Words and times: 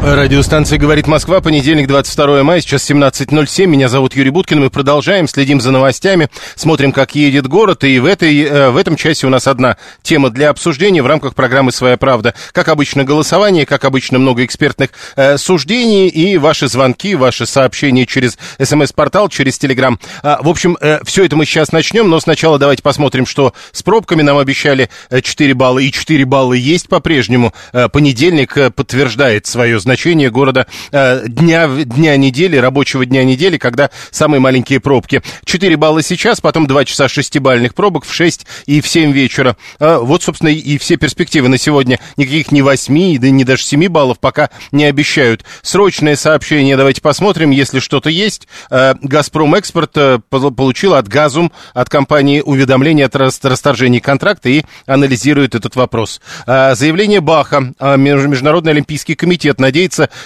Радиостанция 0.00 0.78
«Говорит 0.78 1.08
Москва», 1.08 1.40
понедельник, 1.40 1.88
22 1.88 2.44
мая, 2.44 2.60
сейчас 2.60 2.88
17.07. 2.88 3.66
Меня 3.66 3.88
зовут 3.88 4.14
Юрий 4.14 4.30
Буткин. 4.30 4.60
Мы 4.60 4.70
продолжаем, 4.70 5.26
следим 5.26 5.60
за 5.60 5.72
новостями, 5.72 6.28
смотрим, 6.54 6.92
как 6.92 7.16
едет 7.16 7.48
город. 7.48 7.82
И 7.82 7.98
в, 7.98 8.04
этой, 8.04 8.42
э, 8.42 8.70
в 8.70 8.76
этом 8.76 8.94
часе 8.94 9.26
у 9.26 9.30
нас 9.30 9.48
одна 9.48 9.76
тема 10.02 10.30
для 10.30 10.50
обсуждения 10.50 11.02
в 11.02 11.06
рамках 11.06 11.34
программы 11.34 11.72
«Своя 11.72 11.96
правда». 11.96 12.32
Как 12.52 12.68
обычно, 12.68 13.02
голосование, 13.02 13.66
как 13.66 13.84
обычно, 13.84 14.20
много 14.20 14.44
экспертных 14.44 14.90
э, 15.16 15.36
суждений 15.36 16.06
и 16.08 16.38
ваши 16.38 16.68
звонки, 16.68 17.16
ваши 17.16 17.44
сообщения 17.44 18.06
через 18.06 18.38
смс-портал, 18.62 19.28
через 19.28 19.58
телеграм. 19.58 19.98
А, 20.22 20.38
в 20.40 20.48
общем, 20.48 20.78
э, 20.80 21.00
все 21.04 21.24
это 21.24 21.34
мы 21.34 21.44
сейчас 21.44 21.72
начнем, 21.72 22.08
но 22.08 22.20
сначала 22.20 22.60
давайте 22.60 22.84
посмотрим, 22.84 23.26
что 23.26 23.52
с 23.72 23.82
пробками. 23.82 24.22
Нам 24.22 24.38
обещали 24.38 24.90
э, 25.10 25.20
4 25.20 25.54
балла, 25.54 25.80
и 25.80 25.90
4 25.90 26.24
балла 26.24 26.52
есть 26.52 26.88
по-прежнему. 26.88 27.52
Э, 27.72 27.88
понедельник 27.88 28.56
э, 28.56 28.70
подтверждает 28.70 29.46
свое 29.46 29.80
значение 29.80 29.87
города 30.30 30.66
э, 30.92 31.24
дня, 31.26 31.68
дня 31.68 32.16
недели, 32.16 32.56
рабочего 32.56 33.04
дня 33.06 33.24
недели, 33.24 33.58
когда 33.58 33.90
самые 34.10 34.40
маленькие 34.40 34.80
пробки. 34.80 35.22
4 35.44 35.76
балла 35.76 36.02
сейчас, 36.02 36.40
потом 36.40 36.66
2 36.66 36.84
часа 36.84 37.08
шестибальных 37.08 37.74
пробок 37.74 38.04
в 38.04 38.12
6 38.12 38.46
и 38.66 38.80
в 38.80 38.88
7 38.88 39.12
вечера. 39.12 39.56
Э, 39.80 39.98
вот, 40.00 40.22
собственно, 40.22 40.48
и 40.50 40.78
все 40.78 40.96
перспективы 40.96 41.48
на 41.48 41.58
сегодня. 41.58 41.98
Никаких 42.16 42.52
ни 42.52 42.60
8, 42.60 43.18
да 43.18 43.30
ни 43.30 43.44
даже 43.44 43.62
7 43.62 43.88
баллов 43.88 44.18
пока 44.18 44.50
не 44.72 44.84
обещают. 44.84 45.44
Срочное 45.62 46.16
сообщение, 46.16 46.76
давайте 46.76 47.00
посмотрим, 47.00 47.50
если 47.50 47.78
что-то 47.78 48.10
есть. 48.10 48.48
Э, 48.70 48.94
«Газпром 49.02 49.54
Экспорт» 49.54 49.92
э, 49.96 50.18
пол- 50.28 50.50
получил 50.50 50.94
от 50.94 51.08
«Газум», 51.08 51.52
от 51.74 51.88
компании 51.88 52.40
уведомление 52.44 53.06
о 53.06 53.18
рас- 53.18 53.40
расторжении 53.42 53.98
контракта 54.00 54.48
и 54.48 54.62
анализирует 54.86 55.54
этот 55.54 55.76
вопрос. 55.76 56.20
Э, 56.46 56.74
Заявление 56.74 57.20
Баха. 57.20 57.72
Меж- 57.80 58.26
Международный 58.28 58.72
олимпийский 58.72 59.14
комитет 59.14 59.60
надеется, 59.60 59.77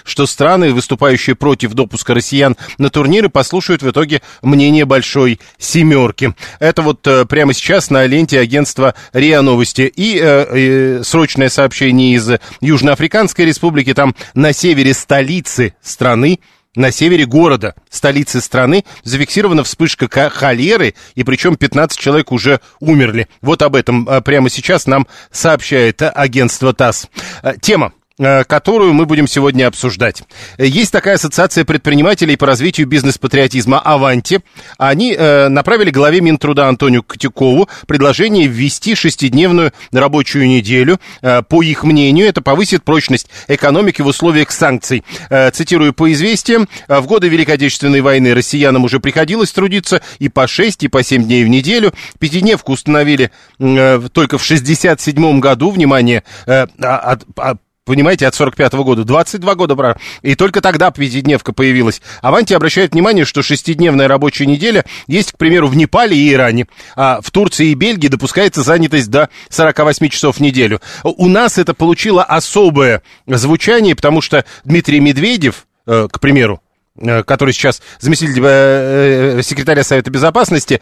что 0.05 0.27
страны, 0.27 0.73
выступающие 0.73 1.37
против 1.37 1.75
допуска 1.75 2.15
россиян 2.15 2.57
на 2.79 2.91
турниры, 2.91 3.29
послушают 3.29 3.83
в 3.83 3.91
итоге 3.91 4.23
мнение 4.43 4.85
большой 4.85 5.41
семерки. 5.59 6.35
Это 6.59 6.83
вот 6.83 7.07
э, 7.07 7.27
прямо 7.27 7.53
сейчас 7.53 7.91
на 7.91 8.07
ленте 8.07 8.39
агентства 8.39 8.95
РИА 9.13 9.43
Новости. 9.43 9.93
И 9.95 10.19
э, 10.19 11.01
э, 11.01 11.03
срочное 11.05 11.49
сообщение 11.49 12.15
из 12.15 12.31
Южноафриканской 12.61 13.45
республики. 13.45 13.95
Там 13.95 14.15
на 14.35 14.53
севере 14.53 14.95
столицы 14.95 15.75
страны 15.83 16.39
на 16.75 16.91
севере 16.91 17.27
города, 17.27 17.75
столицы 17.91 18.41
страны, 18.41 18.85
зафиксирована 19.05 19.63
вспышка 19.65 20.09
ка- 20.09 20.31
холеры, 20.31 20.95
и 21.15 21.23
причем 21.23 21.57
15 21.57 21.99
человек 21.99 22.33
уже 22.33 22.61
умерли. 22.81 23.29
Вот 23.43 23.63
об 23.63 23.77
этом 23.77 24.09
а, 24.09 24.21
прямо 24.21 24.49
сейчас 24.49 24.87
нам 24.87 25.07
сообщает 25.31 26.01
агентство 26.03 26.73
ТАСС. 26.73 27.09
А, 27.43 27.57
Тема 27.57 27.93
э, 27.93 28.02
которую 28.19 28.93
мы 28.95 29.07
будем 29.07 29.27
сегодня 29.27 29.67
обсуждать. 29.67 30.23
Э, 30.59 30.67
Есть 30.67 30.93
такая 30.93 31.15
ассоциация 31.15 31.65
предпринимателей 31.65 32.37
по 32.37 32.47
развитию 32.47 32.87
бизнес-патриотизма 32.87 33.81
«Аванти». 33.81 34.41
Они 34.79 35.15
э, 35.17 35.49
направили 35.49 35.91
главе 35.91 36.21
Минтруда 36.21 36.69
Антонию 36.69 37.03
Котякову 37.03 37.69
предложение 37.87 38.47
ввести 38.47 38.95
шестидневную 38.95 39.73
рабочую 39.93 40.47
неделю. 40.49 41.01
Э, 41.23 41.43
по 41.43 41.63
их 41.63 41.85
мнению, 41.85 42.27
это 42.27 42.43
повысит 42.43 42.85
прочность 42.85 43.29
экономики 43.49 44.03
в 44.03 44.07
условиях 44.07 44.51
санкций. 44.51 45.05
Э, 45.31 45.51
цитирую 45.51 45.93
по 45.93 46.13
известиям, 46.13 46.69
«Э, 46.89 47.01
в 47.01 47.07
годы 47.07 47.29
Великой 47.29 47.55
Отечественной 47.57 48.01
войны 48.01 48.35
россиянам 48.35 48.85
уже 48.85 49.01
приходилось 49.01 49.53
трудиться 49.53 50.03
и 50.19 50.29
по 50.29 50.47
6, 50.47 50.83
и 50.85 50.89
по 50.89 51.03
7 51.03 51.25
дней 51.25 51.45
в 51.45 51.49
неделю. 51.49 51.93
Пятидневку 52.19 52.73
установили 52.73 53.31
э, 53.59 54.01
только 54.13 54.39
в 54.39 54.45
67 54.45 55.41
году, 55.41 55.71
внимание, 55.71 56.23
э, 56.47 56.67
а- 56.83 56.99
от- 56.99 57.25
а- 57.39 57.57
Понимаете, 57.85 58.29
от 58.29 58.35
45 58.37 58.75
года, 58.75 59.03
22 59.03 59.55
года, 59.57 59.75
брат. 59.75 59.99
И 60.23 60.37
только 60.37 60.61
тогда 60.61 60.93
пятидневка 60.93 61.53
появилась. 61.53 62.01
Аванти 62.21 62.55
обращает 62.55 62.93
внимание, 62.93 63.25
что 63.25 63.43
шестидневная 63.43 64.07
рабочая 64.07 64.47
неделя 64.47 64.85
есть, 65.09 65.33
к 65.33 65.37
примеру, 65.37 65.67
в 65.67 65.75
Непале 65.75 66.17
и 66.17 66.33
Иране. 66.33 66.69
А 66.95 67.21
в 67.21 67.33
Турции 67.33 67.71
и 67.71 67.75
Бельгии 67.75 68.07
допускается 68.07 68.63
занятость 68.63 69.11
до 69.11 69.31
48 69.49 70.09
часов 70.11 70.37
в 70.37 70.41
неделю. 70.41 70.81
У 71.03 71.27
нас 71.27 71.59
это 71.59 71.75
получило 71.75 72.23
особое 72.23 73.03
звучание, 73.27 73.97
потому 73.97 74.21
что 74.21 74.45
Дмитрий 74.65 75.01
Медведев, 75.01 75.67
э, 75.89 76.07
к 76.09 76.21
примеру, 76.21 76.63
э, 76.97 77.25
который 77.25 77.53
сейчас 77.53 77.83
заместитель 77.99 78.41
э, 78.45 79.41
секретаря 79.43 79.83
Совета 79.83 80.09
Безопасности, 80.09 80.81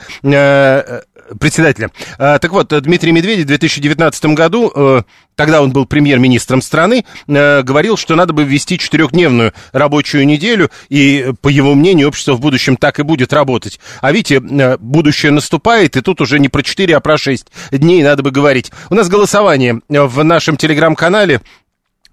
председателя. 1.39 1.91
А, 2.19 2.39
Так 2.39 2.53
вот, 2.53 2.69
Дмитрий 2.83 3.13
Медведев 3.13 3.45
в 3.45 3.49
2019 3.49 4.35
году, 4.35 4.73
э, 4.75 5.03
тогда 5.37 5.63
он 5.63 5.73
был 5.73 5.87
премьер-министром 5.87 6.63
страны, 6.63 7.05
э, 7.29 7.63
говорил, 7.63 7.97
что 7.97 8.15
надо 8.17 8.33
бы 8.33 8.45
ввести 8.45 8.79
четырехдневную 8.79 9.53
рабочую 9.73 10.27
неделю, 10.27 10.71
и, 10.89 11.33
по 11.41 11.49
его 11.49 11.75
мнению, 11.75 12.09
общество 12.09 12.35
в 12.35 12.41
будущем 12.41 12.77
так 12.77 12.99
и 12.99 13.03
будет 13.03 13.33
работать. 13.33 13.81
А 14.01 14.13
видите, 14.13 14.37
э, 14.37 14.77
будущее 14.79 15.33
наступает, 15.33 15.97
и 15.97 16.01
тут 16.01 16.21
уже 16.21 16.39
не 16.39 16.49
про 16.49 16.63
4, 16.63 16.97
а 16.97 17.01
про 17.01 17.19
6 17.19 17.47
дней 17.71 18.03
надо 18.03 18.23
бы 18.23 18.31
говорить. 18.31 18.73
У 18.91 18.95
нас 18.95 19.09
голосование 19.09 19.81
в 19.89 20.23
нашем 20.25 20.57
телеграм-канале. 20.57 21.41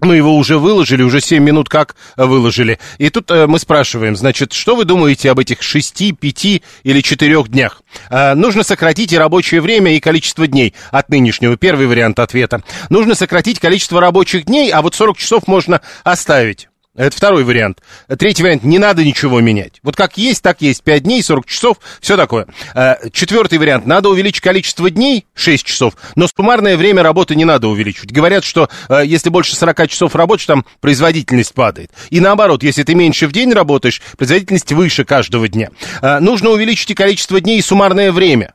Мы 0.07 0.15
его 0.15 0.37
уже 0.37 0.57
выложили, 0.57 1.03
уже 1.03 1.19
7 1.19 1.43
минут 1.43 1.67
как 1.67 1.97
выложили. 2.15 2.79
И 2.97 3.09
тут 3.09 3.29
э, 3.29 3.45
мы 3.45 3.59
спрашиваем, 3.59 4.15
значит, 4.15 4.53
что 4.53 4.77
вы 4.77 4.85
думаете 4.85 5.29
об 5.29 5.39
этих 5.39 5.61
6, 5.61 6.17
5 6.17 6.45
или 6.83 7.01
4 7.01 7.43
днях? 7.43 7.81
Э, 8.09 8.33
нужно 8.33 8.63
сократить 8.63 9.11
и 9.11 9.17
рабочее 9.17 9.59
время, 9.59 9.97
и 9.97 9.99
количество 9.99 10.47
дней 10.47 10.73
от 10.91 11.09
нынешнего. 11.09 11.57
Первый 11.57 11.87
вариант 11.87 12.19
ответа. 12.19 12.63
Нужно 12.89 13.15
сократить 13.15 13.59
количество 13.59 13.99
рабочих 13.99 14.45
дней, 14.45 14.71
а 14.71 14.81
вот 14.81 14.95
40 14.95 15.17
часов 15.17 15.45
можно 15.45 15.81
оставить. 16.05 16.69
Это 16.97 17.15
второй 17.15 17.43
вариант. 17.43 17.81
Третий 18.17 18.41
вариант, 18.41 18.63
не 18.63 18.79
надо 18.79 19.03
ничего 19.03 19.39
менять. 19.39 19.79
Вот 19.83 19.95
как 19.95 20.17
есть, 20.17 20.41
так 20.41 20.61
есть. 20.61 20.83
5 20.83 21.03
дней, 21.03 21.21
40 21.21 21.45
часов, 21.45 21.77
все 22.01 22.17
такое. 22.17 22.47
Э, 22.73 22.95
Четвертый 23.11 23.59
вариант, 23.59 23.85
надо 23.85 24.09
увеличить 24.09 24.41
количество 24.41 24.89
дней, 24.89 25.27
6 25.35 25.63
часов, 25.63 25.93
но 26.15 26.27
суммарное 26.27 26.75
время 26.75 27.03
работы 27.03 27.35
не 27.35 27.45
надо 27.45 27.67
увеличивать. 27.67 28.11
Говорят, 28.11 28.43
что 28.43 28.67
э, 28.89 29.03
если 29.05 29.29
больше 29.29 29.55
40 29.55 29.87
часов 29.87 30.15
работаешь, 30.15 30.47
там 30.47 30.65
производительность 30.81 31.53
падает. 31.53 31.91
И 32.09 32.19
наоборот, 32.19 32.63
если 32.63 32.81
ты 32.81 32.95
меньше 32.95 33.27
в 33.27 33.31
день 33.31 33.53
работаешь, 33.53 34.01
производительность 34.17 34.71
выше 34.71 35.05
каждого 35.05 35.47
дня. 35.47 35.69
Э, 36.01 36.17
Нужно 36.19 36.49
увеличить 36.49 36.89
и 36.89 36.95
количество 36.95 37.39
дней, 37.39 37.59
и 37.59 37.61
суммарное 37.61 38.11
время. 38.11 38.53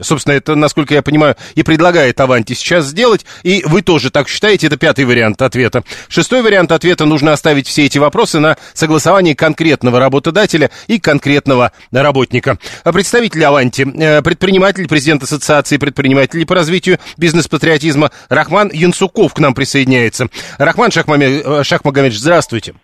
Собственно, 0.00 0.34
это, 0.34 0.54
насколько 0.54 0.94
я 0.94 1.02
понимаю, 1.02 1.34
и 1.56 1.64
предлагает 1.64 2.20
Аванти 2.20 2.52
сейчас 2.52 2.86
сделать. 2.86 3.26
И 3.42 3.64
вы 3.66 3.82
тоже 3.82 4.10
так 4.10 4.28
считаете, 4.28 4.68
это 4.68 4.76
пятый 4.76 5.04
вариант 5.04 5.42
ответа. 5.42 5.82
Шестой 6.08 6.42
вариант 6.42 6.70
ответа 6.70 7.04
нужно 7.04 7.32
оставить 7.32 7.66
все 7.66 7.86
эти 7.86 7.98
вопросы 7.98 8.38
на 8.38 8.56
согласование 8.74 9.34
конкретного 9.34 9.98
работодателя 9.98 10.70
и 10.86 11.00
конкретного 11.00 11.72
работника. 11.90 12.58
А 12.84 12.92
Представитель 12.92 13.44
Аванти, 13.44 13.82
э, 13.82 14.22
предприниматель, 14.22 14.86
президент 14.86 15.24
Ассоциации 15.24 15.78
предпринимателей 15.78 16.44
по 16.44 16.54
развитию 16.54 16.98
бизнес-патриотизма 17.16 18.12
Рахман 18.28 18.70
Янсуков 18.72 19.34
к 19.34 19.40
нам 19.40 19.52
присоединяется. 19.52 20.28
Рахман 20.58 20.90
Шахмаме- 20.90 21.42
э, 21.44 21.64
Шахмагомедович, 21.64 22.20
здравствуйте. 22.20 22.74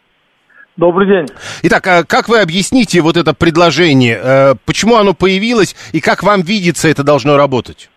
Добрый 0.76 1.06
день. 1.06 1.26
Итак, 1.62 1.86
а 1.86 2.02
как 2.02 2.28
вы 2.28 2.40
объясните 2.40 3.00
вот 3.00 3.16
это 3.16 3.32
предложение? 3.32 4.18
Э, 4.20 4.54
Почему 4.66 4.96
оно 4.96 5.14
появилось 5.14 5.76
и 5.92 6.00
как 6.00 6.24
вам 6.24 6.40
видится 6.42 6.88
это 6.88 7.04
должно 7.04 7.36
работать? 7.36 7.90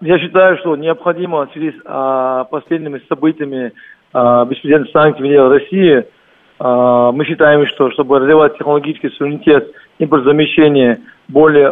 Я 0.00 0.18
считаю, 0.20 0.56
что 0.58 0.76
необходимо 0.76 1.46
в 1.46 1.52
связи 1.52 1.72
с 1.72 1.82
а, 1.84 2.44
последними 2.44 3.00
событиями 3.08 3.72
а, 4.12 4.44
беспрецедентных 4.44 4.92
санкций 4.92 5.26
в 5.26 5.48
России, 5.50 6.04
а, 6.60 7.10
мы 7.10 7.24
считаем, 7.24 7.66
что 7.68 7.90
чтобы 7.90 8.20
развивать 8.20 8.56
технологический 8.56 9.08
суверенитет, 9.10 9.72
импортозамещение 9.98 11.00
более 11.28 11.70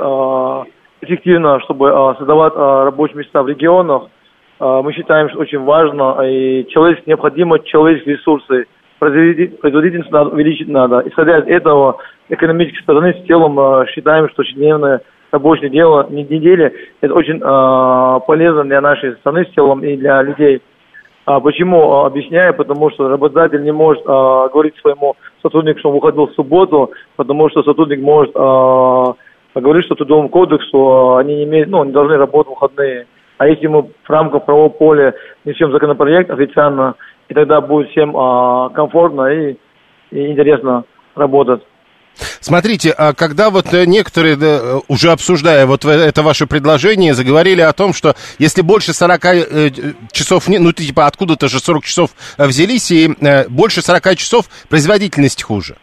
эффективно, 1.03 1.61
чтобы 1.61 1.91
создавать 2.19 2.55
рабочие 2.55 3.19
места 3.19 3.43
в 3.43 3.49
регионах, 3.49 4.05
мы 4.61 4.93
считаем, 4.93 5.29
что 5.29 5.41
очень 5.41 5.59
важно, 5.59 6.23
и 6.23 6.67
человек, 6.69 7.05
необходимо 7.07 7.59
человеческие 7.59 8.17
ресурсы, 8.17 8.67
производительность 9.03 10.13
надо, 10.13 10.31
увеличить 10.31 10.69
надо. 10.69 11.03
Исходя 11.07 11.39
из 11.39 11.47
этого, 11.49 11.99
экономической 12.29 12.83
стороны, 12.83 13.13
в 13.13 13.27
целом 13.27 13.59
а, 13.59 13.87
считаем, 13.87 14.29
что 14.29 14.43
ежедневная 14.43 15.01
рабочей 15.33 15.71
дело, 15.71 16.07
недели. 16.11 16.73
Это 17.01 17.15
очень 17.15 17.39
э, 17.39 18.21
полезно 18.27 18.65
для 18.65 18.83
нашей 18.83 19.15
страны 19.17 19.47
в 19.47 19.55
целом 19.55 19.83
и 19.83 19.97
для 19.97 20.23
людей. 20.23 20.61
А 21.25 21.41
почему? 21.41 22.05
Объясняю, 22.05 22.53
потому 22.53 22.91
что 22.91 23.09
работодатель 23.09 23.63
не 23.63 23.73
может 23.73 24.03
э, 24.03 24.07
говорить 24.07 24.77
своему 24.83 25.17
сотруднику, 25.41 25.79
что 25.79 25.89
он 25.89 25.95
выходил 25.95 26.27
в 26.27 26.35
субботу, 26.35 26.91
потому 27.17 27.49
что 27.49 27.63
сотрудник 27.63 28.01
может 28.01 28.33
э, 28.37 29.61
говорить, 29.61 29.87
что 29.87 29.95
трудовому 29.95 30.29
кодексу 30.29 31.17
они 31.17 31.37
не 31.37 31.45
имеют, 31.45 31.71
ну, 31.71 31.83
не 31.85 31.93
должны 31.93 32.19
работать 32.19 32.49
в 32.49 32.61
выходные. 32.61 33.07
А 33.39 33.49
если 33.49 33.67
мы 33.67 33.83
в 33.83 34.11
рамках 34.11 34.45
правового 34.45 34.69
поля 34.69 35.15
несем 35.45 35.73
законопроект 35.73 36.31
официально, 36.31 36.95
и 37.29 37.35
тогда 37.35 37.61
будет 37.61 37.91
всем 37.91 38.17
а, 38.17 38.71
комфортно 38.71 39.27
и, 39.29 39.57
и 40.11 40.31
интересно 40.31 40.85
работать. 41.15 41.63
Смотрите, 42.15 42.93
а 42.97 43.15
когда 43.15 43.49
вот 43.49 43.73
э, 43.73 43.87
некоторые, 43.87 44.37
уже 44.89 45.11
обсуждая 45.11 45.65
вот 45.65 45.85
это 45.87 46.23
ваше 46.23 46.47
предложение, 46.47 47.15
заговорили 47.15 47.63
о 47.63 47.73
том, 47.73 47.95
что 47.95 48.13
если 48.39 48.61
больше 48.61 48.93
40 48.93 49.25
э, 49.25 49.71
часов, 50.13 50.47
ну 50.49 50.73
типа 50.73 51.07
откуда-то 51.07 51.49
же 51.49 51.59
40 51.59 51.85
часов 51.85 52.11
э, 52.37 52.47
взялись, 52.47 52.91
и 52.91 53.09
больше 53.49 53.81
40 53.81 54.17
часов 54.17 54.45
производительность 54.69 55.43
хуже. 55.43 55.77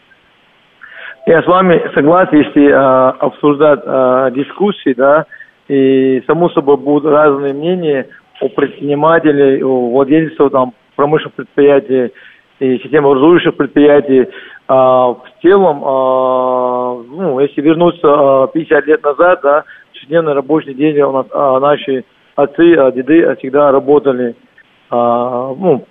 Я 1.26 1.44
с 1.44 1.48
вами 1.48 1.82
согласен, 1.94 2.38
если 2.38 2.70
э, 2.70 3.10
обсуждать 3.20 3.82
э, 3.86 4.32
дискуссии, 4.36 4.94
да, 4.94 5.26
и 5.68 6.24
само 6.26 6.50
собой 6.50 6.78
будут 6.78 7.06
разные 7.12 7.54
мнения 7.54 8.08
у 8.42 8.50
предпринимателей, 8.50 9.62
у 9.62 9.92
владельцев 9.92 10.52
там, 10.52 10.74
промышленных 11.00 11.36
предприятий 11.36 12.14
и 12.60 12.78
системообразующих 12.80 13.56
предприятий. 13.56 14.28
А, 14.68 15.14
в 15.14 15.24
целом, 15.42 15.82
а, 15.82 17.02
ну, 17.10 17.40
если 17.40 17.62
вернуться 17.62 18.02
а, 18.04 18.48
50 18.48 18.86
лет 18.86 19.02
назад, 19.02 19.40
да, 19.42 19.64
шестидневный 19.94 20.34
рабочий 20.34 20.74
день 20.74 21.00
у 21.00 21.14
нас 21.14 21.26
а, 21.32 21.62
наши 21.62 22.04
отцы, 22.36 22.76
а, 22.76 22.92
деды 22.92 23.34
всегда 23.38 23.72
работали. 23.72 24.36
А, 24.90 25.56
ну, 25.58 25.86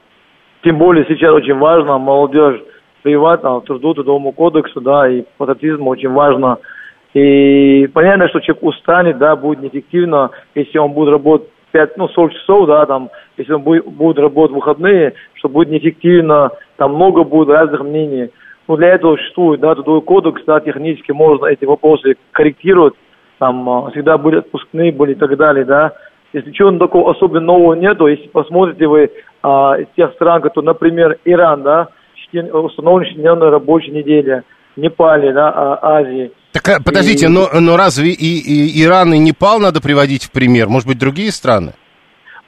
тем 0.63 0.77
более 0.77 1.07
сейчас 1.07 1.33
очень 1.33 1.57
важно 1.57 1.97
молодежь 1.97 2.61
прививать 3.03 3.41
там, 3.41 3.63
труду, 3.63 3.95
трудовому 3.95 4.33
кодексу, 4.33 4.83
да, 4.83 5.09
и 5.09 5.25
патриотизму 5.39 5.89
очень 5.89 6.11
важно– 6.11 6.59
и 7.15 7.87
понятно, 7.95 8.29
что 8.29 8.41
человек 8.41 8.63
устанет, 8.63 9.17
да, 9.19 9.35
будет 9.35 9.61
неэффективно, 9.61 10.31
если 10.55 10.77
он 10.77 10.93
будет 10.93 11.09
работать 11.09 11.49
5, 11.73 11.97
ну, 11.97 12.09
40 12.09 12.33
часов, 12.33 12.67
да, 12.67 12.87
там, 12.87 13.11
если 13.37 13.53
он 13.53 13.63
будет, 13.63 13.85
будет 13.87 14.19
работать 14.19 14.53
в 14.53 14.57
выходные, 14.57 15.15
что 15.35 15.49
будет 15.49 15.69
неэффективно, 15.69 16.51
там 16.77 16.95
много 16.95 17.25
будет 17.25 17.49
разных 17.49 17.83
мнений. 17.83 18.31
Но 18.67 18.77
для 18.77 18.89
этого 18.89 19.17
существует, 19.17 19.61
да, 19.61 19.75
трудовой 19.75 20.03
кодекс, 20.03 20.43
да, 20.47 20.61
технически 20.61 21.13
можно 21.13 21.47
эти 21.47 21.65
вопросы 21.65 22.17
корректировать, 22.33 22.95
там, 23.39 23.69
а, 23.69 23.91
всегда 23.91 24.19
были 24.19 24.39
отпускные, 24.39 24.93
были 24.93 25.13
и 25.13 25.17
так 25.17 25.37
далее, 25.37 25.65
да. 25.65 25.93
Если 26.33 26.51
чего 26.53 26.71
такого 26.73 27.11
особенно 27.11 27.47
нового 27.47 27.75
нету, 27.75 28.07
если 28.07 28.29
посмотрите 28.29 28.87
вы 28.87 29.11
а, 29.43 29.77
из 29.79 29.87
тех 29.97 30.13
стран, 30.15 30.43
которые, 30.43 30.67
например, 30.67 31.19
Иран, 31.25 31.63
да, 31.63 31.89
установлена 32.33 33.51
рабочая 33.51 33.93
неделя, 33.93 34.45
Непале, 34.77 35.33
да, 35.33 35.51
а, 35.55 35.97
Азии– 35.99 36.33
так, 36.53 36.69
а, 36.69 36.83
подождите, 36.83 37.27
и... 37.27 37.29
но, 37.29 37.49
но 37.53 37.77
разве 37.77 38.11
и, 38.11 38.39
и 38.39 38.83
Иран 38.83 39.13
и 39.15 39.19
Непал 39.19 39.61
надо 39.61 39.81
приводить 39.81 40.25
в 40.25 40.33
пример? 40.33 40.69
Может 40.69 40.89
быть, 40.89 40.99
другие 40.99 41.31
страны? 41.31 41.73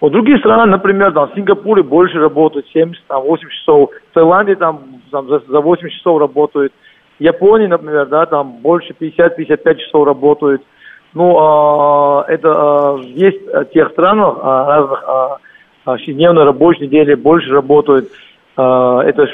Вот 0.01 0.13
другие 0.13 0.39
страны, 0.39 0.65
например, 0.65 1.13
там, 1.13 1.31
в 1.31 1.35
Сингапуре 1.35 1.83
больше 1.83 2.19
работают, 2.19 2.67
70, 2.73 3.05
там, 3.07 3.23
80 3.23 3.53
часов. 3.53 3.91
В 4.11 4.15
Таиланде 4.15 4.57
там, 4.57 4.81
там 5.11 5.29
за, 5.29 5.41
за 5.47 5.61
8 5.61 5.89
часов 5.91 6.19
работают. 6.19 6.73
В 7.19 7.23
Японии, 7.23 7.67
например, 7.67 8.07
да, 8.07 8.25
там 8.25 8.53
больше 8.63 8.95
50-55 8.99 9.77
часов 9.77 10.07
работают. 10.07 10.63
Ну, 11.13 11.37
а, 11.39 12.25
это 12.29 12.49
а, 12.49 12.99
есть 13.03 13.45
в 13.47 13.65
тех 13.67 13.91
странах 13.91 14.39
а, 14.41 14.67
разных 14.67 15.05
а, 15.07 15.39
а, 15.85 16.45
рабочей 16.45 16.87
недели 16.87 17.15
больше 17.15 17.51
работают. 17.51 18.09
А, 18.57 19.03
это 19.03 19.27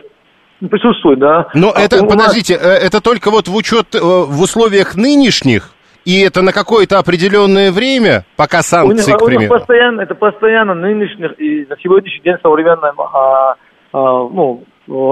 присутствует, 0.60 1.18
да. 1.18 1.48
Но 1.54 1.72
а 1.74 1.80
это, 1.80 2.04
подождите, 2.04 2.54
нас... 2.54 2.64
Э, 2.64 2.86
это 2.86 3.00
только 3.00 3.30
вот 3.30 3.48
в 3.48 3.54
учет 3.54 3.94
э, 3.94 3.98
в 4.00 4.40
условиях 4.40 4.96
нынешних, 4.96 5.70
и 6.04 6.20
это 6.20 6.42
на 6.42 6.52
какое-то 6.52 6.98
определенное 6.98 7.72
время, 7.72 8.24
пока 8.36 8.62
санкции, 8.62 9.10
у 9.10 9.14
них, 9.14 9.22
к 9.22 9.24
примеру? 9.24 9.38
У 9.38 9.40
них 9.42 9.50
постоянно, 9.50 10.00
это 10.02 10.14
постоянно 10.14 10.74
нынешних, 10.74 11.38
и 11.38 11.66
на 11.68 11.76
сегодняшний 11.78 12.22
день 12.22 12.36
современным, 12.42 13.00
а, 13.00 13.50
а, 13.52 13.56
ну, 13.92 14.64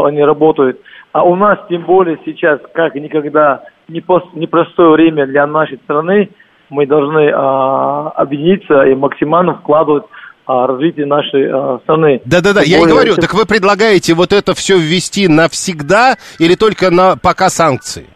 они 0.05 0.23
работают. 0.23 0.81
А 1.13 1.23
у 1.25 1.35
нас, 1.37 1.59
тем 1.69 1.83
более 1.83 2.19
сейчас, 2.25 2.61
как 2.75 2.95
никогда, 2.95 3.63
непростое 3.89 4.91
время 4.91 5.27
для 5.27 5.47
нашей 5.47 5.79
страны, 5.79 6.31
мы 6.71 6.87
должны 6.87 7.31
а, 7.35 8.11
объединиться 8.11 8.83
и 8.85 8.95
максимально 8.95 9.55
вкладывать 9.55 10.05
а, 10.05 10.09
развития 10.47 11.07
нашей 11.07 11.51
а, 11.51 11.79
страны. 11.83 12.21
Да-да-да, 12.25 12.63
я 12.63 12.79
и 12.79 12.87
говорю, 12.87 13.15
так 13.17 13.35
вы 13.35 13.47
предлагаете 13.47 14.15
вот 14.15 14.33
это 14.33 14.55
все 14.55 14.77
ввести 14.77 15.29
навсегда 15.29 16.17
или 16.39 16.55
только 16.55 16.91
на 16.91 17.17
пока 17.17 17.49
санкции? 17.49 18.07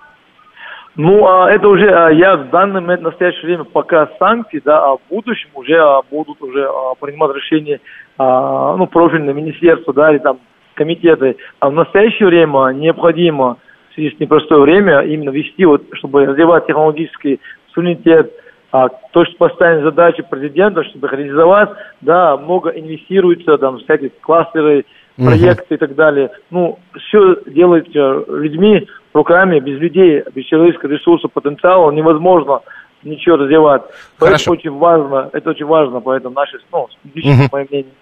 Ну, 0.98 1.28
а, 1.28 1.48
это 1.48 1.68
уже, 1.68 1.88
а, 1.88 2.10
я 2.10 2.36
в 2.36 2.50
данный 2.50 2.80
момент, 2.80 3.02
в 3.02 3.04
настоящее 3.04 3.42
время, 3.44 3.62
пока 3.62 4.10
санкции, 4.18 4.60
да, 4.64 4.84
а 4.84 4.96
в 4.96 5.00
будущем 5.08 5.48
уже 5.54 5.78
а, 5.78 6.02
будут 6.10 6.42
уже 6.42 6.68
принимать 7.00 7.36
решения, 7.36 7.80
ну, 8.18 8.84
профильное 8.88 9.32
министерство, 9.32 9.94
да, 9.94 10.10
или 10.10 10.18
там 10.18 10.40
комитеты. 10.74 11.36
А 11.60 11.70
в 11.70 11.72
настоящее 11.72 12.26
время 12.26 12.72
необходимо, 12.72 13.58
в 13.90 13.94
связи 13.94 14.16
с 14.16 14.18
непростое 14.18 14.60
время, 14.60 15.02
именно 15.02 15.30
вести, 15.30 15.64
вот, 15.64 15.84
чтобы 15.92 16.26
развивать 16.26 16.66
технологический 16.66 17.38
суверенитет, 17.72 18.32
а 18.70 18.88
то, 18.88 19.24
что 19.24 19.36
поставим 19.38 19.82
задачи 19.82 20.22
президента, 20.22 20.84
чтобы 20.84 21.06
их 21.06 21.12
реализовать, 21.14 21.70
да, 22.00 22.36
много 22.36 22.70
инвестируется, 22.70 23.56
там, 23.58 23.78
всякие 23.78 24.10
кластеры, 24.20 24.84
проекты 25.16 25.74
и 25.74 25.78
так 25.78 25.94
далее. 25.94 26.30
Ну, 26.50 26.78
все 27.08 27.38
делается 27.46 28.24
людьми, 28.28 28.86
руками, 29.12 29.58
без 29.58 29.78
людей, 29.80 30.22
без 30.34 30.44
человеческого 30.44 30.90
ресурса, 30.90 31.28
потенциала 31.28 31.90
невозможно 31.90 32.60
ничего 33.02 33.36
развивать. 33.36 33.82
Поэтому 34.18 34.38
Хорошо. 34.38 34.50
очень 34.52 34.70
важно, 34.70 35.30
это 35.32 35.50
очень 35.50 35.66
важно, 35.66 36.00
поэтому 36.00 36.34
наше, 36.34 36.58
ну, 36.72 36.80
угу. 36.80 37.48
мое 37.52 37.66
мнение. 37.70 37.92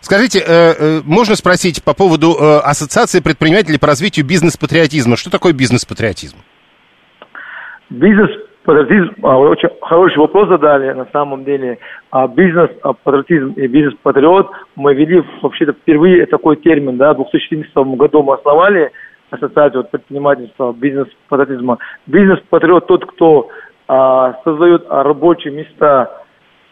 Скажите, 0.00 0.38
э, 0.40 0.44
э, 0.46 1.00
можно 1.04 1.36
спросить 1.36 1.84
по 1.84 1.94
поводу 1.94 2.32
э, 2.32 2.58
Ассоциации 2.60 3.20
предпринимателей 3.20 3.78
по 3.78 3.86
развитию 3.86 4.24
бизнес-патриотизма. 4.24 5.16
Что 5.16 5.30
такое 5.30 5.52
бизнес-патриотизм? 5.52 6.38
Бизнес 7.90 8.45
Патриотизм, 8.66 9.14
а, 9.22 9.38
очень 9.38 9.68
хороший 9.80 10.18
вопрос 10.18 10.48
задали, 10.48 10.90
на 10.90 11.06
самом 11.12 11.44
деле. 11.44 11.78
А 12.10 12.26
бизнес, 12.26 12.68
а, 12.82 12.94
патриотизм 12.94 13.52
и 13.52 13.68
бизнес-патриот 13.68 14.50
мы 14.74 14.92
ввели 14.92 15.22
вообще-то 15.40 15.72
впервые 15.72 16.26
такой 16.26 16.56
термин, 16.56 16.96
да, 16.96 17.12
в 17.12 17.18
2014 17.18 17.96
году 17.96 18.24
мы 18.24 18.34
основали 18.34 18.90
ассоциацию 19.30 19.84
предпринимательства, 19.84 20.72
бизнес-патриотизма. 20.72 21.78
Бизнес-патриот 22.08 22.88
тот, 22.88 23.06
кто 23.06 23.50
а, 23.86 24.34
создает 24.42 24.84
рабочие 24.90 25.54
места, 25.54 26.24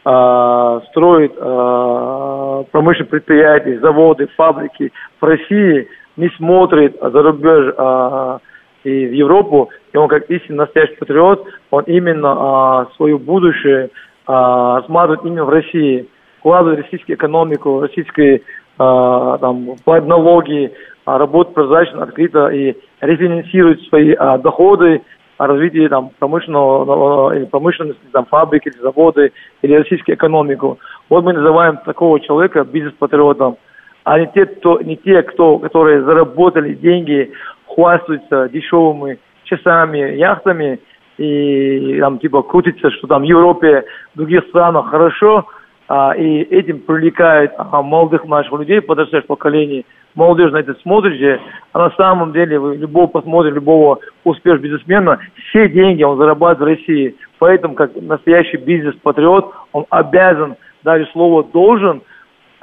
а, 0.04 0.80
строит 0.90 1.32
а, 1.38 2.64
промышленные 2.72 3.10
предприятия, 3.10 3.78
заводы, 3.78 4.26
фабрики 4.36 4.92
в 5.20 5.24
России, 5.24 5.86
не 6.16 6.28
смотрит 6.30 6.96
за 7.00 7.22
рубеж 7.22 7.72
а, 7.78 8.38
и 8.84 9.06
в 9.06 9.12
Европу, 9.12 9.70
и 9.92 9.96
он 9.96 10.08
как 10.08 10.30
истинный 10.30 10.58
настоящий 10.58 10.96
патриот, 10.96 11.46
он 11.70 11.84
именно 11.84 12.34
а, 12.36 12.86
свое 12.96 13.18
будущее 13.18 13.90
а, 14.26 14.80
рассматривает 14.80 15.24
именно 15.24 15.44
в 15.44 15.50
России, 15.50 16.08
вкладывает 16.38 16.80
в 16.80 16.82
российскую 16.82 17.16
экономику, 17.16 17.80
российские 17.80 18.42
а, 18.78 19.38
там, 19.38 19.76
налоги, 19.86 20.72
а, 21.04 21.18
работает 21.18 21.54
прозрачно, 21.54 22.02
открыто 22.02 22.48
и 22.48 22.76
рефинансирует 23.00 23.82
свои 23.88 24.12
а, 24.12 24.38
доходы, 24.38 25.02
о 25.36 25.46
развитии 25.48 25.88
там, 25.88 26.10
промышленного, 26.18 27.34
или 27.34 27.44
промышленности, 27.46 28.00
там, 28.12 28.24
фабрики, 28.26 28.68
или 28.68 28.78
заводы, 28.78 29.32
или 29.62 29.74
российскую 29.74 30.14
экономику. 30.16 30.78
Вот 31.08 31.24
мы 31.24 31.32
называем 31.32 31.78
такого 31.84 32.20
человека 32.20 32.64
бизнес-патриотом, 32.64 33.56
а 34.04 34.20
не 34.20 34.26
те, 34.28 34.46
кто, 34.46 34.80
не 34.80 34.96
те 34.96 35.22
кто, 35.22 35.58
которые 35.58 36.04
заработали 36.04 36.74
деньги 36.74 37.32
хвастаются 37.74 38.48
дешевыми 38.48 39.18
часами, 39.44 40.16
яхтами, 40.16 40.80
и 41.18 41.98
там 42.00 42.18
типа 42.18 42.42
крутится, 42.42 42.90
что 42.90 43.06
там 43.06 43.22
в 43.22 43.26
Европе, 43.26 43.84
в 44.14 44.18
других 44.18 44.44
странах 44.48 44.90
хорошо, 44.90 45.46
а, 45.86 46.12
и 46.16 46.40
этим 46.42 46.80
привлекает 46.80 47.52
а, 47.56 47.82
молодых 47.82 48.24
наших 48.24 48.52
людей, 48.52 48.80
подрастающих 48.80 49.26
поколений. 49.26 49.84
Молодежь 50.14 50.52
на 50.52 50.58
это 50.58 50.74
смотрит 50.82 51.18
же, 51.18 51.40
а 51.72 51.78
на 51.78 51.90
самом 51.96 52.32
деле 52.32 52.58
вы 52.58 52.76
любого 52.76 53.06
посмотрите, 53.06 53.56
любого 53.56 53.98
успешного 54.22 54.62
бизнесмена, 54.62 55.18
все 55.48 55.68
деньги 55.68 56.02
он 56.02 56.16
зарабатывает 56.16 56.60
в 56.60 56.80
России. 56.80 57.16
Поэтому, 57.38 57.74
как 57.74 57.90
настоящий 57.96 58.56
бизнес-патриот, 58.56 59.52
он 59.72 59.86
обязан, 59.90 60.56
даже 60.84 61.06
слово 61.12 61.44
«должен», 61.44 62.02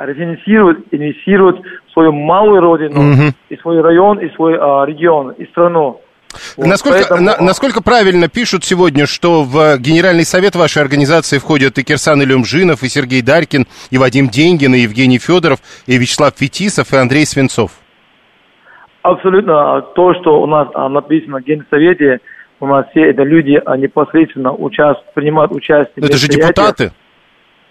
рефинансировать, 0.05 0.79
инвестировать 0.91 1.62
в 1.88 1.91
свою 1.93 2.12
малую 2.12 2.62
родину, 2.62 3.00
угу. 3.00 3.34
и 3.50 3.58
свой 3.58 3.81
район, 3.81 4.20
и 4.20 4.29
свой 4.36 4.58
а, 4.60 4.86
регион, 4.86 5.31
и 5.31 5.46
страну. 5.48 6.01
Вот, 6.55 6.67
насколько, 6.67 6.98
поэтому... 7.10 7.22
на, 7.22 7.38
насколько 7.41 7.84
правильно 7.84 8.29
пишут 8.29 8.63
сегодня, 8.63 9.05
что 9.05 9.43
в 9.43 9.77
Генеральный 9.77 10.25
совет 10.25 10.55
вашей 10.55 10.81
организации 10.81 11.38
входят 11.38 11.77
и 11.77 11.84
Кирсан 11.84 12.22
Илюмжинов, 12.24 12.84
и 12.84 12.88
Сергей 12.88 13.22
Дарькин, 13.22 13.65
и 13.89 13.98
Вадим 13.98 14.29
Деньгин, 14.29 14.74
и 14.75 14.79
Евгений 14.79 15.20
Федоров, 15.20 15.60
и 15.88 15.98
Вячеслав 15.98 16.34
Фетисов, 16.38 16.93
и 16.93 16.98
Андрей 16.98 17.25
Свинцов? 17.25 17.72
Абсолютно. 19.01 19.81
То, 19.96 20.13
что 20.22 20.41
у 20.41 20.46
нас 20.46 20.67
а, 20.74 20.88
написано 20.88 21.39
в 21.39 21.43
Генсовете, 21.43 22.20
у 22.60 22.67
нас 22.67 22.86
все 22.91 23.10
это 23.10 23.24
люди 23.24 23.60
а, 23.65 23.75
непосредственно 23.75 24.53
участвуют, 24.53 25.13
принимают 25.13 25.51
участие. 25.51 26.05
Это 26.05 26.17
же 26.17 26.27
депутаты? 26.27 26.91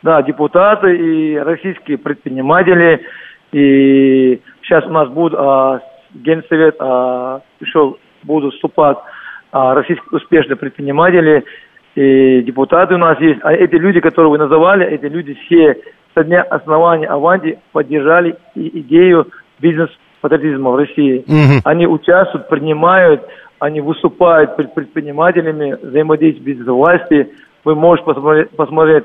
Да, 0.03 0.23
депутаты 0.23 0.97
и 0.97 1.37
российские 1.37 1.99
предприниматели. 1.99 3.03
И 3.53 4.41
сейчас 4.63 4.85
у 4.87 4.91
нас 4.91 5.09
будет 5.09 5.35
а, 5.37 5.81
Генсовет, 6.15 6.77
а, 6.79 7.43
еще 7.61 7.97
будут 8.23 8.55
вступать 8.55 8.99
а, 9.53 9.75
российские 9.75 10.09
успешные 10.13 10.57
предприниматели 10.57 11.45
и 11.95 12.43
депутаты 12.43 12.95
у 12.95 12.99
нас 12.99 13.21
есть. 13.21 13.41
А 13.43 13.53
эти 13.53 13.75
люди, 13.75 14.01
которые 14.01 14.31
вы 14.31 14.39
называли, 14.39 14.87
эти 14.87 15.07
люди 15.07 15.35
все 15.45 15.77
со 16.15 16.25
дня 16.25 16.43
основания 16.43 17.07
Аванди 17.07 17.59
поддержали 17.73 18.37
идею 18.55 19.27
бизнес-патриотизма 19.59 20.71
в 20.71 20.77
России. 20.77 21.19
Угу. 21.27 21.61
Они 21.65 21.87
участвуют, 21.87 22.49
принимают, 22.49 23.23
они 23.59 23.81
выступают 23.81 24.57
перед 24.57 24.75
предпринимателями, 24.75 25.77
взаимодействуют 25.83 26.59
без 26.59 26.67
власти. 26.67 27.31
Вы 27.65 27.75
можете 27.75 28.07
посмотреть, 28.07 28.51
посмотреть. 28.51 29.05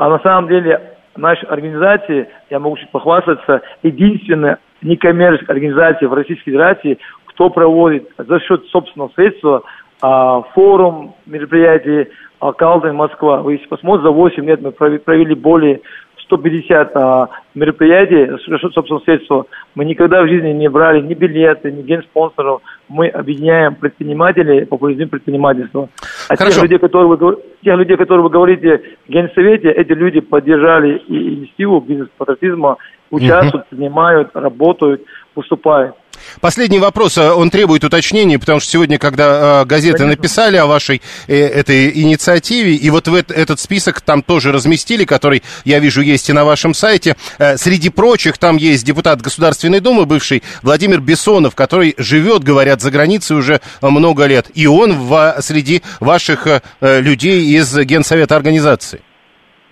А 0.00 0.08
на 0.08 0.18
самом 0.20 0.48
деле 0.48 0.94
наша 1.14 1.46
организация, 1.48 2.26
я 2.48 2.58
могу 2.58 2.78
чуть 2.78 2.90
похвастаться, 2.90 3.60
единственная 3.82 4.58
некоммерческая 4.80 5.54
организация 5.54 6.08
в 6.08 6.14
Российской 6.14 6.52
Федерации, 6.52 6.98
кто 7.26 7.50
проводит 7.50 8.08
за 8.16 8.40
счет 8.40 8.64
собственного 8.68 9.10
средства 9.14 9.62
а, 10.00 10.40
форум 10.54 11.14
мероприятий 11.26 12.08
а, 12.40 12.52
Москва. 12.94 13.42
Вы 13.42 13.56
если 13.56 13.66
посмотрите, 13.66 14.06
за 14.08 14.10
8 14.10 14.44
лет 14.46 14.62
мы 14.62 14.72
провели 14.72 15.34
более 15.34 15.82
150 16.30 16.96
а, 16.96 17.28
мероприятий 17.54 18.30
собственного 18.72 19.02
средства. 19.04 19.46
Мы 19.74 19.84
никогда 19.84 20.22
в 20.22 20.28
жизни 20.28 20.50
не 20.52 20.68
брали 20.68 21.00
ни 21.00 21.14
билеты, 21.14 21.72
ни 21.72 21.82
генспонсоров. 21.82 22.62
Мы 22.88 23.08
объединяем 23.08 23.74
предпринимателей, 23.74 24.64
популяризуем 24.64 25.08
предпринимательство. 25.08 25.88
А 26.28 26.36
тех 26.36 26.62
людей, 26.62 26.78
которые 26.78 27.08
вы, 27.08 27.38
тех 27.62 27.76
людей, 27.76 27.96
которые 27.96 28.22
вы 28.22 28.30
говорите 28.30 28.82
в 29.06 29.10
Генсовете, 29.10 29.70
эти 29.70 29.92
люди 29.92 30.20
поддержали 30.20 30.98
и 31.08 31.34
инициативу 31.34 31.80
бизнес-патриотизма, 31.80 32.76
участвуют, 33.10 33.66
угу. 33.66 33.76
принимают, 33.76 34.30
работают, 34.34 35.02
выступают. 35.34 35.94
Последний 36.40 36.78
вопрос, 36.78 37.18
э, 37.18 37.32
он 37.32 37.50
требует 37.50 37.84
уточнения, 37.84 38.38
потому 38.38 38.60
что 38.60 38.70
сегодня, 38.70 38.98
когда 38.98 39.62
э, 39.62 39.64
газеты 39.64 39.98
Конечно. 39.98 40.16
написали 40.16 40.56
о 40.56 40.66
вашей 40.66 41.02
э, 41.28 41.34
этой 41.34 41.90
инициативе, 42.02 42.74
и 42.74 42.90
вот 42.90 43.08
в 43.08 43.14
этот 43.14 43.58
список 43.58 44.00
там 44.00 44.22
тоже 44.22 44.52
разместили, 44.52 45.04
который, 45.04 45.42
я 45.64 45.78
вижу, 45.78 46.02
есть 46.02 46.28
и 46.28 46.32
на 46.32 46.44
вашем 46.44 46.74
сайте, 46.74 47.16
среди 47.56 47.90
прочих 47.90 48.38
там 48.38 48.56
есть 48.56 48.86
депутат 48.86 49.20
Государственной 49.22 49.80
Думы, 49.80 50.06
бывший 50.06 50.42
Владимир 50.62 51.00
Бессонов, 51.00 51.54
который 51.54 51.94
живет, 51.98 52.44
говорят, 52.44 52.80
за 52.80 52.90
границей 52.90 53.36
уже 53.36 53.60
много 53.80 54.26
лет, 54.26 54.50
и 54.54 54.66
он 54.66 54.92
в, 54.92 55.36
среди 55.40 55.82
ваших 56.00 56.46
людей 56.80 57.56
из 57.56 57.76
Генсовета 57.78 58.36
организации. 58.36 59.00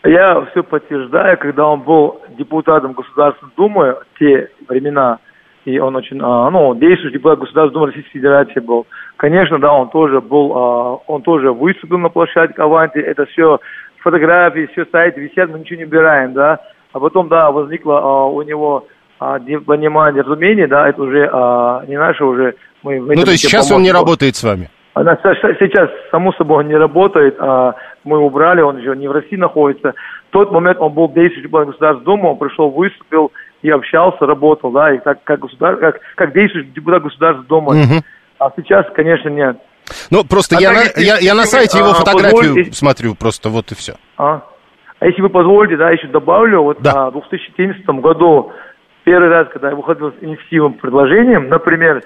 Я 0.05 0.47
все 0.51 0.63
подтверждаю, 0.63 1.39
когда 1.39 1.67
он 1.67 1.83
был 1.83 2.21
депутатом 2.39 2.93
Государственной 2.93 3.53
Думы, 3.57 3.97
те 4.19 4.51
времена, 4.69 5.19
и 5.69 5.79
он 5.79 5.97
очень, 5.97 6.19
а, 6.23 6.49
ну, 6.51 6.75
действующий 6.75 7.19
депутат 7.19 7.41
Государственной 7.41 7.75
Думы 7.75 7.87
Российской 7.89 8.13
Федерации 8.13 8.61
был. 8.61 8.87
Конечно, 9.17 9.59
да, 9.59 9.73
он 9.73 9.91
тоже 9.91 10.21
был, 10.21 10.53
а, 10.57 10.95
он 11.07 11.23
тоже 11.23 11.53
выступил 11.53 11.99
на 11.99 12.09
площадке 12.09 12.63
Аванти, 12.63 12.99
это 12.99 13.27
все 13.27 13.59
фотографии, 13.99 14.69
все 14.73 14.87
сайты 14.91 15.21
висят, 15.21 15.51
мы 15.51 15.59
ничего 15.59 15.79
не 15.79 15.85
убираем, 15.85 16.33
да. 16.33 16.61
А 16.93 17.01
потом, 17.01 17.29
да, 17.29 17.51
возникло 17.51 17.99
а, 17.99 18.27
у 18.27 18.41
него 18.43 18.87
понимание, 19.19 20.23
разумение, 20.23 20.69
да, 20.69 20.89
это 20.89 21.03
уже 21.03 21.19
не 21.89 21.99
наше 21.99 22.25
уже. 22.25 22.55
Мы 22.85 23.01
ну, 23.01 23.25
то 23.25 23.33
есть 23.33 23.43
сейчас 23.43 23.67
поможем. 23.67 23.77
он 23.77 23.83
не 23.83 23.91
работает 23.91 24.37
с 24.37 24.45
вами? 24.45 24.71
Сейчас, 24.95 25.91
само 26.13 26.33
собой, 26.35 26.59
он 26.59 26.69
не 26.69 26.77
работает, 26.77 27.35
а 27.41 27.75
мы 28.05 28.19
убрали, 28.19 28.61
он 28.61 28.79
еще 28.79 28.97
не 28.97 29.09
в 29.09 29.13
России 29.13 29.35
находится. 29.35 29.95
В 30.29 30.33
тот 30.33 30.53
момент 30.53 30.79
он 30.79 30.93
был 30.93 31.09
действующий 31.09 31.43
депутат 31.43 31.67
Государственной 31.67 32.05
Думы, 32.05 32.31
он 32.31 32.39
пришел, 32.39 32.71
выступил, 32.71 33.33
и 33.63 33.71
общался, 33.71 34.27
работал, 34.27 34.71
да, 34.71 34.95
и 34.95 34.99
как, 34.99 35.23
как, 35.25 35.41
государ... 35.41 35.77
как, 35.77 36.01
как 36.15 36.33
действующий 36.33 36.71
депутат 36.71 37.03
Государственной 37.03 37.49
Думы. 37.49 37.81
Угу. 37.81 38.05
А 38.39 38.53
сейчас, 38.57 38.87
конечно, 38.95 39.29
нет. 39.29 39.59
Ну, 40.11 40.25
просто 40.25 40.57
а 40.57 40.61
я, 40.61 40.73
на, 40.73 40.81
если, 40.81 41.03
я, 41.03 41.19
я 41.19 41.35
на 41.35 41.45
сайте 41.45 41.79
его 41.79 41.91
а, 41.91 41.95
фотографию 41.95 42.41
позволите... 42.41 42.73
смотрю, 42.73 43.15
просто 43.15 43.49
вот 43.49 43.73
и 43.73 43.75
все. 43.75 43.95
А? 44.17 44.43
а 45.01 45.07
если 45.07 45.23
вы 45.23 45.29
позволите, 45.29 45.77
да, 45.77 45.91
еще 45.91 46.09
добавлю, 46.09 46.63
вот 46.63 46.81
да. 46.81 47.11
в 47.11 47.13
2014 47.13 47.85
году, 48.01 48.53
первый 49.05 49.29
раз, 49.29 49.49
когда 49.49 49.71
я 49.71 49.77
выходил 49.77 50.13
с 50.13 50.23
инициативным 50.23 50.75
предложением, 50.75 51.49
например, 51.49 52.03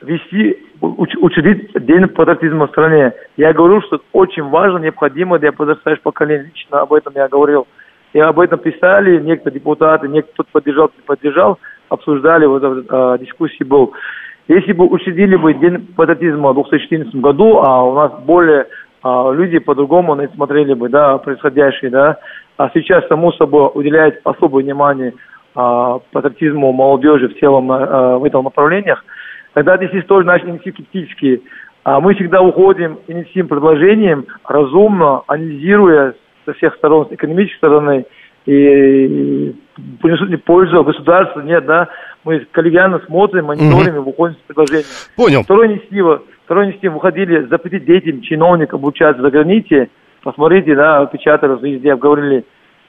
вести, 0.00 0.66
уч, 0.80 1.10
учредить 1.20 1.70
День 1.86 2.08
патриотизма 2.08 2.66
в 2.66 2.70
стране, 2.70 3.12
я 3.36 3.52
говорю, 3.52 3.82
что 3.82 3.96
это 3.96 4.04
очень 4.12 4.44
важно, 4.44 4.78
необходимо 4.78 5.38
для 5.38 5.52
подрастающего 5.52 6.04
поколения. 6.04 6.50
Лично 6.54 6.80
об 6.80 6.92
этом 6.92 7.12
я 7.16 7.28
говорил. 7.28 7.66
И 8.16 8.18
об 8.18 8.40
этом 8.40 8.58
писали 8.58 9.20
некоторые 9.20 9.60
депутаты, 9.60 10.08
некто 10.08 10.42
поддержал, 10.50 10.90
не 10.96 11.02
поддержал, 11.04 11.58
обсуждали, 11.90 12.46
вот 12.46 12.62
э, 12.64 13.18
дискуссии 13.20 13.62
был. 13.62 13.92
Если 14.48 14.72
бы 14.72 14.86
учредили 14.86 15.36
бы 15.36 15.52
День 15.52 15.86
патриотизма 15.94 16.52
в 16.52 16.54
2014 16.54 17.14
году, 17.16 17.58
а 17.58 17.84
у 17.84 17.94
нас 17.94 18.12
более 18.24 18.68
а, 19.02 19.30
люди 19.32 19.58
по-другому 19.58 20.14
на 20.14 20.22
это 20.22 20.34
смотрели 20.34 20.72
бы, 20.72 20.88
да, 20.88 21.18
происходящее, 21.18 21.90
да, 21.90 22.16
а 22.56 22.70
сейчас, 22.72 23.06
само 23.06 23.32
собой, 23.32 23.70
уделяет 23.74 24.18
особое 24.24 24.64
внимание 24.64 25.12
а, 25.54 25.98
патриотизму 26.10 26.72
молодежи 26.72 27.28
в 27.28 27.38
целом 27.38 27.70
а, 27.70 28.16
в 28.16 28.24
этом 28.24 28.44
направлениях, 28.44 29.04
тогда 29.52 29.76
здесь 29.76 30.06
тоже 30.06 30.26
наши 30.26 30.46
инициативы 30.46 30.86
критические. 30.90 31.42
А 31.84 32.00
мы 32.00 32.14
всегда 32.14 32.40
уходим 32.40 32.98
инициативным 33.08 33.48
предложением, 33.48 34.24
разумно, 34.48 35.20
анализируя 35.26 36.14
со 36.46 36.54
всех 36.54 36.74
сторон, 36.76 37.08
с 37.08 37.12
экономической 37.12 37.58
стороны, 37.58 38.06
и 38.46 39.54
принесут 40.00 40.30
ли 40.30 40.36
пользу 40.36 40.82
государству, 40.84 41.42
нет, 41.42 41.66
да, 41.66 41.88
мы 42.24 42.46
коллегиально 42.52 43.00
смотрим, 43.06 43.46
мониторим 43.46 43.98
угу. 43.98 44.02
и 44.02 44.12
выходим 44.12 44.36
с 44.36 44.46
предложением. 44.46 44.86
Понял. 45.16 45.42
Второй 45.42 45.72
инициатива, 45.72 46.22
второй 46.44 46.66
инициатива 46.66 46.94
выходили 46.94 47.46
запретить 47.46 47.84
детям, 47.84 48.22
чиновникам 48.22 48.80
обучаться 48.80 49.20
за 49.20 49.30
границей, 49.30 49.90
посмотрите, 50.22 50.74
да, 50.74 51.04
печатали 51.06 51.58
везде, 51.60 51.94
говорили, 51.96 52.44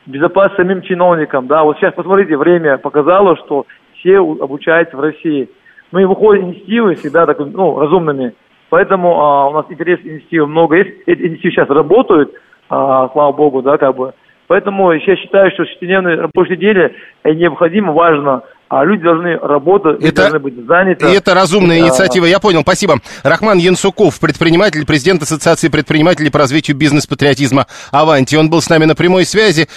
безопасность 0.05 0.57
самим 0.57 0.81
чиновникам, 0.83 1.47
да, 1.47 1.63
вот 1.63 1.77
сейчас 1.77 1.93
посмотрите, 1.93 2.37
время 2.37 2.77
показало, 2.77 3.35
что 3.37 3.65
все 3.99 4.17
обучаются 4.19 4.95
в 4.95 5.01
России. 5.01 5.49
Мы 5.91 6.05
выходим 6.05 6.45
инициативы 6.45 6.95
всегда 6.95 7.25
так, 7.25 7.39
ну, 7.39 7.79
разумными, 7.79 8.33
поэтому 8.69 9.21
а, 9.21 9.49
у 9.49 9.53
нас 9.53 9.65
интерес 9.69 9.99
инициативы 10.03 10.47
много 10.47 10.77
есть, 10.77 11.01
эти 11.05 11.21
инициативы 11.21 11.51
сейчас 11.51 11.69
работают, 11.69 12.31
а, 12.69 13.09
слава 13.13 13.31
богу, 13.31 13.61
да, 13.61 13.77
как 13.77 13.95
бы. 13.95 14.13
Поэтому 14.47 14.93
я 14.93 15.15
считаю, 15.17 15.51
что 15.51 15.65
шестидневные 15.65 16.15
рабочие 16.15 16.57
недели 16.57 16.95
необходимо, 17.25 17.91
важно, 17.91 18.43
а 18.69 18.83
люди 18.83 19.03
должны 19.03 19.37
работать, 19.37 20.03
это, 20.03 20.21
должны 20.23 20.39
быть 20.39 20.65
заняты. 20.65 21.09
И 21.09 21.15
это 21.15 21.33
разумная 21.33 21.79
инициатива, 21.79 22.25
я 22.25 22.39
понял, 22.39 22.61
спасибо. 22.61 22.95
Рахман 23.23 23.57
Янсуков, 23.57 24.19
предприниматель, 24.19 24.85
президент 24.85 25.23
Ассоциации 25.23 25.69
предпринимателей 25.69 26.29
по 26.29 26.39
развитию 26.39 26.77
бизнес-патриотизма 26.77 27.67
«Аванти». 27.91 28.35
Он 28.35 28.49
был 28.49 28.61
с 28.61 28.69
нами 28.69 28.85
на 28.85 28.95
прямой 28.95 29.25
связи. 29.25 29.67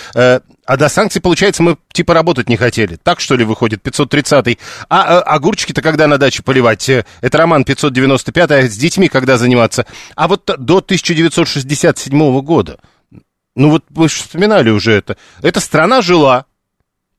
А 0.71 0.77
до 0.77 0.89
санкций, 0.89 1.21
получается, 1.21 1.65
мы 1.65 1.79
типа 1.93 2.15
работать 2.15 2.49
не 2.49 2.57
хотели. 2.57 2.95
Так, 2.95 3.19
что 3.19 3.35
ли, 3.35 3.43
выходит, 3.43 3.85
530-й? 3.85 4.61
А, 4.89 5.19
а 5.19 5.35
огурчики-то 5.35 5.83
когда 5.83 6.07
на 6.07 6.17
даче 6.17 6.45
поливать? 6.45 6.89
Э, 6.89 7.05
это 7.21 7.39
роман 7.39 7.65
595 7.65 8.51
а 8.53 8.63
с 8.63 8.77
детьми 8.77 9.09
когда 9.09 9.37
заниматься? 9.37 9.85
А 10.15 10.29
вот 10.29 10.45
до 10.45 10.77
1967 10.77 12.41
года 12.43 12.79
ну 13.57 13.71
вот 13.71 13.85
вы 13.91 14.09
же 14.09 14.15
вспоминали 14.15 14.71
уже 14.71 14.93
это. 14.93 15.17
Эта 15.43 15.59
страна 15.59 16.03
жила, 16.03 16.47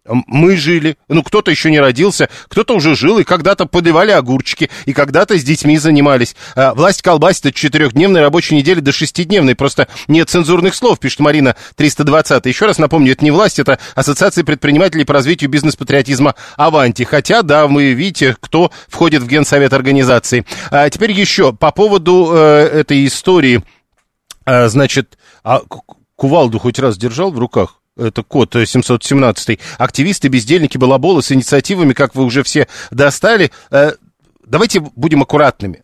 мы 0.05 0.58
жили, 0.58 0.98
ну 1.08 1.22
кто-то 1.22 1.51
еще 1.51 1.70
не 1.70 1.79
родился, 1.79 2.29
кто-то 2.48 2.75
уже 2.75 2.96
жил, 2.96 3.20
и 3.20 3.24
когда-то 3.24 3.65
подливали 3.65 4.12
огурчики, 4.12 4.70
и 4.86 4.93
когда-то 4.93 5.38
с 5.38 5.43
детьми 5.43 5.77
занимались. 5.77 6.36
А, 6.55 6.74
власть 6.74 7.01
колбасит 7.01 7.46
от 7.48 7.55
четырехдневной 7.55 8.22
рабочей 8.22 8.55
недели 8.55 8.79
до 8.79 8.91
шестидневной, 8.91 9.55
просто 9.55 9.88
нет 10.08 10.29
цензурных 10.29 10.74
слов, 10.74 11.00
пишет 11.00 11.20
Марина 11.20 11.55
320. 11.75 12.46
Еще 12.46 12.65
раз 12.65 12.79
напомню, 12.79 13.12
это 13.12 13.24
не 13.24 13.31
власть, 13.31 13.60
это 13.60 13.79
Ассоциация 13.93 14.43
предпринимателей 14.43 15.05
по 15.05 15.13
развитию 15.13 15.50
бизнес-патриотизма 15.50 16.36
«Аванти». 16.58 17.03
Хотя, 17.03 17.43
да, 17.43 17.67
вы 17.67 17.93
видите, 17.93 18.36
кто 18.39 18.72
входит 18.88 19.22
в 19.22 19.27
генсовет 19.27 19.74
организации. 19.74 20.46
А 20.72 20.89
теперь 20.89 21.12
еще 21.12 21.53
по 21.53 21.72
поводу 21.72 22.31
э, 22.34 22.79
этой 22.79 23.05
истории, 23.05 23.63
э, 24.46 24.67
значит, 24.67 25.17
а 25.43 25.62
кувалду 26.15 26.58
хоть 26.58 26.79
раз 26.79 26.98
держал 26.98 27.31
в 27.31 27.38
руках? 27.38 27.80
Это 27.98 28.24
код 28.24 28.53
717 28.53 29.60
активисты, 29.77 30.27
бездельники, 30.27 30.77
балаболы 30.77 31.21
с 31.21 31.31
инициативами, 31.31 31.93
как 31.93 32.15
вы 32.15 32.24
уже 32.24 32.43
все 32.43 32.67
достали. 32.89 33.51
Э, 33.69 33.93
давайте 34.45 34.79
будем 34.79 35.21
аккуратными. 35.21 35.81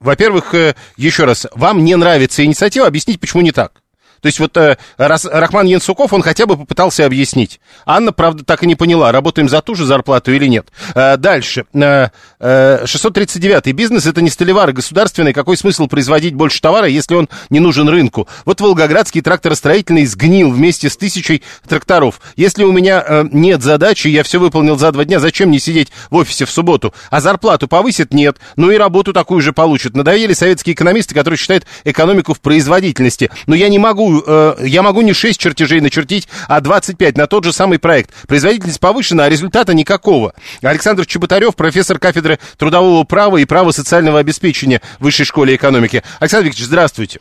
во-первых, 0.00 0.54
э, 0.54 0.74
еще 0.96 1.24
раз, 1.24 1.46
вам 1.54 1.84
не 1.84 1.96
нравится 1.96 2.44
инициатива, 2.44 2.86
объяснить, 2.86 3.20
почему 3.20 3.42
не 3.42 3.52
так. 3.52 3.82
То 4.20 4.26
есть 4.26 4.40
вот 4.40 4.56
э, 4.56 4.76
Рахман 4.96 5.66
Янсуков, 5.66 6.12
он 6.12 6.22
хотя 6.22 6.46
бы 6.46 6.56
попытался 6.56 7.06
объяснить. 7.06 7.60
Анна, 7.84 8.12
правда, 8.12 8.44
так 8.44 8.62
и 8.62 8.66
не 8.66 8.74
поняла, 8.74 9.12
работаем 9.12 9.48
за 9.48 9.60
ту 9.62 9.74
же 9.74 9.84
зарплату 9.84 10.32
или 10.32 10.46
нет. 10.46 10.68
Э, 10.94 11.16
дальше. 11.16 11.64
Э, 11.74 12.08
э, 12.40 12.84
639-й. 12.84 13.72
Бизнес 13.72 14.06
это 14.06 14.22
не 14.22 14.30
столевары 14.30 14.72
государственный. 14.72 15.32
Какой 15.32 15.56
смысл 15.56 15.86
производить 15.86 16.34
больше 16.34 16.60
товара, 16.60 16.86
если 16.86 17.14
он 17.14 17.28
не 17.50 17.60
нужен 17.60 17.88
рынку? 17.88 18.28
Вот 18.44 18.60
Волгоградский 18.60 19.20
тракторостроительный 19.20 20.06
сгнил 20.06 20.50
вместе 20.50 20.88
с 20.88 20.96
тысячей 20.96 21.42
тракторов. 21.68 22.20
Если 22.36 22.64
у 22.64 22.72
меня 22.72 23.04
э, 23.06 23.24
нет 23.32 23.62
задачи, 23.62 24.08
я 24.08 24.22
все 24.22 24.38
выполнил 24.38 24.78
за 24.78 24.92
два 24.92 25.04
дня, 25.04 25.20
зачем 25.20 25.48
мне 25.48 25.58
сидеть 25.58 25.88
в 26.10 26.16
офисе 26.16 26.44
в 26.44 26.50
субботу? 26.50 26.94
А 27.10 27.20
зарплату 27.20 27.68
повысит? 27.68 28.12
Нет. 28.12 28.38
Ну 28.56 28.70
и 28.70 28.76
работу 28.76 29.12
такую 29.12 29.40
же 29.40 29.52
получат. 29.52 29.94
Надоели 29.94 30.32
советские 30.32 30.74
экономисты, 30.74 31.14
которые 31.14 31.38
считают 31.38 31.66
экономику 31.84 32.34
в 32.34 32.40
производительности. 32.40 33.30
Но 33.46 33.54
я 33.54 33.68
не 33.68 33.78
могу 33.78 34.05
э, 34.26 34.54
я 34.66 34.82
могу 34.82 35.02
не 35.02 35.12
6 35.12 35.38
чертежей 35.38 35.80
начертить, 35.80 36.28
а 36.48 36.60
25 36.60 37.16
на 37.16 37.26
тот 37.26 37.44
же 37.44 37.52
самый 37.52 37.78
проект. 37.78 38.10
Производительность 38.26 38.80
повышена, 38.80 39.24
а 39.24 39.28
результата 39.28 39.74
никакого. 39.74 40.34
Александр 40.62 41.06
Чеботарев, 41.06 41.56
профессор 41.56 41.98
кафедры 41.98 42.38
трудового 42.58 43.04
права 43.04 43.38
и 43.38 43.44
права 43.44 43.70
социального 43.70 44.18
обеспечения 44.18 44.80
в 44.98 45.04
Высшей 45.04 45.26
школе 45.26 45.54
экономики. 45.54 46.02
Александр 46.20 46.46
Викторович, 46.46 46.66
здравствуйте. 46.66 47.20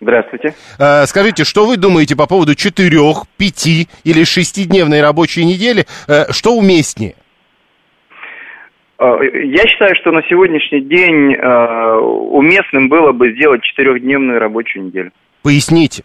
Здравствуйте. 0.00 0.54
Э, 0.78 1.06
скажите, 1.06 1.44
что 1.44 1.66
вы 1.66 1.76
думаете 1.76 2.16
по 2.16 2.26
поводу 2.26 2.54
четырех, 2.54 3.24
пяти 3.36 3.88
или 4.04 4.24
шестидневной 4.24 5.00
рабочей 5.00 5.44
недели? 5.44 5.86
Э, 6.06 6.30
что 6.32 6.54
уместнее? 6.54 7.14
Я 9.00 9.64
считаю, 9.68 9.94
что 10.00 10.10
на 10.10 10.22
сегодняшний 10.28 10.80
день 10.80 11.36
уместным 11.36 12.88
было 12.88 13.12
бы 13.12 13.32
сделать 13.32 13.62
четырехдневную 13.62 14.40
рабочую 14.40 14.86
неделю. 14.86 15.12
Поясните. 15.42 16.02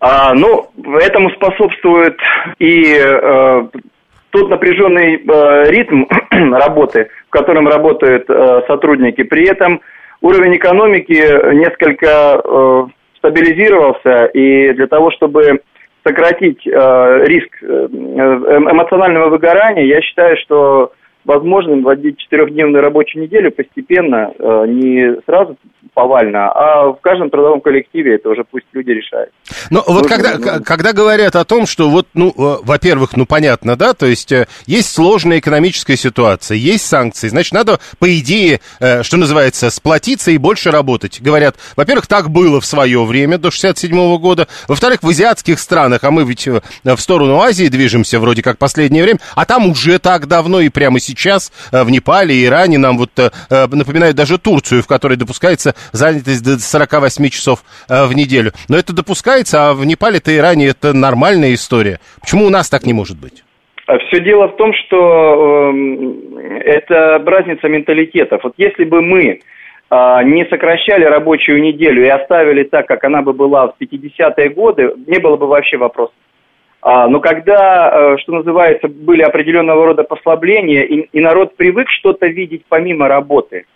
А, 0.00 0.32
ну, 0.32 0.68
этому 1.00 1.30
способствует 1.30 2.16
и 2.60 2.94
э, 2.94 3.68
тот 4.30 4.48
напряженный 4.48 5.16
э, 5.16 5.70
ритм 5.70 6.04
работы, 6.54 7.08
в 7.26 7.30
котором 7.30 7.66
работают 7.66 8.24
э, 8.28 8.62
сотрудники. 8.68 9.24
При 9.24 9.48
этом 9.48 9.80
уровень 10.20 10.56
экономики 10.56 11.54
несколько 11.54 12.40
э, 12.44 12.86
стабилизировался, 13.18 14.26
и 14.26 14.72
для 14.74 14.86
того, 14.86 15.10
чтобы 15.10 15.62
сократить 16.04 16.64
э, 16.64 17.24
риск 17.26 17.62
э, 17.62 17.66
эмоционального 17.66 19.30
выгорания, 19.30 19.84
я 19.84 20.00
считаю, 20.00 20.36
что 20.44 20.92
возможным 21.28 21.82
вводить 21.82 22.18
четырехдневную 22.18 22.82
рабочую 22.82 23.24
неделю 23.24 23.52
постепенно, 23.52 24.32
э, 24.38 24.64
не 24.68 25.20
сразу 25.26 25.56
повально, 25.92 26.50
а 26.50 26.92
в 26.92 27.00
каждом 27.00 27.28
трудовом 27.28 27.60
коллективе 27.60 28.14
это 28.14 28.30
уже 28.30 28.44
пусть 28.50 28.66
люди 28.72 28.90
решают. 28.90 29.30
Но 29.70 29.82
вот 29.86 30.02
Нужно, 30.02 30.08
когда, 30.08 30.38
ну... 30.38 30.64
когда 30.64 30.92
говорят 30.92 31.36
о 31.36 31.44
том, 31.44 31.66
что 31.66 31.90
вот, 31.90 32.06
ну, 32.14 32.30
э, 32.30 32.56
во-первых, 32.62 33.16
ну, 33.16 33.26
понятно, 33.26 33.76
да, 33.76 33.92
то 33.92 34.06
есть 34.06 34.32
э, 34.32 34.46
есть 34.66 34.90
сложная 34.90 35.38
экономическая 35.38 35.96
ситуация, 35.96 36.56
есть 36.56 36.86
санкции, 36.86 37.28
значит, 37.28 37.52
надо, 37.52 37.78
по 37.98 38.18
идее, 38.18 38.60
что 39.02 39.16
называется, 39.16 39.70
сплотиться 39.70 40.30
и 40.30 40.38
больше 40.38 40.70
работать. 40.70 41.20
Говорят, 41.20 41.56
во-первых, 41.76 42.06
так 42.06 42.30
было 42.30 42.60
в 42.60 42.66
свое 42.66 43.04
время, 43.04 43.38
до 43.38 43.50
67 43.50 43.92
-го 43.92 44.18
года, 44.18 44.48
во-вторых, 44.66 45.02
в 45.02 45.08
азиатских 45.08 45.58
странах, 45.58 46.04
а 46.04 46.10
мы 46.10 46.24
ведь 46.24 46.46
в 46.46 46.98
сторону 46.98 47.40
Азии 47.40 47.68
движемся 47.68 48.18
вроде 48.18 48.42
как 48.42 48.58
последнее 48.58 49.02
время, 49.02 49.18
а 49.34 49.44
там 49.44 49.68
уже 49.68 49.98
так 49.98 50.26
давно 50.26 50.60
и 50.60 50.68
прямо 50.68 51.00
сейчас 51.00 51.07
сейчас 51.08 51.52
э, 51.72 51.82
в 51.82 51.90
Непале 51.90 52.34
и 52.34 52.46
Иране 52.46 52.78
нам 52.78 52.98
вот 52.98 53.10
э, 53.18 53.30
э, 53.50 53.66
напоминают 53.66 54.16
даже 54.16 54.38
Турцию, 54.38 54.82
в 54.82 54.86
которой 54.86 55.16
допускается 55.16 55.74
занятость 55.92 56.44
до 56.44 56.58
48 56.58 57.28
часов 57.28 57.64
в 57.88 58.12
неделю. 58.12 58.52
Но 58.68 58.76
это 58.76 58.94
допускается, 58.94 59.68
а 59.68 59.74
в 59.74 59.84
Непале-то 59.84 60.30
и 60.30 60.36
Иране 60.36 60.68
это 60.68 60.92
нормальная 60.92 61.54
история. 61.54 61.98
Почему 62.20 62.46
у 62.46 62.50
нас 62.50 62.68
так 62.68 62.84
не 62.86 62.92
может 62.92 63.18
быть? 63.18 63.44
А 63.88 63.98
Все 64.00 64.20
дело 64.20 64.48
в 64.48 64.56
том, 64.56 64.74
что 64.74 65.72
э, 65.72 66.60
это 66.60 67.22
разница 67.24 67.68
менталитетов. 67.68 68.44
Вот 68.44 68.52
если 68.58 68.84
бы 68.84 69.00
мы 69.00 69.40
э, 69.90 70.22
не 70.24 70.44
сокращали 70.50 71.04
рабочую 71.04 71.62
неделю 71.62 72.04
и 72.04 72.08
оставили 72.08 72.64
так, 72.64 72.86
как 72.86 73.02
она 73.04 73.22
бы 73.22 73.32
была 73.32 73.68
в 73.68 73.76
50-е 73.80 74.50
годы, 74.50 74.92
не 75.06 75.18
было 75.18 75.38
бы 75.38 75.46
вообще 75.46 75.78
вопросов. 75.78 76.14
А, 76.80 77.08
но 77.08 77.20
когда, 77.20 77.90
э, 77.92 78.16
что 78.18 78.32
называется, 78.32 78.88
были 78.88 79.22
определенного 79.22 79.86
рода 79.86 80.04
послабления, 80.04 80.82
и, 80.82 81.08
и 81.12 81.20
народ 81.20 81.56
привык 81.56 81.88
что-то 81.90 82.26
видеть 82.28 82.62
помимо 82.68 83.08
работы, 83.08 83.66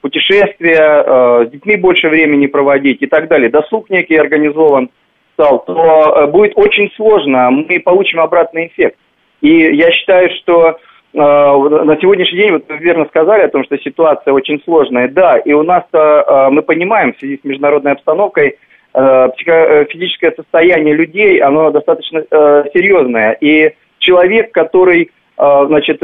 путешествия, 0.00 1.04
э, 1.04 1.46
с 1.46 1.50
детьми 1.50 1.76
больше 1.76 2.08
времени 2.08 2.46
проводить 2.46 3.02
и 3.02 3.06
так 3.06 3.28
далее, 3.28 3.50
досуг 3.50 3.90
некий 3.90 4.16
организован 4.16 4.88
стал, 5.34 5.64
то 5.64 5.74
э, 5.74 6.26
будет 6.28 6.52
очень 6.56 6.90
сложно, 6.96 7.50
мы 7.50 7.78
получим 7.80 8.20
обратный 8.20 8.68
эффект. 8.68 8.96
И 9.42 9.50
я 9.76 9.90
считаю, 9.92 10.30
что 10.40 10.78
на 11.12 11.96
сегодняшний 12.02 12.38
день, 12.38 12.52
вот 12.52 12.68
вы 12.68 12.76
верно 12.76 13.06
сказали 13.06 13.42
о 13.42 13.48
том, 13.48 13.64
что 13.64 13.78
ситуация 13.78 14.34
очень 14.34 14.60
сложная. 14.64 15.08
Да, 15.08 15.38
и 15.38 15.52
у 15.54 15.62
нас-то 15.62 16.48
мы 16.50 16.60
понимаем 16.60 17.14
в 17.14 17.18
связи 17.18 17.38
с 17.40 17.44
международной 17.44 17.92
обстановкой, 17.92 18.58
Э, 18.98 19.28
э, 19.46 19.84
физическое 19.90 20.32
состояние 20.32 20.94
людей, 20.94 21.38
оно 21.40 21.70
достаточно 21.70 22.24
э, 22.30 22.64
серьезное. 22.72 23.36
И 23.42 23.74
человек, 23.98 24.52
который 24.52 25.10
значит, 25.38 26.00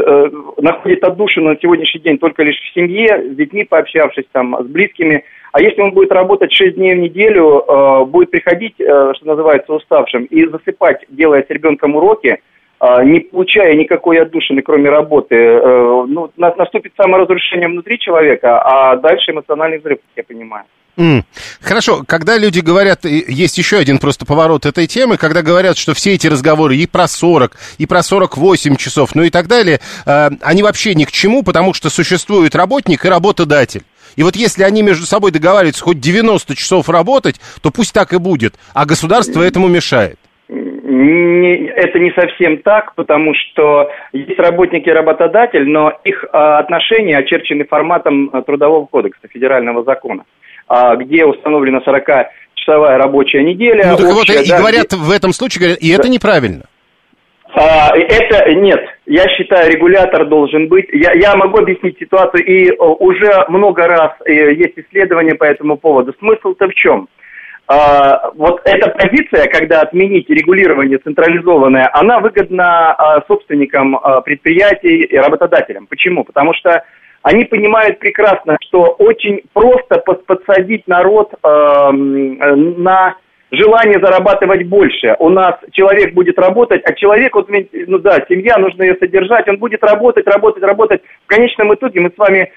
находит 0.58 1.02
отдушину 1.04 1.48
на 1.48 1.56
сегодняшний 1.56 2.02
день 2.02 2.18
только 2.18 2.42
лишь 2.42 2.60
в 2.60 2.74
семье, 2.74 3.30
с 3.32 3.34
детьми 3.34 3.64
пообщавшись, 3.64 4.26
там, 4.30 4.54
с 4.62 4.66
близкими, 4.66 5.24
а 5.52 5.62
если 5.62 5.80
он 5.80 5.92
будет 5.92 6.12
работать 6.12 6.52
6 6.52 6.74
дней 6.74 6.94
в 6.94 6.98
неделю, 6.98 7.64
будет 8.08 8.30
приходить, 8.30 8.74
что 8.74 9.22
называется, 9.24 9.72
уставшим, 9.72 10.24
и 10.24 10.44
засыпать, 10.44 11.06
делая 11.08 11.46
с 11.48 11.50
ребенком 11.50 11.96
уроки, 11.96 12.42
не 13.04 13.20
получая 13.20 13.74
никакой 13.74 14.20
отдушины, 14.20 14.60
кроме 14.60 14.90
работы, 14.90 15.34
ну, 15.38 16.30
наступит 16.36 16.92
саморазрушение 17.00 17.68
внутри 17.68 17.98
человека, 17.98 18.60
а 18.60 18.96
дальше 18.96 19.30
эмоциональный 19.30 19.78
взрыв, 19.78 19.96
как 19.96 20.10
я 20.14 20.24
понимаю. 20.24 20.64
Mm. 20.96 21.22
Хорошо, 21.62 22.02
когда 22.06 22.36
люди 22.36 22.60
говорят, 22.60 23.04
есть 23.04 23.56
еще 23.56 23.78
один 23.78 23.98
просто 23.98 24.26
поворот 24.26 24.66
этой 24.66 24.86
темы, 24.86 25.16
когда 25.16 25.40
говорят, 25.40 25.78
что 25.78 25.94
все 25.94 26.14
эти 26.14 26.26
разговоры 26.26 26.76
и 26.76 26.86
про 26.86 27.08
40, 27.08 27.56
и 27.78 27.86
про 27.86 28.02
48 28.02 28.76
часов, 28.76 29.14
ну 29.14 29.22
и 29.22 29.30
так 29.30 29.46
далее, 29.46 29.80
э, 30.04 30.30
они 30.42 30.62
вообще 30.62 30.94
ни 30.94 31.04
к 31.04 31.10
чему, 31.10 31.42
потому 31.42 31.72
что 31.72 31.88
существует 31.88 32.54
работник 32.54 33.06
и 33.06 33.08
работодатель. 33.08 33.82
И 34.16 34.22
вот 34.22 34.36
если 34.36 34.62
они 34.64 34.82
между 34.82 35.06
собой 35.06 35.30
договариваются 35.30 35.82
хоть 35.82 35.98
90 35.98 36.54
часов 36.56 36.90
работать, 36.90 37.40
то 37.62 37.70
пусть 37.70 37.94
так 37.94 38.12
и 38.12 38.18
будет, 38.18 38.54
а 38.74 38.84
государство 38.84 39.42
этому 39.42 39.68
мешает. 39.68 40.18
Не, 40.48 41.68
это 41.68 41.98
не 41.98 42.12
совсем 42.12 42.58
так, 42.58 42.94
потому 42.94 43.32
что 43.34 43.90
есть 44.12 44.38
работники 44.38 44.88
и 44.90 44.92
работодатель, 44.92 45.66
но 45.66 45.98
их 46.04 46.26
а, 46.30 46.58
отношения 46.58 47.16
очерчены 47.16 47.64
форматом 47.64 48.28
а, 48.32 48.42
Трудового 48.42 48.84
кодекса, 48.84 49.28
федерального 49.28 49.82
закона. 49.84 50.24
А, 50.74 50.96
где 50.96 51.26
установлена 51.26 51.80
40-часовая 51.80 52.96
рабочая 52.96 53.42
неделя. 53.42 53.90
Ну, 53.90 53.96
так 53.98 54.16
общая, 54.16 54.38
вот, 54.38 54.46
и 54.46 54.50
говорят 54.50 54.86
где... 54.86 54.96
в 54.96 55.10
этом 55.10 55.34
случае, 55.34 55.60
говорят, 55.60 55.82
и 55.82 55.90
это 55.90 56.08
неправильно. 56.08 56.62
А, 57.54 57.94
это 57.94 58.54
нет. 58.54 58.80
Я 59.04 59.28
считаю, 59.36 59.70
регулятор 59.70 60.26
должен 60.26 60.68
быть. 60.68 60.86
Я, 60.90 61.12
я 61.12 61.36
могу 61.36 61.58
объяснить 61.58 61.98
ситуацию, 61.98 62.46
и 62.46 62.70
уже 62.78 63.44
много 63.48 63.86
раз 63.86 64.12
э, 64.24 64.54
есть 64.54 64.78
исследования 64.78 65.34
по 65.34 65.44
этому 65.44 65.76
поводу. 65.76 66.14
Смысл-то 66.18 66.66
в 66.68 66.74
чем? 66.74 67.06
А, 67.68 68.30
вот 68.34 68.62
эта 68.64 68.88
позиция, 68.92 69.48
когда 69.48 69.82
отменить 69.82 70.30
регулирование 70.30 70.96
централизованное, 70.96 71.90
она 71.92 72.18
выгодна 72.20 72.94
а, 72.94 73.22
собственникам 73.28 73.96
а, 73.96 74.22
предприятий 74.22 75.02
и 75.02 75.16
работодателям. 75.18 75.86
Почему? 75.86 76.24
Потому 76.24 76.54
что 76.54 76.82
они 77.22 77.44
понимают 77.44 77.98
прекрасно, 77.98 78.56
что 78.62 78.96
очень 78.98 79.42
просто 79.52 79.98
подсадить 79.98 80.86
народ 80.86 81.32
э, 81.32 81.90
на 81.92 83.16
желание 83.50 84.00
зарабатывать 84.00 84.66
больше. 84.66 85.14
У 85.18 85.28
нас 85.28 85.56
человек 85.72 86.14
будет 86.14 86.38
работать, 86.38 86.82
а 86.84 86.94
человек, 86.94 87.34
вот, 87.34 87.48
ну 87.50 87.98
да, 87.98 88.24
семья, 88.28 88.56
нужно 88.58 88.82
ее 88.82 88.96
содержать, 88.96 89.48
он 89.48 89.58
будет 89.58 89.84
работать, 89.84 90.26
работать, 90.26 90.62
работать. 90.62 91.02
В 91.24 91.26
конечном 91.28 91.74
итоге 91.74 92.00
мы 92.00 92.10
с 92.10 92.18
вами 92.18 92.50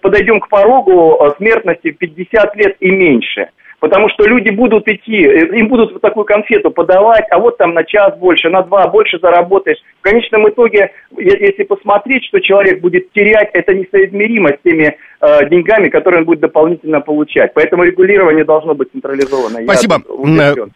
подойдем 0.00 0.40
к 0.40 0.48
порогу 0.48 1.18
э, 1.20 1.30
смертности 1.38 1.90
в 1.90 1.98
50 1.98 2.56
лет 2.56 2.76
и 2.80 2.90
меньше– 2.90 3.48
Потому 3.82 4.08
что 4.10 4.24
люди 4.26 4.48
будут 4.50 4.86
идти, 4.86 5.26
э, 5.26 5.58
им 5.58 5.66
будут 5.66 5.92
вот 5.92 6.00
такую 6.00 6.24
конфету 6.24 6.70
подавать, 6.70 7.24
а 7.32 7.40
вот 7.40 7.58
там 7.58 7.74
на 7.74 7.82
час 7.82 8.16
больше, 8.16 8.48
на 8.48 8.62
два 8.62 8.86
больше 8.86 9.18
заработаешь. 9.20 9.78
В 9.98 10.02
конечном 10.02 10.48
итоге, 10.48 10.92
если 11.18 11.64
посмотреть, 11.64 12.24
что 12.26 12.38
человек 12.38 12.80
будет 12.80 13.10
терять, 13.10 13.50
это 13.54 13.74
несоизмеримо 13.74 14.50
с 14.50 14.62
теми 14.62 14.96
деньгами, 15.22 15.88
которые 15.88 16.20
он 16.20 16.26
будет 16.26 16.40
дополнительно 16.40 17.00
получать. 17.00 17.54
Поэтому 17.54 17.84
регулирование 17.84 18.44
должно 18.44 18.74
быть 18.74 18.90
централизовано. 18.92 19.60
Спасибо. 19.64 20.02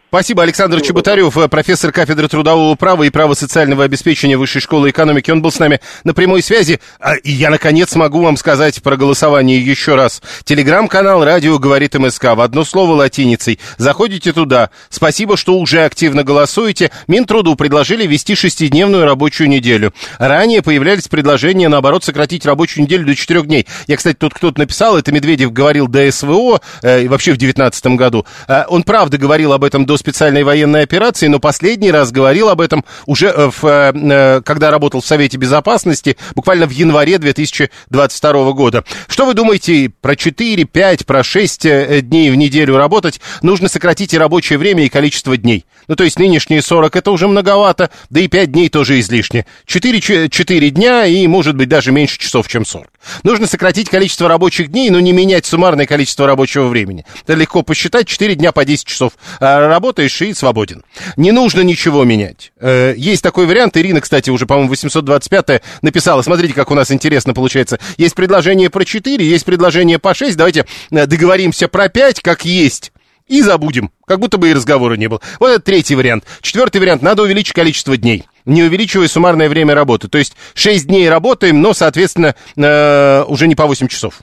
Спасибо, 0.09 0.43
Александр 0.43 0.81
Чеботарев, 0.81 1.37
профессор 1.49 1.91
кафедры 1.91 2.27
трудового 2.27 2.75
права 2.75 3.03
и 3.03 3.09
права 3.09 3.33
социального 3.33 3.83
обеспечения 3.83 4.37
Высшей 4.37 4.61
школы 4.61 4.89
экономики. 4.89 5.31
Он 5.31 5.41
был 5.41 5.51
с 5.51 5.59
нами 5.59 5.81
на 6.03 6.13
прямой 6.13 6.41
связи. 6.41 6.79
А, 6.99 7.15
и 7.15 7.31
я, 7.31 7.49
наконец, 7.49 7.95
могу 7.95 8.21
вам 8.21 8.37
сказать 8.37 8.81
про 8.81 8.95
голосование 8.95 9.59
еще 9.59 9.95
раз. 9.95 10.21
Телеграм-канал 10.45 11.25
«Радио 11.25 11.59
говорит 11.59 11.95
МСК» 11.95 12.35
в 12.35 12.41
одно 12.41 12.63
слово 12.63 12.93
латиницей. 12.93 13.59
Заходите 13.77 14.31
туда. 14.31 14.69
Спасибо, 14.89 15.35
что 15.37 15.57
уже 15.59 15.83
активно 15.83 16.23
голосуете. 16.23 16.91
Минтруду 17.07 17.55
предложили 17.55 18.07
ввести 18.07 18.35
шестидневную 18.35 19.05
рабочую 19.05 19.49
неделю. 19.49 19.93
Ранее 20.19 20.61
появлялись 20.61 21.07
предложения, 21.07 21.67
наоборот, 21.67 22.03
сократить 22.03 22.45
рабочую 22.45 22.83
неделю 22.83 23.05
до 23.05 23.15
четырех 23.15 23.47
дней. 23.47 23.67
Я, 23.87 23.97
кстати, 23.97 24.15
тут 24.15 24.33
кто-то 24.37 24.59
написал, 24.59 24.97
это 24.97 25.11
Медведев 25.11 25.51
говорил 25.51 25.87
до 25.87 26.09
СВО, 26.11 26.61
э, 26.81 27.07
вообще 27.07 27.33
в 27.33 27.37
2019 27.37 27.97
году. 27.97 28.25
Э, 28.47 28.63
он, 28.69 28.83
правда, 28.83 29.17
говорил 29.17 29.53
об 29.53 29.63
этом 29.63 29.85
до 29.85 29.97
специальной 29.97 30.43
военной 30.43 30.83
операции, 30.83 31.27
но 31.27 31.39
последний 31.39 31.91
раз 31.91 32.11
говорил 32.11 32.49
об 32.49 32.61
этом 32.61 32.85
уже, 33.05 33.27
э, 33.27 33.49
в, 33.49 33.65
э, 33.65 33.91
э 33.93 34.41
когда 34.45 34.71
работал 34.71 35.01
в 35.01 35.05
Совете 35.05 35.37
Безопасности, 35.37 36.17
буквально 36.35 36.67
в 36.67 36.71
январе 36.71 37.17
2022 37.17 38.51
года. 38.53 38.83
Что 39.07 39.25
вы 39.25 39.33
думаете 39.33 39.91
про 40.01 40.15
4, 40.15 40.65
5, 40.65 41.05
про 41.05 41.23
6 41.23 41.65
э, 41.65 42.01
дней 42.01 42.29
в 42.29 42.35
неделю 42.35 42.77
работать? 42.77 43.19
Нужно 43.41 43.67
сократить 43.67 44.13
и 44.13 44.17
рабочее 44.17 44.59
время, 44.59 44.85
и 44.85 44.89
количество 44.89 45.35
дней. 45.35 45.65
Ну, 45.87 45.95
то 45.95 46.03
есть 46.03 46.19
нынешние 46.19 46.61
40 46.61 46.95
это 46.95 47.11
уже 47.11 47.27
многовато, 47.27 47.89
да 48.09 48.19
и 48.19 48.27
5 48.27 48.51
дней 48.51 48.69
тоже 48.69 48.99
излишне. 48.99 49.45
4, 49.65 50.29
4 50.29 50.69
дня 50.69 51.05
и, 51.05 51.25
может 51.27 51.55
быть, 51.55 51.69
даже 51.69 51.91
меньше 51.91 52.19
часов, 52.19 52.47
чем 52.47 52.65
40. 52.65 52.87
Нужно 53.23 53.47
сократить 53.47 53.89
количество 53.89 54.27
рабочих 54.27 54.69
дней, 54.69 54.89
но 54.89 54.99
не 54.99 55.11
менять 55.11 55.45
суммарное 55.45 55.85
количество 55.85 56.27
рабочего 56.27 56.67
времени. 56.67 57.05
Это 57.23 57.33
легко 57.33 57.63
посчитать, 57.63 58.07
4 58.07 58.35
дня 58.35 58.51
по 58.51 58.65
10 58.65 58.85
часов 58.85 59.13
а 59.39 59.67
работаешь 59.67 60.21
и 60.21 60.33
свободен. 60.33 60.83
Не 61.15 61.31
нужно 61.31 61.61
ничего 61.61 62.03
менять. 62.03 62.51
Э, 62.59 62.93
есть 62.97 63.23
такой 63.23 63.45
вариант, 63.45 63.77
Ирина, 63.77 64.01
кстати, 64.01 64.29
уже, 64.29 64.45
по-моему, 64.45 64.69
825 64.69 65.61
написала, 65.81 66.21
смотрите, 66.21 66.53
как 66.53 66.71
у 66.71 66.75
нас 66.75 66.91
интересно 66.91 67.33
получается. 67.33 67.79
Есть 67.97 68.15
предложение 68.15 68.69
про 68.69 68.83
4, 68.83 69.25
есть 69.25 69.45
предложение 69.45 69.99
по 69.99 70.13
6, 70.13 70.37
давайте 70.37 70.65
э, 70.91 71.05
договоримся 71.05 71.67
про 71.67 71.89
5, 71.89 72.21
как 72.21 72.45
есть 72.45 72.91
и 73.27 73.41
забудем, 73.41 73.91
как 74.05 74.19
будто 74.19 74.37
бы 74.37 74.49
и 74.49 74.53
разговора 74.53 74.95
не 74.95 75.07
было. 75.07 75.21
Вот 75.39 75.49
это 75.49 75.59
третий 75.61 75.95
вариант. 75.95 76.25
Четвертый 76.41 76.79
вариант, 76.81 77.01
надо 77.01 77.23
увеличить 77.23 77.53
количество 77.53 77.97
дней, 77.97 78.25
не 78.45 78.63
увеличивая 78.63 79.07
суммарное 79.07 79.49
время 79.49 79.75
работы. 79.75 80.07
То 80.07 80.17
есть 80.17 80.35
6 80.53 80.87
дней 80.87 81.09
работаем, 81.09 81.61
но, 81.61 81.73
соответственно, 81.73 82.35
э, 82.55 83.23
уже 83.27 83.47
не 83.47 83.55
по 83.55 83.65
8 83.65 83.87
часов 83.87 84.21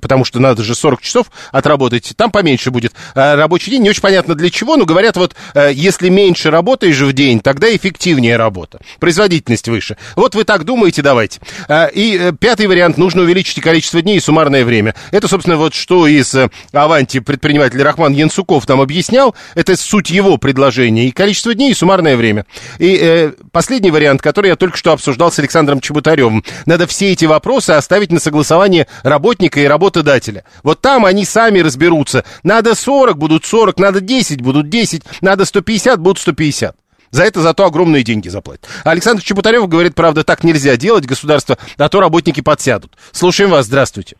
потому 0.00 0.24
что 0.24 0.40
надо 0.40 0.62
же 0.62 0.74
40 0.74 1.00
часов 1.00 1.26
отработать, 1.52 2.12
там 2.16 2.30
поменьше 2.30 2.70
будет. 2.70 2.92
А 3.14 3.36
рабочий 3.36 3.70
день 3.70 3.82
не 3.82 3.90
очень 3.90 4.02
понятно 4.02 4.34
для 4.34 4.50
чего, 4.50 4.76
но 4.76 4.84
говорят, 4.84 5.16
вот 5.16 5.34
э, 5.54 5.70
если 5.74 6.08
меньше 6.08 6.50
работаешь 6.50 7.00
в 7.00 7.12
день, 7.12 7.40
тогда 7.40 7.74
эффективнее 7.74 8.36
работа, 8.36 8.78
производительность 9.00 9.68
выше. 9.68 9.96
Вот 10.14 10.34
вы 10.34 10.44
так 10.44 10.64
думаете, 10.64 11.02
давайте. 11.02 11.40
А, 11.68 11.86
и 11.86 12.16
э, 12.16 12.32
пятый 12.38 12.66
вариант, 12.66 12.98
нужно 12.98 13.22
увеличить 13.22 13.60
количество 13.60 14.02
дней 14.02 14.18
и 14.18 14.20
суммарное 14.20 14.64
время. 14.64 14.94
Это, 15.10 15.28
собственно, 15.28 15.56
вот 15.56 15.74
что 15.74 16.06
из 16.06 16.34
э, 16.34 16.50
Аванти 16.72 17.20
предприниматель 17.20 17.82
Рахман 17.82 18.12
Янсуков 18.12 18.66
там 18.66 18.80
объяснял, 18.80 19.34
это 19.54 19.76
суть 19.76 20.10
его 20.10 20.36
предложения, 20.36 21.08
и 21.08 21.10
количество 21.10 21.54
дней, 21.54 21.72
и 21.72 21.74
суммарное 21.74 22.16
время. 22.16 22.46
И 22.78 23.32
последний 23.52 23.90
вариант, 23.90 24.22
который 24.22 24.48
я 24.48 24.56
только 24.56 24.76
что 24.76 24.92
обсуждал 24.92 25.32
с 25.32 25.38
Александром 25.38 25.80
Чеботаревым, 25.80 26.44
надо 26.66 26.86
все 26.86 27.12
эти 27.12 27.24
вопросы 27.24 27.70
оставить 27.70 28.12
на 28.12 28.20
согласование 28.20 28.86
работников 29.02 29.55
собственника 29.56 29.60
и 29.60 29.66
работодателя. 29.66 30.44
Вот 30.62 30.80
там 30.80 31.04
они 31.04 31.24
сами 31.24 31.60
разберутся. 31.60 32.24
Надо 32.44 32.74
40, 32.74 33.16
будут 33.16 33.44
40, 33.44 33.78
надо 33.78 34.00
10, 34.00 34.42
будут 34.42 34.68
10, 34.68 35.02
надо 35.22 35.44
150, 35.44 36.00
будут 36.00 36.18
150. 36.18 36.76
За 37.10 37.22
это 37.22 37.40
зато 37.40 37.64
огромные 37.64 38.02
деньги 38.02 38.28
заплатят. 38.28 38.66
Александр 38.84 39.22
Чеботарев 39.22 39.68
говорит, 39.68 39.94
правда, 39.94 40.24
так 40.24 40.44
нельзя 40.44 40.76
делать, 40.76 41.06
государство, 41.06 41.56
а 41.78 41.88
то 41.88 42.00
работники 42.00 42.42
подсядут. 42.42 42.90
Слушаем 43.12 43.50
вас, 43.50 43.66
здравствуйте. 43.66 44.16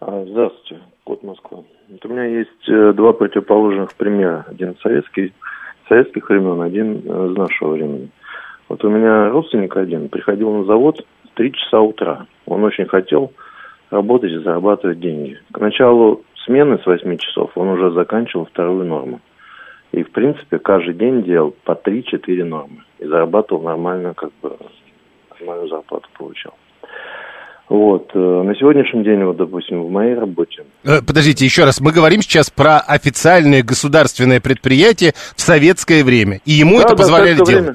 А, 0.00 0.24
здравствуйте, 0.28 0.82
код 1.04 1.22
Москва. 1.22 1.62
Вот 1.88 2.04
у 2.04 2.08
меня 2.08 2.24
есть 2.24 2.68
э, 2.68 2.92
два 2.92 3.12
противоположных 3.12 3.94
примера. 3.94 4.46
Один 4.48 4.76
советский, 4.82 5.32
советских 5.88 6.28
времен, 6.30 6.62
один 6.62 7.02
э, 7.04 7.32
из 7.32 7.36
нашего 7.36 7.72
времени. 7.72 8.08
Вот 8.68 8.84
у 8.84 8.88
меня 8.88 9.30
родственник 9.30 9.76
один 9.76 10.08
приходил 10.08 10.52
на 10.52 10.64
завод 10.64 11.04
в 11.24 11.36
3 11.36 11.52
часа 11.52 11.80
утра. 11.80 12.26
Он 12.46 12.62
очень 12.62 12.86
хотел 12.86 13.32
работать 13.90 14.32
и 14.32 14.38
зарабатывать 14.38 15.00
деньги. 15.00 15.38
К 15.52 15.58
началу 15.58 16.22
смены 16.44 16.78
с 16.78 16.86
8 16.86 17.16
часов 17.18 17.50
он 17.54 17.68
уже 17.68 17.92
заканчивал 17.92 18.46
вторую 18.46 18.84
норму. 18.84 19.20
И, 19.92 20.04
в 20.04 20.10
принципе, 20.12 20.58
каждый 20.58 20.94
день 20.94 21.24
делал 21.24 21.54
по 21.64 21.72
3-4 21.72 22.44
нормы. 22.44 22.84
И 22.98 23.06
зарабатывал 23.06 23.62
нормально, 23.62 24.14
как 24.14 24.30
бы, 24.40 24.56
нормальную 25.30 25.68
зарплату 25.68 26.08
получал. 26.16 26.54
Вот. 27.68 28.10
Э, 28.14 28.18
на 28.18 28.54
сегодняшний 28.56 29.02
день, 29.02 29.24
вот, 29.24 29.36
допустим, 29.36 29.82
в 29.82 29.90
моей 29.90 30.14
работе... 30.14 30.64
Э, 30.84 31.02
подождите, 31.06 31.44
еще 31.44 31.64
раз. 31.64 31.80
Мы 31.80 31.92
говорим 31.92 32.20
сейчас 32.20 32.50
про 32.50 32.78
официальное 32.78 33.62
государственное 33.62 34.40
предприятие 34.40 35.12
в 35.36 35.40
советское 35.40 36.04
время. 36.04 36.40
И 36.44 36.52
ему 36.52 36.78
да, 36.78 36.82
это 36.82 36.90
да, 36.90 36.96
позволяли 36.96 37.36
делать? 37.36 37.48
Время. 37.48 37.74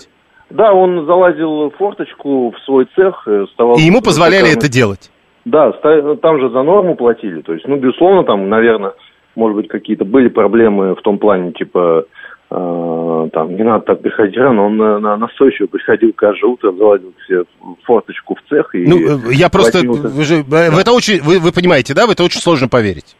Да, 0.51 0.73
он 0.73 1.05
залазил 1.05 1.69
в 1.69 1.77
форточку 1.77 2.51
в 2.51 2.59
свой 2.65 2.87
цех. 2.95 3.27
Вставал 3.49 3.77
и 3.77 3.81
ему 3.81 4.01
позволяли 4.01 4.53
это 4.53 4.69
делать? 4.69 5.11
Да, 5.45 5.71
там 5.71 6.39
же 6.39 6.49
за 6.49 6.63
норму 6.63 6.95
платили. 6.95 7.41
То 7.41 7.53
есть, 7.53 7.67
ну, 7.67 7.77
безусловно, 7.77 8.23
там, 8.23 8.49
наверное, 8.49 8.93
может 9.35 9.55
быть, 9.55 9.67
какие-то 9.67 10.03
были 10.03 10.27
проблемы 10.27 10.95
в 10.95 11.01
том 11.01 11.19
плане, 11.19 11.51
типа, 11.51 12.05
э, 12.49 13.29
там, 13.31 13.55
не 13.55 13.63
надо 13.63 13.85
так 13.85 14.01
приходить 14.01 14.37
рано, 14.37 14.65
он 14.65 14.77
на, 14.77 14.99
на, 14.99 15.17
настойчиво 15.17 15.67
приходил 15.67 16.13
каждое 16.13 16.47
утро, 16.47 16.71
залазил 16.71 17.13
все 17.23 17.43
форточку 17.83 18.35
в 18.35 18.49
цех 18.49 18.73
и... 18.73 18.87
Ну, 18.87 18.97
э, 18.97 19.33
я 19.33 19.49
просто, 19.49 19.81
вы 19.87 20.23
же, 20.23 20.43
да. 20.49 20.71
в 20.71 20.79
это 20.79 20.91
очень, 20.91 21.21
вы, 21.21 21.39
вы 21.39 21.51
понимаете, 21.51 21.93
да, 21.93 22.07
в 22.07 22.09
это 22.09 22.23
очень 22.23 22.39
сложно 22.39 22.67
поверить. 22.67 23.15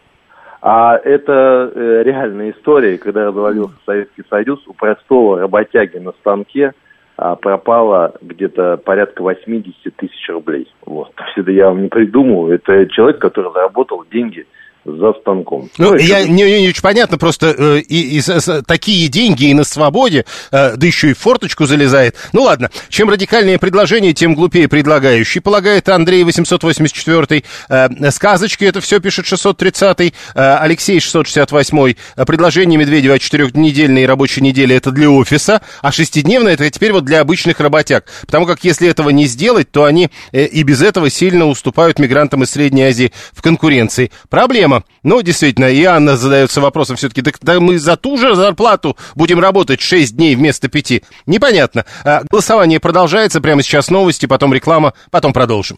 А 0.64 0.98
это 0.98 1.72
э, 1.76 2.02
реальная 2.04 2.52
история, 2.52 2.98
когда 2.98 3.26
развалился 3.26 3.76
Советский 3.86 4.24
Союз, 4.28 4.66
у 4.66 4.74
простого 4.74 5.40
работяги 5.40 5.98
на 5.98 6.12
станке– 6.14 6.74
пропало 7.16 8.14
где-то 8.22 8.78
порядка 8.78 9.22
80 9.22 9.96
тысяч 9.96 10.30
рублей. 10.30 10.72
Вот. 10.86 11.12
Есть 11.20 11.38
это 11.38 11.52
я 11.52 11.68
вам 11.68 11.84
не 11.84 11.88
придумываю. 11.88 12.56
Это 12.56 12.88
человек, 12.88 13.20
который 13.20 13.52
заработал 13.54 14.04
деньги 14.12 14.46
за 14.86 15.14
станком. 15.22 15.70
Ну, 15.78 15.92
ну 15.92 15.98
я, 15.98 16.24
не, 16.24 16.44
не, 16.44 16.62
не 16.62 16.70
очень 16.70 16.82
понятно, 16.82 17.18
просто 17.18 17.56
э, 17.58 17.80
и, 17.80 18.18
и, 18.18 18.22
с, 18.22 18.64
такие 18.68 19.08
деньги 19.08 19.46
и 19.46 19.54
на 19.54 19.64
свободе, 19.64 20.26
э, 20.52 20.76
да 20.76 20.88
еще 20.88 21.10
и 21.10 21.14
в 21.14 21.20
форточку 21.20 21.66
залезает. 21.66 22.16
Ну 22.34 22.44
ладно, 22.44 22.70
чем 22.90 23.10
радикальнее 23.10 23.58
предложение, 23.58 24.14
тем 24.14 24.36
глупее 24.36 24.68
предлагающий, 24.68 25.42
полагает 25.42 25.90
Андрей 25.90 26.24
884 26.24 27.44
э, 27.70 28.12
сказочки, 28.12 28.64
это 28.64 28.80
все 28.80 29.00
пишет 29.00 29.26
630 29.26 30.00
э, 30.00 30.12
Алексей 30.36 31.00
668 31.00 31.96
предложение 32.28 32.78
Медведева 32.78 33.16
о 33.16 33.20
четырехнедельной 33.20 34.06
рабочей 34.06 34.42
неделе 34.42 34.76
это 34.76 34.92
для 34.92 35.10
офиса, 35.10 35.62
а 35.82 35.92
шестидневное 35.92 36.54
это 36.54 36.70
теперь 36.70 36.92
вот 36.92 37.06
для 37.06 37.22
обычных 37.22 37.60
работяг. 37.60 38.06
Потому 38.22 38.46
как 38.46 38.64
если 38.64 38.88
этого 38.88 39.10
не 39.10 39.26
сделать, 39.26 39.72
то 39.72 39.86
они 39.86 40.10
э, 40.32 40.46
и 40.46 40.62
без 40.62 40.84
этого 40.84 41.10
сильно 41.10 41.48
уступают 41.48 41.98
мигрантам 41.98 42.44
из 42.44 42.52
Средней 42.52 42.84
Азии 42.84 43.12
в 43.34 43.42
конкуренции. 43.42 44.12
Проблема 44.30 44.75
проблема. 44.76 44.84
Ну, 45.04 45.22
действительно, 45.22 45.66
и 45.66 45.84
Анна 45.84 46.18
задается 46.18 46.62
вопросом 46.62 46.96
все-таки, 46.96 47.22
так 47.22 47.36
да 47.42 47.60
мы 47.60 47.78
за 47.78 47.96
ту 47.96 48.18
же 48.18 48.36
зарплату 48.36 48.98
будем 49.16 49.40
работать 49.40 49.82
6 49.82 50.16
дней 50.16 50.36
вместо 50.36 50.68
5. 50.68 51.04
Непонятно. 51.26 51.86
А, 52.04 52.22
голосование 52.30 52.80
продолжается. 52.80 53.42
Прямо 53.42 53.62
сейчас 53.64 53.90
новости, 53.90 54.26
потом 54.26 54.54
реклама, 54.54 54.94
потом 55.12 55.34
продолжим. 55.34 55.78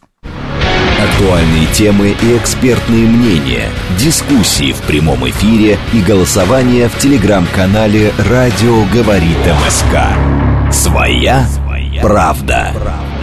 Актуальные 0.99 1.67
темы 1.73 2.15
и 2.21 2.37
экспертные 2.37 3.05
мнения, 3.05 3.69
дискуссии 3.99 4.71
в 4.71 4.81
прямом 4.81 5.29
эфире 5.29 5.77
и 5.93 6.01
голосование 6.01 6.89
в 6.89 6.97
телеграм-канале 6.97 8.11
«Радио 8.29 8.83
говорит 8.91 9.37
МСК». 9.45 10.73
Своя, 10.73 11.45
Своя 11.47 12.01
правда. 12.01 12.71
правда. 12.73 13.16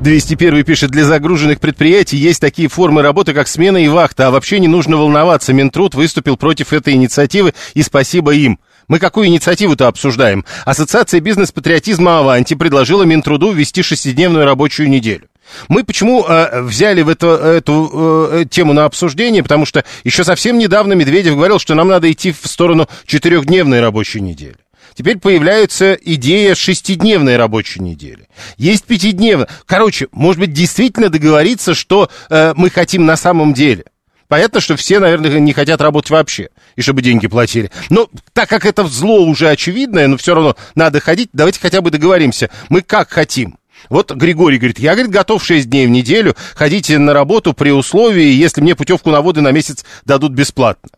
201 0.00 0.64
пишет, 0.64 0.90
для 0.90 1.04
загруженных 1.04 1.60
предприятий 1.60 2.16
есть 2.16 2.40
такие 2.40 2.68
формы 2.68 3.02
работы, 3.02 3.34
как 3.34 3.48
смена 3.48 3.76
и 3.76 3.88
вахта, 3.88 4.28
а 4.28 4.30
вообще 4.30 4.58
не 4.58 4.66
нужно 4.66 4.96
волноваться. 4.96 5.52
Минтруд 5.52 5.94
выступил 5.94 6.38
против 6.38 6.72
этой 6.72 6.94
инициативы, 6.94 7.52
и 7.74 7.82
спасибо 7.82 8.32
им. 8.32 8.58
Мы 8.88 8.98
какую 8.98 9.26
инициативу-то 9.26 9.88
обсуждаем? 9.88 10.44
Ассоциация 10.64 11.20
бизнес-патриотизма 11.20 12.18
«Аванти» 12.18 12.54
предложила 12.54 13.02
Минтруду 13.02 13.52
ввести 13.52 13.82
шестидневную 13.82 14.46
рабочую 14.46 14.88
неделю. 14.88 15.28
Мы 15.68 15.84
почему 15.84 16.24
э, 16.26 16.62
взяли 16.62 17.02
в 17.02 17.08
это, 17.08 17.26
эту 17.26 18.30
э, 18.32 18.44
тему 18.50 18.72
на 18.72 18.86
обсуждение? 18.86 19.42
Потому 19.42 19.66
что 19.66 19.84
еще 20.04 20.24
совсем 20.24 20.58
недавно 20.58 20.94
Медведев 20.94 21.34
говорил, 21.34 21.58
что 21.58 21.74
нам 21.74 21.88
надо 21.88 22.10
идти 22.10 22.32
в 22.32 22.46
сторону 22.46 22.88
четырехдневной 23.04 23.80
рабочей 23.80 24.20
недели. 24.20 24.56
Теперь 24.94 25.18
появляется 25.18 25.94
идея 25.94 26.54
шестидневной 26.54 27.36
рабочей 27.36 27.80
недели. 27.80 28.28
Есть 28.56 28.84
пятидневная. 28.84 29.48
Короче, 29.66 30.08
может 30.12 30.40
быть, 30.40 30.52
действительно 30.52 31.08
договориться, 31.08 31.74
что 31.74 32.10
э, 32.28 32.54
мы 32.56 32.70
хотим 32.70 33.06
на 33.06 33.16
самом 33.16 33.54
деле. 33.54 33.84
Понятно, 34.30 34.60
что 34.60 34.76
все, 34.76 35.00
наверное, 35.00 35.40
не 35.40 35.52
хотят 35.52 35.80
работать 35.80 36.10
вообще, 36.10 36.50
и 36.76 36.82
чтобы 36.82 37.02
деньги 37.02 37.26
платили. 37.26 37.72
Но 37.88 38.08
так 38.32 38.48
как 38.48 38.64
это 38.64 38.86
зло 38.86 39.24
уже 39.24 39.48
очевидное, 39.48 40.06
но 40.06 40.16
все 40.16 40.34
равно 40.34 40.54
надо 40.76 41.00
ходить, 41.00 41.30
давайте 41.32 41.58
хотя 41.58 41.80
бы 41.80 41.90
договоримся. 41.90 42.48
Мы 42.68 42.82
как 42.82 43.10
хотим? 43.10 43.58
Вот 43.88 44.12
Григорий 44.12 44.58
говорит, 44.58 44.78
я, 44.78 44.92
говорит, 44.92 45.10
готов 45.10 45.44
6 45.44 45.68
дней 45.68 45.86
в 45.86 45.90
неделю 45.90 46.36
ходить 46.54 46.90
на 46.90 47.12
работу 47.12 47.54
при 47.54 47.70
условии, 47.70 48.32
если 48.32 48.60
мне 48.60 48.76
путевку 48.76 49.10
на 49.10 49.20
воды 49.20 49.40
на 49.40 49.50
месяц 49.50 49.84
дадут 50.04 50.30
бесплатно. 50.30 50.90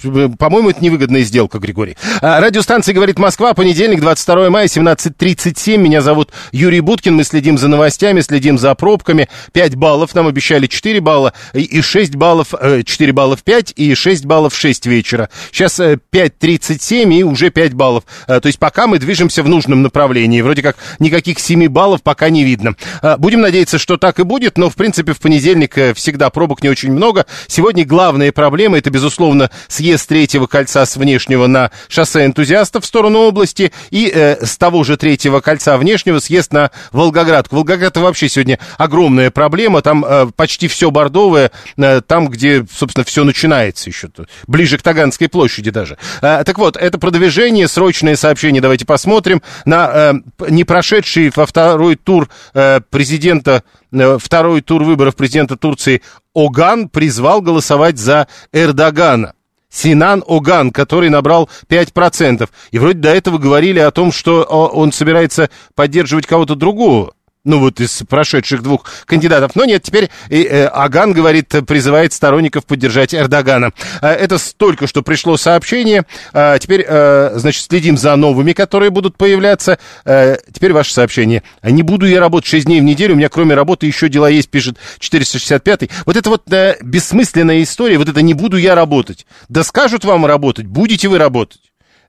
По-моему, 0.00 0.70
это 0.70 0.80
невыгодная 0.80 1.22
сделка, 1.22 1.58
Григорий. 1.58 1.96
А, 2.22 2.38
радиостанция 2.40 2.94
«Говорит 2.94 3.18
Москва», 3.18 3.52
понедельник, 3.52 4.00
22 4.00 4.48
мая, 4.48 4.66
17.37. 4.66 5.76
Меня 5.76 6.02
зовут 6.02 6.30
Юрий 6.52 6.78
Буткин. 6.78 7.16
Мы 7.16 7.24
следим 7.24 7.58
за 7.58 7.66
новостями, 7.66 8.20
следим 8.20 8.58
за 8.60 8.72
пробками. 8.76 9.28
5 9.50 9.74
баллов, 9.74 10.14
нам 10.14 10.28
обещали 10.28 10.68
4 10.68 11.00
балла, 11.00 11.32
и 11.52 11.82
6 11.82 12.14
баллов, 12.14 12.54
4 12.84 13.12
балла 13.12 13.34
в 13.34 13.42
5, 13.42 13.72
и 13.74 13.92
6 13.92 14.24
баллов 14.24 14.54
в 14.54 14.56
6 14.56 14.86
вечера. 14.86 15.30
Сейчас 15.50 15.80
5.37 15.80 17.14
и 17.14 17.24
уже 17.24 17.50
5 17.50 17.74
баллов. 17.74 18.04
То 18.28 18.40
есть 18.44 18.60
пока 18.60 18.86
мы 18.86 19.00
движемся 19.00 19.42
в 19.42 19.48
нужном 19.48 19.82
направлении. 19.82 20.42
Вроде 20.42 20.62
как 20.62 20.76
никаких 21.00 21.40
7 21.40 21.66
баллов 21.66 22.04
пока 22.04 22.30
не 22.30 22.44
видно. 22.44 22.76
Будем 23.18 23.40
надеяться, 23.40 23.78
что 23.78 23.96
так 23.96 24.20
и 24.20 24.22
будет, 24.22 24.58
но, 24.58 24.70
в 24.70 24.76
принципе, 24.76 25.12
в 25.12 25.18
понедельник 25.18 25.76
э, 25.76 25.92
всегда 25.94 26.30
пробок 26.30 26.62
не 26.62 26.68
очень 26.68 26.92
много. 26.92 27.26
Сегодня 27.48 27.84
главная 27.84 28.30
проблема, 28.30 28.78
это, 28.78 28.90
безусловно, 28.90 29.50
съезд 29.66 29.87
съезд 29.88 30.08
третьего 30.08 30.46
кольца 30.46 30.84
с 30.84 30.96
внешнего 30.96 31.46
на 31.46 31.70
шоссе 31.88 32.26
энтузиастов 32.26 32.84
в 32.84 32.86
сторону 32.86 33.20
области 33.20 33.72
и 33.90 34.10
э, 34.12 34.44
с 34.44 34.58
того 34.58 34.84
же 34.84 34.98
третьего 34.98 35.40
кольца 35.40 35.78
внешнего 35.78 36.18
съезд 36.18 36.52
на 36.52 36.70
Волгоградку. 36.92 37.56
Волгоград 37.56 37.96
вообще 37.96 38.28
сегодня 38.28 38.58
огромная 38.76 39.30
проблема, 39.30 39.80
там 39.80 40.04
э, 40.04 40.26
почти 40.36 40.68
все 40.68 40.90
бордовое, 40.90 41.52
э, 41.78 42.02
там, 42.06 42.28
где, 42.28 42.66
собственно, 42.70 43.04
все 43.04 43.24
начинается 43.24 43.88
еще, 43.88 44.10
ближе 44.46 44.76
к 44.76 44.82
Таганской 44.82 45.30
площади 45.30 45.70
даже. 45.70 45.96
Э, 46.20 46.44
так 46.44 46.58
вот, 46.58 46.76
это 46.76 46.98
продвижение, 46.98 47.66
срочное 47.66 48.16
сообщение, 48.16 48.60
давайте 48.60 48.84
посмотрим, 48.84 49.40
на 49.64 50.12
э, 50.38 50.50
не 50.50 50.64
прошедший 50.64 51.32
во 51.34 51.46
второй 51.46 51.96
тур 51.96 52.28
э, 52.52 52.80
президента 52.90 53.62
э, 53.90 54.18
второй 54.20 54.60
тур 54.60 54.84
выборов 54.84 55.16
президента 55.16 55.56
Турции 55.56 56.02
Оган 56.34 56.90
призвал 56.90 57.40
голосовать 57.40 57.96
за 57.98 58.28
Эрдогана. 58.52 59.32
Синан 59.70 60.24
Оган, 60.26 60.70
который 60.70 61.10
набрал 61.10 61.48
5%. 61.68 62.48
И 62.70 62.78
вроде 62.78 62.98
до 62.98 63.14
этого 63.14 63.38
говорили 63.38 63.78
о 63.78 63.90
том, 63.90 64.12
что 64.12 64.42
он 64.42 64.92
собирается 64.92 65.50
поддерживать 65.74 66.26
кого-то 66.26 66.54
другого 66.54 67.12
ну 67.48 67.58
вот 67.58 67.80
из 67.80 68.02
прошедших 68.08 68.62
двух 68.62 68.84
кандидатов. 69.06 69.52
Но 69.54 69.64
нет, 69.64 69.82
теперь 69.82 70.10
и, 70.28 70.44
э, 70.44 70.66
Аган, 70.66 71.12
говорит, 71.12 71.48
призывает 71.66 72.12
сторонников 72.12 72.66
поддержать 72.66 73.14
Эрдогана. 73.14 73.72
Э, 74.02 74.08
это 74.08 74.36
только 74.56 74.86
что 74.86 75.02
пришло 75.02 75.36
сообщение. 75.36 76.04
Э, 76.32 76.58
теперь, 76.60 76.84
э, 76.86 77.32
значит, 77.36 77.64
следим 77.64 77.96
за 77.96 78.14
новыми, 78.16 78.52
которые 78.52 78.90
будут 78.90 79.16
появляться. 79.16 79.78
Э, 80.04 80.36
теперь 80.52 80.72
ваше 80.72 80.92
сообщение. 80.92 81.42
Не 81.62 81.82
буду 81.82 82.06
я 82.06 82.20
работать 82.20 82.48
6 82.48 82.66
дней 82.66 82.80
в 82.80 82.84
неделю, 82.84 83.14
у 83.14 83.16
меня 83.16 83.30
кроме 83.30 83.54
работы 83.54 83.86
еще 83.86 84.08
дела 84.08 84.28
есть, 84.28 84.50
пишет 84.50 84.76
465-й. 85.00 85.90
Вот 86.04 86.16
это 86.16 86.28
вот 86.28 86.52
э, 86.52 86.76
бессмысленная 86.82 87.62
история, 87.62 87.98
вот 87.98 88.08
это 88.08 88.20
не 88.20 88.34
буду 88.34 88.58
я 88.58 88.74
работать. 88.74 89.26
Да 89.48 89.64
скажут 89.64 90.04
вам 90.04 90.26
работать, 90.26 90.66
будете 90.66 91.08
вы 91.08 91.18
работать. 91.18 91.60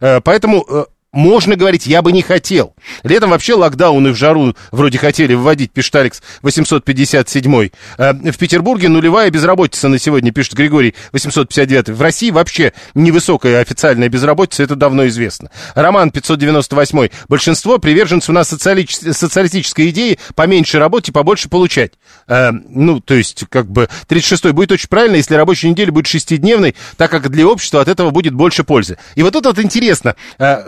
Э, 0.01 0.19
поэтому... 0.21 0.65
Э, 0.69 0.85
можно 1.11 1.55
говорить, 1.55 1.87
я 1.87 2.01
бы 2.01 2.11
не 2.11 2.21
хотел. 2.21 2.75
Летом 3.03 3.31
вообще 3.31 3.55
локдауны 3.55 4.11
в 4.11 4.15
жару 4.15 4.55
вроде 4.71 4.97
хотели 4.97 5.33
вводить, 5.33 5.71
пишет 5.71 5.95
Алекс 5.95 6.21
857. 6.41 7.69
Э, 7.97 8.13
в 8.13 8.37
Петербурге 8.37 8.89
нулевая 8.89 9.29
безработица 9.31 9.87
на 9.87 9.97
сегодня, 9.97 10.31
пишет 10.31 10.53
Григорий 10.53 10.93
859. 11.11 11.89
В 11.89 12.01
России 12.01 12.29
вообще 12.29 12.73
невысокая 12.93 13.61
официальная 13.61 14.09
безработица, 14.09 14.63
это 14.63 14.75
давно 14.75 15.07
известно. 15.07 15.49
Роман 15.73 16.11
598. 16.11 17.09
Большинство 17.27 17.79
приверженцев 17.79 18.29
у 18.29 18.33
нас 18.33 18.49
социали... 18.49 18.85
социалистической 18.87 19.89
идеи 19.89 20.19
поменьше 20.35 20.77
работать 20.77 21.09
и 21.09 21.11
побольше 21.11 21.49
получать. 21.49 21.93
Э, 22.27 22.51
ну, 22.51 22.99
то 22.99 23.15
есть, 23.15 23.45
как 23.49 23.71
бы, 23.71 23.89
36-й 24.07 24.51
будет 24.51 24.71
очень 24.71 24.89
правильно, 24.89 25.15
если 25.15 25.33
рабочая 25.35 25.69
неделя 25.69 25.91
будет 25.91 26.07
шестидневной, 26.07 26.75
так 26.97 27.09
как 27.09 27.29
для 27.29 27.47
общества 27.47 27.81
от 27.81 27.87
этого 27.87 28.11
будет 28.11 28.33
больше 28.33 28.63
пользы. 28.63 28.97
И 29.15 29.23
вот 29.23 29.33
тут 29.33 29.45
вот 29.45 29.59
интересно, 29.59 30.15
э, 30.37 30.65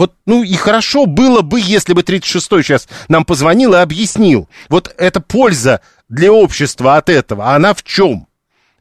вот, 0.00 0.14
ну 0.24 0.42
и 0.42 0.54
хорошо 0.54 1.04
было 1.04 1.42
бы, 1.42 1.60
если 1.60 1.92
бы 1.92 2.00
36-й 2.00 2.62
сейчас 2.62 2.88
нам 3.08 3.26
позвонил 3.26 3.74
и 3.74 3.76
объяснил. 3.76 4.48
Вот 4.70 4.94
эта 4.96 5.20
польза 5.20 5.82
для 6.08 6.32
общества 6.32 6.96
от 6.96 7.10
этого, 7.10 7.44
а 7.44 7.56
она 7.56 7.74
в 7.74 7.82
чем? 7.82 8.26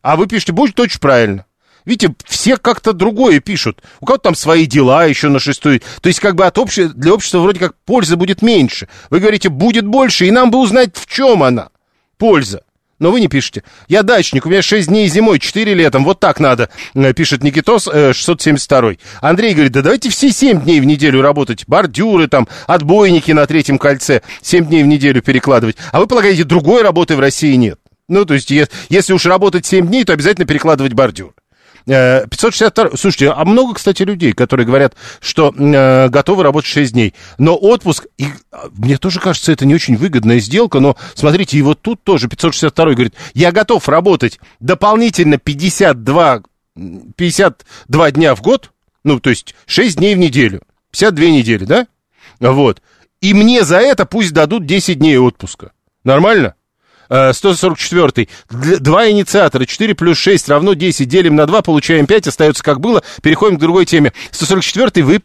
А 0.01 0.15
вы 0.15 0.27
пишете, 0.27 0.53
будет 0.53 0.79
очень 0.79 1.01
правильно. 1.01 1.45
Видите, 1.83 2.15
все 2.25 2.55
как-то 2.55 2.93
другое 2.93 3.41
пишут. 3.41 3.83
У 3.99 4.05
кого-то 4.05 4.23
там 4.23 4.35
свои 4.35 4.65
дела 4.65 5.03
еще 5.03 5.27
на 5.27 5.39
шестой. 5.39 5.81
То 5.99 6.07
есть 6.07 6.21
как 6.21 6.35
бы 6.35 6.45
от 6.45 6.57
обще... 6.57 6.87
для 6.87 7.13
общества 7.13 7.39
вроде 7.39 7.59
как 7.59 7.75
пользы 7.83 8.15
будет 8.15 8.41
меньше. 8.41 8.87
Вы 9.09 9.19
говорите, 9.19 9.49
будет 9.49 9.85
больше, 9.85 10.25
и 10.25 10.31
нам 10.31 10.51
бы 10.51 10.59
узнать, 10.59 10.95
в 10.95 11.05
чем 11.05 11.43
она. 11.43 11.67
Польза 12.17 12.63
но 12.99 13.11
вы 13.11 13.21
не 13.21 13.27
пишете. 13.27 13.63
Я 13.87 14.03
дачник, 14.03 14.45
у 14.45 14.49
меня 14.49 14.61
6 14.61 14.87
дней 14.89 15.07
зимой, 15.07 15.39
4 15.39 15.73
летом, 15.73 16.03
вот 16.03 16.19
так 16.19 16.39
надо, 16.39 16.69
э, 16.93 17.13
пишет 17.13 17.43
Никитос 17.43 17.85
672. 17.85 18.91
Э, 18.91 18.95
Андрей 19.21 19.53
говорит, 19.53 19.71
да 19.71 19.81
давайте 19.81 20.09
все 20.09 20.31
7 20.31 20.61
дней 20.61 20.79
в 20.79 20.85
неделю 20.85 21.21
работать, 21.21 21.63
бордюры 21.67 22.27
там, 22.27 22.47
отбойники 22.67 23.31
на 23.31 23.45
третьем 23.47 23.77
кольце, 23.77 24.21
7 24.41 24.65
дней 24.65 24.83
в 24.83 24.87
неделю 24.87 25.21
перекладывать. 25.21 25.77
А 25.91 25.99
вы 25.99 26.07
полагаете, 26.07 26.43
другой 26.43 26.83
работы 26.83 27.15
в 27.15 27.19
России 27.19 27.55
нет? 27.55 27.79
Ну, 28.07 28.25
то 28.25 28.33
есть, 28.33 28.51
если 28.89 29.13
уж 29.13 29.25
работать 29.25 29.65
7 29.65 29.87
дней, 29.87 30.03
то 30.03 30.13
обязательно 30.13 30.47
перекладывать 30.47 30.93
бордюр. 30.93 31.33
562... 31.85 32.85
Э, 32.85 32.89
слушайте, 32.95 33.29
а 33.29 33.45
много, 33.45 33.75
кстати, 33.75 34.03
людей, 34.03 34.33
которые 34.33 34.65
говорят, 34.65 34.95
что 35.21 35.53
э, 35.55 36.09
готовы 36.09 36.43
работать 36.43 36.69
6 36.69 36.93
дней. 36.93 37.13
Но 37.37 37.55
отпуск, 37.55 38.07
и, 38.17 38.27
а, 38.51 38.69
мне 38.73 38.97
тоже 38.97 39.19
кажется, 39.19 39.51
это 39.51 39.65
не 39.65 39.75
очень 39.75 39.97
выгодная 39.97 40.39
сделка, 40.39 40.79
но 40.79 40.97
смотрите, 41.15 41.57
и 41.57 41.61
вот 41.61 41.81
тут 41.81 42.03
тоже 42.03 42.27
562 42.27 42.85
говорит, 42.93 43.15
я 43.33 43.51
готов 43.51 43.87
работать 43.89 44.39
дополнительно 44.59 45.37
52, 45.37 46.43
52 47.15 48.11
дня 48.11 48.35
в 48.35 48.41
год, 48.41 48.71
ну, 49.03 49.19
то 49.19 49.29
есть 49.29 49.55
6 49.65 49.97
дней 49.97 50.15
в 50.15 50.19
неделю, 50.19 50.61
52 50.91 51.25
недели, 51.25 51.65
да? 51.65 51.87
Вот. 52.39 52.81
И 53.21 53.33
мне 53.33 53.63
за 53.63 53.77
это 53.77 54.05
пусть 54.05 54.33
дадут 54.33 54.65
10 54.65 54.99
дней 54.99 55.17
отпуска. 55.17 55.71
Нормально? 56.03 56.55
144. 57.09 58.27
Два 58.79 59.09
инициатора. 59.09 59.65
4 59.65 59.95
плюс 59.95 60.17
6 60.17 60.49
равно 60.49 60.73
10. 60.73 61.07
Делим 61.07 61.35
на 61.35 61.45
2, 61.45 61.61
получаем 61.61 62.05
5. 62.05 62.27
Остается 62.27 62.63
как 62.63 62.79
было. 62.79 63.03
Переходим 63.21 63.57
к 63.57 63.59
другой 63.59 63.85
теме. 63.85 64.13
144. 64.31 65.03
Вы 65.03 65.21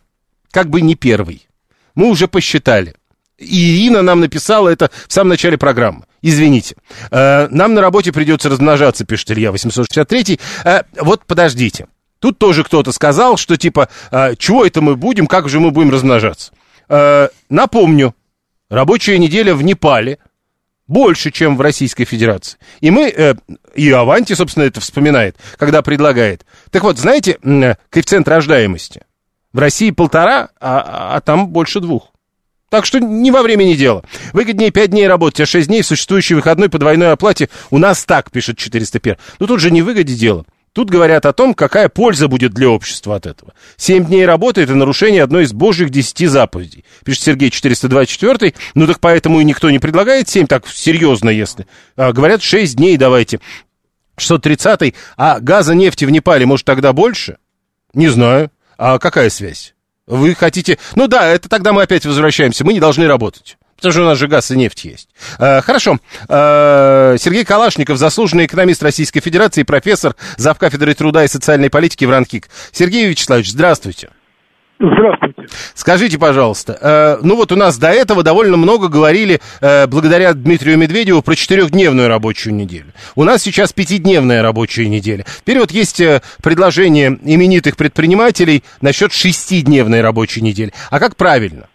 как 0.51 0.71
бы 0.71 0.81
не 0.81 0.95
первый. 0.95 1.47
Мы 1.95 2.09
уже 2.09 2.29
посчитали. 2.29 2.95
Ирина 3.39 4.03
нам 4.03 4.21
написала 4.21 4.69
это 4.69 4.91
в 5.09 5.13
самом 5.13 5.31
начале 5.31 5.59
программы. 5.59 6.05
Извините. 6.23 6.77
Э, 7.11 7.49
нам 7.51 7.75
на 7.75 7.81
работе 7.81 8.13
придется 8.13 8.49
размножаться, 8.49 9.05
пишет 9.05 9.33
Илья 9.33 9.53
863. 9.53 10.41
Э, 10.65 10.83
вот 11.01 11.25
подождите. 11.27 11.89
Тут 12.21 12.39
тоже 12.39 12.65
кто-то 12.65 12.93
сказал, 12.93 13.37
что 13.37 13.57
типа, 13.57 13.89
э, 14.11 14.35
чего 14.37 14.65
это 14.65 14.81
мы 14.81 14.97
будем, 14.97 15.27
как 15.27 15.49
же 15.49 15.61
мы 15.61 15.71
будем 15.71 15.91
размножаться. 15.91 16.53
Напомню, 17.49 18.15
рабочая 18.69 19.19
неделя 19.19 19.55
в 19.55 19.63
Непале– 19.63 20.19
больше, 20.87 21.31
чем 21.31 21.57
в 21.57 21.61
Российской 21.61 22.05
Федерации. 22.05 22.59
И 22.81 22.91
мы, 22.91 23.09
э, 23.09 23.35
и 23.75 23.91
Аванти, 23.91 24.35
собственно, 24.35 24.65
это 24.65 24.81
вспоминает, 24.81 25.37
когда 25.57 25.83
предлагает. 25.83 26.45
Так 26.71 26.83
вот, 26.83 26.99
знаете, 26.99 27.39
э, 27.43 27.75
коэффициент 27.91 28.29
рождаемости? 28.29 29.03
В 29.53 29.59
России 29.59 29.91
полтора, 29.91 30.49
а, 30.61 31.17
а 31.17 31.21
там 31.21 31.49
больше 31.49 31.81
двух. 31.81 32.11
Так 32.71 32.87
что 32.87 32.99
не 32.99 33.31
во 33.31 33.43
времени 33.43 33.75
дело. 33.75 34.03
Выгоднее 34.33 34.73
5 34.73 34.91
дней 34.91 35.07
работать, 35.07 35.43
а 35.43 35.47
6 35.47 35.69
дней 35.69 35.83
в 35.83 35.87
существующей 35.87 36.35
выходной 36.35 36.69
по 36.69 36.79
двойной 36.79 37.13
оплате 37.13 37.49
у 37.71 37.79
нас 37.79 38.05
так, 38.05 38.33
пишет 38.33 38.59
401. 38.59 39.17
Ну 39.39 39.47
тут 39.47 39.61
же 39.61 39.71
не 39.71 39.81
выгоде 39.83 40.15
дело. 40.15 40.45
Тут 40.75 40.91
говорят 40.91 41.25
о 41.25 41.33
том, 41.33 41.55
какая 41.55 41.89
польза 41.89 42.27
будет 42.27 42.53
для 42.53 42.69
общества 42.69 43.15
от 43.15 43.27
этого. 43.27 43.55
Семь 43.77 44.05
дней 44.05 44.27
работы– 44.27 44.61
это 44.63 44.75
нарушение 44.75 45.23
одной 45.23 45.45
из 45.45 45.53
божьих 45.53 45.89
десяти 45.89 46.27
заповедей. 46.27 46.85
Пишет 47.05 47.23
Сергей 47.23 47.51
424. 47.51 48.55
Ну 48.75 48.87
так 48.89 48.99
поэтому 48.99 49.41
и 49.41 49.45
никто 49.45 49.71
не 49.71 49.79
предлагает 49.79 50.29
семь, 50.29 50.49
так 50.49 50.67
серьезно, 50.67 51.31
если. 51.31 51.69
А, 51.97 52.13
говорят, 52.13 52.43
шесть 52.43 52.75
дней 52.75 52.97
давайте. 52.97 53.39
630 54.17 54.95
а 55.17 55.39
газа, 55.39 55.77
нефти 55.77 56.07
в 56.07 56.11
Непале, 56.11 56.45
может, 56.45 56.67
тогда 56.67 56.93
больше? 56.93 57.39
Не 57.95 58.09
знаю. 58.09 58.51
А 58.77 58.99
какая 58.99 59.31
связь? 59.31 59.75
Вы 60.09 60.35
хотите... 60.35 60.79
Ну 60.97 61.07
да, 61.07 61.29
это 61.29 61.49
тогда 61.49 61.73
мы 61.73 61.83
опять 61.83 62.05
возвращаемся. 62.05 62.65
Мы 62.65 62.73
не 62.73 62.81
должны 62.81 63.07
работать. 63.07 63.59
Потому 63.85 63.93
что 63.93 64.03
у 64.03 64.09
нас 64.09 64.19
же 64.19 64.29
газ 64.29 64.51
и 64.51 64.57
нефть 64.57 64.85
есть. 64.87 65.09
А, 65.39 65.61
хорошо. 65.61 65.99
А, 66.27 67.17
Сергей 67.19 67.45
Калашников, 67.45 67.99
заслуженный 67.99 68.47
экономист 68.47 68.83
Российской 68.83 69.21
Федерации, 69.21 69.63
профессор, 69.63 70.17
зав. 70.39 70.59
кафедры 70.59 70.95
труда 70.95 71.23
и 71.23 71.29
социальной 71.29 71.69
политики 71.69 72.07
в 72.07 72.11
РАНКИК. 72.11 72.49
Сергей 72.73 73.07
Вячеславович, 73.07 73.51
здравствуйте. 73.51 74.09
Здравствуйте. 74.81 75.49
Скажите, 75.75 76.19
пожалуйста, 76.19 76.79
э, 76.81 77.19
ну 77.23 77.37
вот 77.37 77.53
у 77.53 77.57
нас 77.57 77.77
до 77.77 77.91
этого 77.91 78.23
довольно 78.23 78.57
много 78.57 78.89
говорили, 78.89 79.41
э, 79.61 79.87
благодаря 79.87 80.33
Дмитрию 80.33 80.79
Медведеву, 80.79 81.21
про 81.21 81.35
четырехдневную 81.37 82.09
рабочую 82.09 82.55
неделю. 82.55 82.93
У 83.17 83.25
нас 83.25 83.43
сейчас 83.43 83.75
пятидневная 83.75 84.41
рабочая 84.41 84.89
неделя. 84.89 85.27
Теперь 85.43 85.59
вот 85.59 85.71
есть 85.73 86.01
э, 86.01 86.23
предложение 86.43 87.19
именитых 87.23 87.77
предпринимателей 87.77 88.65
насчет 88.81 89.13
шестидневной 89.13 90.01
рабочей 90.01 90.41
недели. 90.41 90.73
А 90.91 90.99
как 90.99 91.17
правильно? 91.17 91.69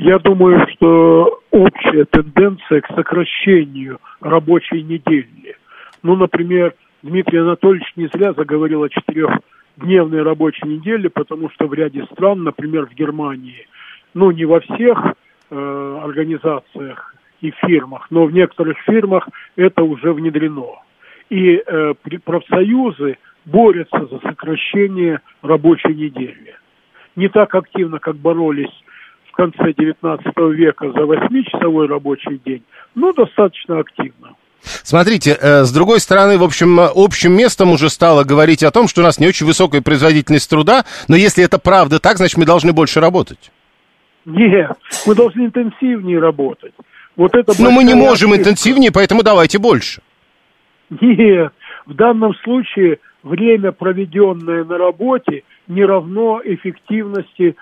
Я 0.00 0.20
думаю, 0.20 0.64
что 0.74 1.40
общая 1.50 2.04
тенденция 2.04 2.82
к 2.82 2.86
сокращению 2.94 3.98
рабочей 4.20 4.84
недели. 4.84 5.56
Ну, 6.04 6.14
например, 6.14 6.74
Дмитрий 7.02 7.40
Анатольевич 7.40 7.92
не 7.96 8.06
зря 8.06 8.32
заговорил 8.32 8.84
о 8.84 8.88
четырехдневной 8.88 10.22
рабочей 10.22 10.68
неделе, 10.68 11.10
потому 11.10 11.50
что 11.50 11.66
в 11.66 11.74
ряде 11.74 12.06
стран, 12.12 12.44
например, 12.44 12.86
в 12.86 12.94
Германии, 12.94 13.66
ну, 14.14 14.30
не 14.30 14.44
во 14.44 14.60
всех 14.60 15.14
э, 15.50 16.00
организациях 16.04 17.16
и 17.40 17.50
фирмах, 17.66 18.06
но 18.10 18.24
в 18.26 18.32
некоторых 18.32 18.78
фирмах 18.86 19.28
это 19.56 19.82
уже 19.82 20.12
внедрено. 20.12 20.76
И 21.28 21.60
э, 21.66 21.94
профсоюзы 22.24 23.18
борются 23.46 24.06
за 24.06 24.20
сокращение 24.20 25.22
рабочей 25.42 25.92
недели. 25.92 26.54
Не 27.16 27.28
так 27.28 27.52
активно, 27.56 27.98
как 27.98 28.14
боролись 28.14 28.70
конце 29.38 29.70
XIX 29.70 30.52
века 30.52 30.90
за 30.90 31.06
восьмичасовой 31.06 31.86
рабочий 31.86 32.40
день, 32.44 32.64
но 32.96 33.12
достаточно 33.12 33.78
активно. 33.78 34.34
Смотрите, 34.60 35.36
э, 35.40 35.62
с 35.62 35.72
другой 35.72 36.00
стороны, 36.00 36.36
в 36.38 36.42
общем, 36.42 36.80
общим 36.80 37.32
местом 37.36 37.70
уже 37.70 37.88
стало 37.88 38.24
говорить 38.24 38.64
о 38.64 38.72
том, 38.72 38.88
что 38.88 39.00
у 39.00 39.04
нас 39.04 39.20
не 39.20 39.28
очень 39.28 39.46
высокая 39.46 39.80
производительность 39.80 40.50
труда, 40.50 40.84
но 41.06 41.14
если 41.14 41.44
это 41.44 41.60
правда 41.60 42.00
так, 42.00 42.16
значит, 42.16 42.36
мы 42.36 42.46
должны 42.46 42.72
больше 42.72 43.00
работать. 43.00 43.52
Нет, 44.24 44.76
мы 45.06 45.14
должны 45.14 45.42
интенсивнее 45.46 46.18
работать. 46.18 46.74
Вот 47.16 47.34
это 47.36 47.52
Но 47.62 47.70
мы 47.70 47.84
не 47.84 47.94
можем 47.94 48.32
ошибка. 48.32 48.50
интенсивнее, 48.50 48.90
поэтому 48.92 49.22
давайте 49.22 49.58
больше. 49.58 50.02
Нет, 51.00 51.52
в 51.86 51.94
данном 51.94 52.34
случае 52.42 52.98
время, 53.22 53.70
проведенное 53.70 54.64
на 54.64 54.78
работе, 54.78 55.44
не 55.68 55.84
равно 55.84 56.40
эффективности 56.44 57.56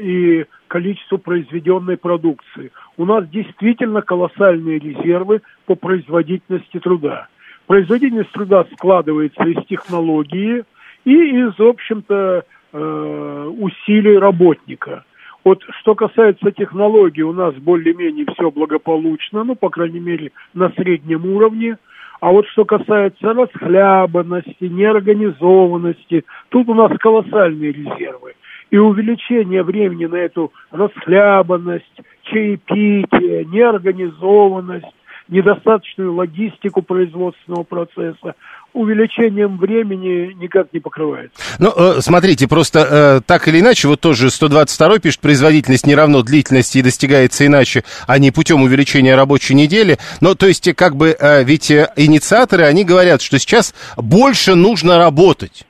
и 0.00 0.46
количеству 0.68 1.18
произведенной 1.18 1.96
продукции. 1.96 2.70
У 2.96 3.04
нас 3.04 3.28
действительно 3.28 4.02
колоссальные 4.02 4.78
резервы 4.78 5.42
по 5.66 5.74
производительности 5.74 6.78
труда. 6.78 7.28
Производительность 7.66 8.32
труда 8.32 8.64
складывается 8.74 9.42
из 9.44 9.64
технологии 9.66 10.64
и 11.04 11.12
из, 11.12 11.58
в 11.58 11.66
общем-то, 11.66 12.44
э, 12.72 13.52
усилий 13.58 14.16
работника. 14.18 15.04
Вот 15.44 15.62
что 15.80 15.94
касается 15.94 16.50
технологий, 16.50 17.22
у 17.22 17.32
нас 17.32 17.54
более-менее 17.54 18.26
все 18.34 18.50
благополучно, 18.50 19.44
ну, 19.44 19.54
по 19.54 19.70
крайней 19.70 20.00
мере, 20.00 20.32
на 20.54 20.70
среднем 20.70 21.24
уровне. 21.24 21.78
А 22.20 22.30
вот 22.32 22.46
что 22.48 22.64
касается 22.64 23.32
расхлябанности, 23.32 24.64
неорганизованности, 24.64 26.24
тут 26.48 26.68
у 26.68 26.74
нас 26.74 26.90
колоссальные 26.98 27.72
резервы. 27.72 28.34
И 28.70 28.76
увеличение 28.76 29.62
времени 29.62 30.06
на 30.06 30.16
эту 30.16 30.52
расхлябанность, 30.70 32.00
чаепитие, 32.24 33.46
неорганизованность, 33.46 34.86
недостаточную 35.28 36.14
логистику 36.14 36.82
производственного 36.82 37.62
процесса, 37.62 38.34
увеличением 38.72 39.58
времени 39.58 40.32
никак 40.34 40.72
не 40.72 40.80
покрывается. 40.80 41.36
Ну, 41.58 41.72
э, 41.74 42.00
смотрите, 42.00 42.48
просто 42.48 42.78
э, 42.80 43.20
так 43.26 43.48
или 43.48 43.60
иначе, 43.60 43.88
вот 43.88 44.00
тоже 44.00 44.30
122 44.30 44.98
пишет, 44.98 45.20
производительность 45.20 45.86
не 45.86 45.94
равно 45.94 46.22
длительности 46.22 46.78
и 46.78 46.82
достигается 46.82 47.46
иначе, 47.46 47.84
а 48.06 48.18
не 48.18 48.30
путем 48.30 48.62
увеличения 48.62 49.14
рабочей 49.14 49.54
недели. 49.54 49.98
Но, 50.20 50.34
то 50.34 50.46
есть, 50.46 50.74
как 50.74 50.96
бы, 50.96 51.16
э, 51.18 51.44
ведь 51.44 51.70
инициаторы, 51.70 52.64
они 52.64 52.84
говорят, 52.84 53.22
что 53.22 53.38
сейчас 53.38 53.74
больше 53.96 54.54
нужно 54.54 54.98
работать. 54.98 55.64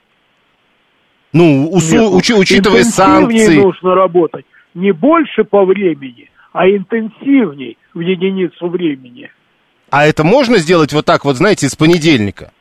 Ну, 1.33 1.69
усу, 1.71 1.97
Нет, 1.97 2.13
учи, 2.13 2.35
учитывая 2.35 2.85
санкции. 2.85 3.61
нужно 3.61 3.95
работать. 3.95 4.47
Не 4.75 4.93
больше 4.93 5.45
по 5.45 5.65
времени, 5.65 6.31
а 6.53 6.69
интенсивней 6.69 7.77
в 7.95 8.01
единицу 8.01 8.69
времени. 8.69 9.31
А 9.91 10.07
это 10.07 10.25
можно 10.25 10.59
сделать 10.59 10.93
вот 10.93 11.05
так 11.05 11.25
вот, 11.25 11.37
знаете, 11.37 11.69
с 11.69 11.77
понедельника? 11.77 12.53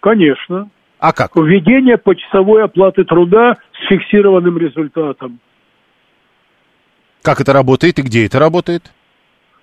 Конечно. 0.00 0.70
А 0.98 1.12
как? 1.12 1.36
Введение 1.36 1.96
почасовой 1.96 2.64
оплаты 2.64 3.04
труда 3.04 3.56
с 3.72 3.88
фиксированным 3.88 4.58
результатом. 4.58 5.40
Как 7.22 7.40
это 7.40 7.52
работает 7.52 7.98
и 7.98 8.02
где 8.02 8.26
это 8.26 8.38
работает? 8.38 8.92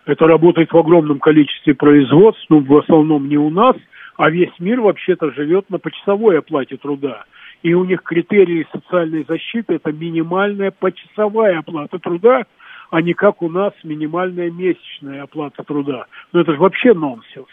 Это 0.06 0.28
работает 0.28 0.72
в 0.72 0.78
огромном 0.78 1.20
количестве 1.20 1.74
производств, 1.74 2.46
ну, 2.50 2.60
в 2.60 2.78
основном 2.78 3.28
не 3.28 3.38
у 3.38 3.50
нас, 3.50 3.76
а 4.18 4.30
весь 4.30 4.54
мир 4.60 4.82
вообще-то 4.82 5.32
живет 5.32 5.70
на 5.70 5.80
почасовой 5.80 6.38
оплате 6.38 6.78
труда. 6.78 7.26
И 7.64 7.74
у 7.74 7.84
них 7.84 8.04
критерии 8.04 8.68
социальной 8.72 9.26
защиты– 9.28 9.74
это 9.76 9.92
минимальная 9.92 10.72
почасовая 10.72 11.60
оплата 11.60 11.98
труда, 12.00 12.44
а 12.92 13.02
не 13.02 13.14
как 13.14 13.42
у 13.42 13.50
нас 13.50 13.74
минимальная 13.84 14.52
месячная 14.52 15.24
оплата 15.24 15.64
труда. 15.64 16.06
Ну, 16.32 16.42
это 16.42 16.54
же 16.54 16.60
вообще 16.60 16.94
нонсенс. 16.94 17.48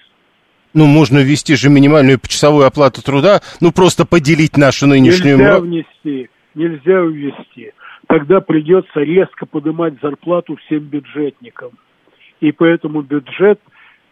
Ну, 0.75 0.87
можно 0.87 1.19
ввести 1.19 1.55
же 1.55 1.69
минимальную 1.69 2.19
почасовую 2.19 2.67
оплату 2.67 3.03
труда, 3.03 3.41
ну, 3.61 3.73
просто 3.73 4.07
поделить 4.07 4.57
нашу 4.57 4.87
нынешнюю... 4.87 5.39
Нельзя 5.39 5.61
внести, 5.61 6.31
нельзя 6.55 7.01
ввести. 7.01 7.73
Тогда 8.09 8.41
придется 8.41 9.01
резко 9.01 9.47
поднимать 9.47 9.95
зарплату 10.03 10.57
всем 10.67 10.81
бюджетникам. 10.81 11.71
И 12.41 12.53
поэтому 12.53 13.03
бюджет 13.03 13.61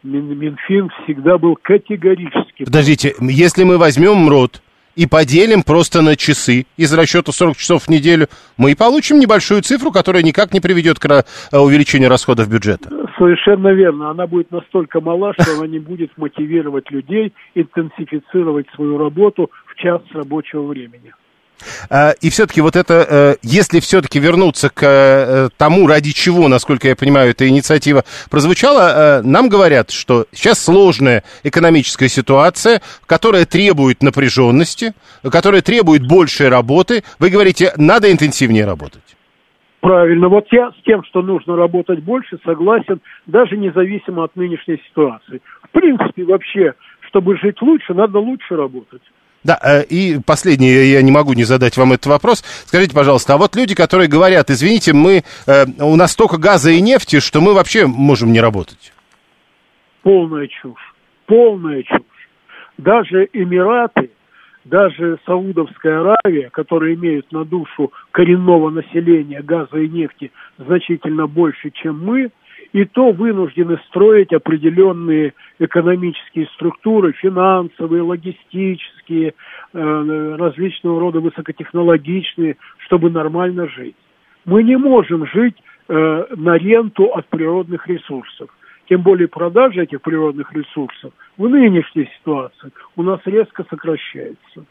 Минфин 0.03 0.91
всегда 1.03 1.39
был 1.39 1.57
категорически... 1.61 2.65
Подождите, 2.65 3.15
если 3.21 3.65
мы 3.65 3.77
возьмем 3.77 4.17
МРОД 4.17 4.63
и 4.97 5.07
поделим 5.07 5.63
просто 5.63 6.03
на 6.03 6.17
часы 6.17 6.67
из 6.77 6.93
расчета 6.93 7.33
40 7.33 7.57
часов 7.57 7.85
в 7.85 7.89
неделю, 7.89 8.27
мы 8.57 8.73
и 8.73 8.75
получим 8.75 9.19
небольшую 9.19 9.63
цифру, 9.63 9.91
которая 9.91 10.23
никак 10.23 10.53
не 10.53 10.61
приведет 10.61 10.99
к 10.99 11.07
э, 11.07 11.57
увеличению 11.57 12.09
расходов 12.09 12.49
бюджета. 12.49 12.91
Совершенно 13.19 13.69
верно. 13.69 14.11
Она 14.11 14.27
будет 14.27 14.51
настолько 14.51 15.01
мала, 15.01 15.35
что 15.35 15.59
она 15.59 15.67
не 15.67 15.79
будет 15.79 16.11
мотивировать 16.17 16.91
людей 16.91 17.33
интенсифицировать 17.55 18.67
свою 18.75 18.99
работу 18.99 19.51
в 19.67 19.75
час 19.77 20.03
рабочего 20.13 20.67
времени. 20.67 21.13
А, 21.89 22.13
и 22.21 22.31
все-таки 22.31 22.61
вот 22.61 22.77
это, 22.77 23.07
э, 23.09 23.35
если 23.43 23.81
все-таки 23.81 24.19
вернуться 24.19 24.71
к 24.71 24.83
э, 24.83 25.49
тому, 25.57 25.87
ради 25.87 26.13
чего, 26.13 26.49
насколько 26.49 26.89
я 26.89 26.97
понимаю, 26.97 27.31
эта 27.31 27.49
инициатива 27.49 28.05
прозвучала, 28.31 29.21
э, 29.21 29.23
нам 29.23 29.49
говорят, 29.49 29.91
что 29.91 30.27
сейчас 30.33 30.63
сложная 30.65 31.23
экономическая 31.45 32.09
ситуация, 32.09 32.81
которая 33.07 33.45
требует 33.47 34.03
напряженности, 34.03 34.95
которая 35.23 35.63
требует 35.63 36.07
большей 36.07 36.49
работы. 36.49 37.03
Вы 37.19 37.31
говорите, 37.31 37.73
надо 37.77 38.11
интенсивнее 38.11 38.65
работать. 38.65 39.03
Правильно. 39.81 40.29
Вот 40.29 40.47
я 40.51 40.71
с 40.73 40.83
тем, 40.85 41.03
что 41.05 41.23
нужно 41.23 41.57
работать 41.57 42.03
больше, 42.03 42.39
согласен, 42.45 43.01
даже 43.27 43.57
независимо 43.57 44.25
от 44.25 44.37
нынешней 44.37 44.81
ситуации. 44.89 45.41
В 45.63 45.71
принципе, 45.71 46.25
вообще, 46.25 46.75
чтобы 47.09 47.39
жить 47.39 47.61
лучше, 47.63 47.95
надо 47.95 48.19
лучше 48.19 48.57
работать. 48.57 49.03
Да, 49.43 49.59
э, 49.63 49.85
и 49.85 50.19
последнее, 50.25 50.93
я 50.93 51.03
не 51.03 51.11
могу 51.11 51.33
не 51.33 51.45
задать 51.45 51.77
вам 51.77 51.93
этот 51.93 52.07
вопрос. 52.07 52.43
Скажите, 52.67 52.95
пожалуйста, 52.95 53.35
а 53.35 53.39
вот 53.39 53.57
люди, 53.57 53.75
которые 53.75 54.09
говорят, 54.09 54.51
извините, 54.51 54.93
мы, 54.93 55.23
э, 55.47 55.65
у 55.79 55.97
нас 55.97 56.13
столько 56.13 56.37
газа 56.37 56.71
и 56.71 56.81
нефти, 56.81 57.21
что 57.21 57.41
мы 57.41 57.55
вообще 57.55 57.87
можем 57.87 58.33
не 58.33 58.41
работать? 58.41 58.93
Полная 60.03 60.47
чушь, 60.49 60.95
полная 61.27 61.83
чушь. 61.83 62.03
Даже 62.77 63.29
Эмираты, 63.33 64.11
даже 64.65 65.19
Саудовская 65.25 66.01
Аравия, 66.01 66.51
которые 66.51 66.95
имеют 66.95 67.33
на 67.33 67.45
душу 67.45 67.93
коренного 68.11 68.71
населения 68.71 69.43
газа 69.43 69.79
и 69.79 69.89
нефти 69.89 70.33
значительно 70.59 71.27
больше, 71.27 71.71
чем 71.71 72.05
мы, 72.05 72.31
и 72.73 72.85
то 72.85 73.13
вынуждены 73.13 73.79
строить 73.89 74.33
определенные 74.33 75.35
экономические 75.59 76.47
структуры, 76.55 77.13
финансовые, 77.13 78.03
логистические, 78.03 79.35
э, 79.73 80.37
различного 80.39 81.01
рода 81.01 81.21
высокотехнологичные, 81.21 82.57
чтобы 82.87 83.11
нормально 83.11 83.69
жить. 83.69 83.97
Мы 84.45 84.63
не 84.63 84.77
можем 84.77 85.27
жить 85.27 85.57
э, 85.89 86.27
на 86.37 86.57
ренту 86.57 87.07
от 87.07 87.27
природных 87.29 87.87
ресурсов. 87.89 88.49
Тем 88.89 89.03
более 89.03 89.29
продажа 89.29 89.83
этих 89.83 90.03
природных 90.03 90.53
ресурсов 90.53 91.13
в 91.37 91.49
нынешней 91.49 92.11
ситуации 92.19 92.73
у 92.97 93.03
нас 93.03 93.21
резко 93.25 93.65
сокращается. 93.71 94.65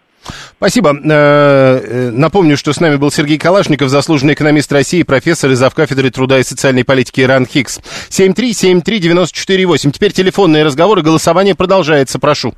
Спасибо. 0.58 0.92
Э, 0.92 0.98
э, 1.04 2.10
напомню, 2.12 2.58
что 2.58 2.74
с 2.74 2.80
нами 2.80 2.98
был 2.98 3.12
Сергей 3.12 3.38
Калашников, 3.38 3.90
заслуженный 3.90 4.34
экономист 4.34 4.72
России, 4.72 5.04
профессор 5.04 5.52
из 5.52 5.62
кафедры 5.74 6.10
труда 6.12 6.40
и 6.40 6.44
социальной 6.44 6.84
политики 6.84 7.22
Иран 7.22 7.46
Хикс. 7.46 7.80
7373948. 8.10 9.92
Теперь 9.92 10.12
телефонные 10.12 10.64
разговоры, 10.64 11.02
голосование 11.02 11.56
продолжается, 11.56 12.20
прошу. 12.20 12.54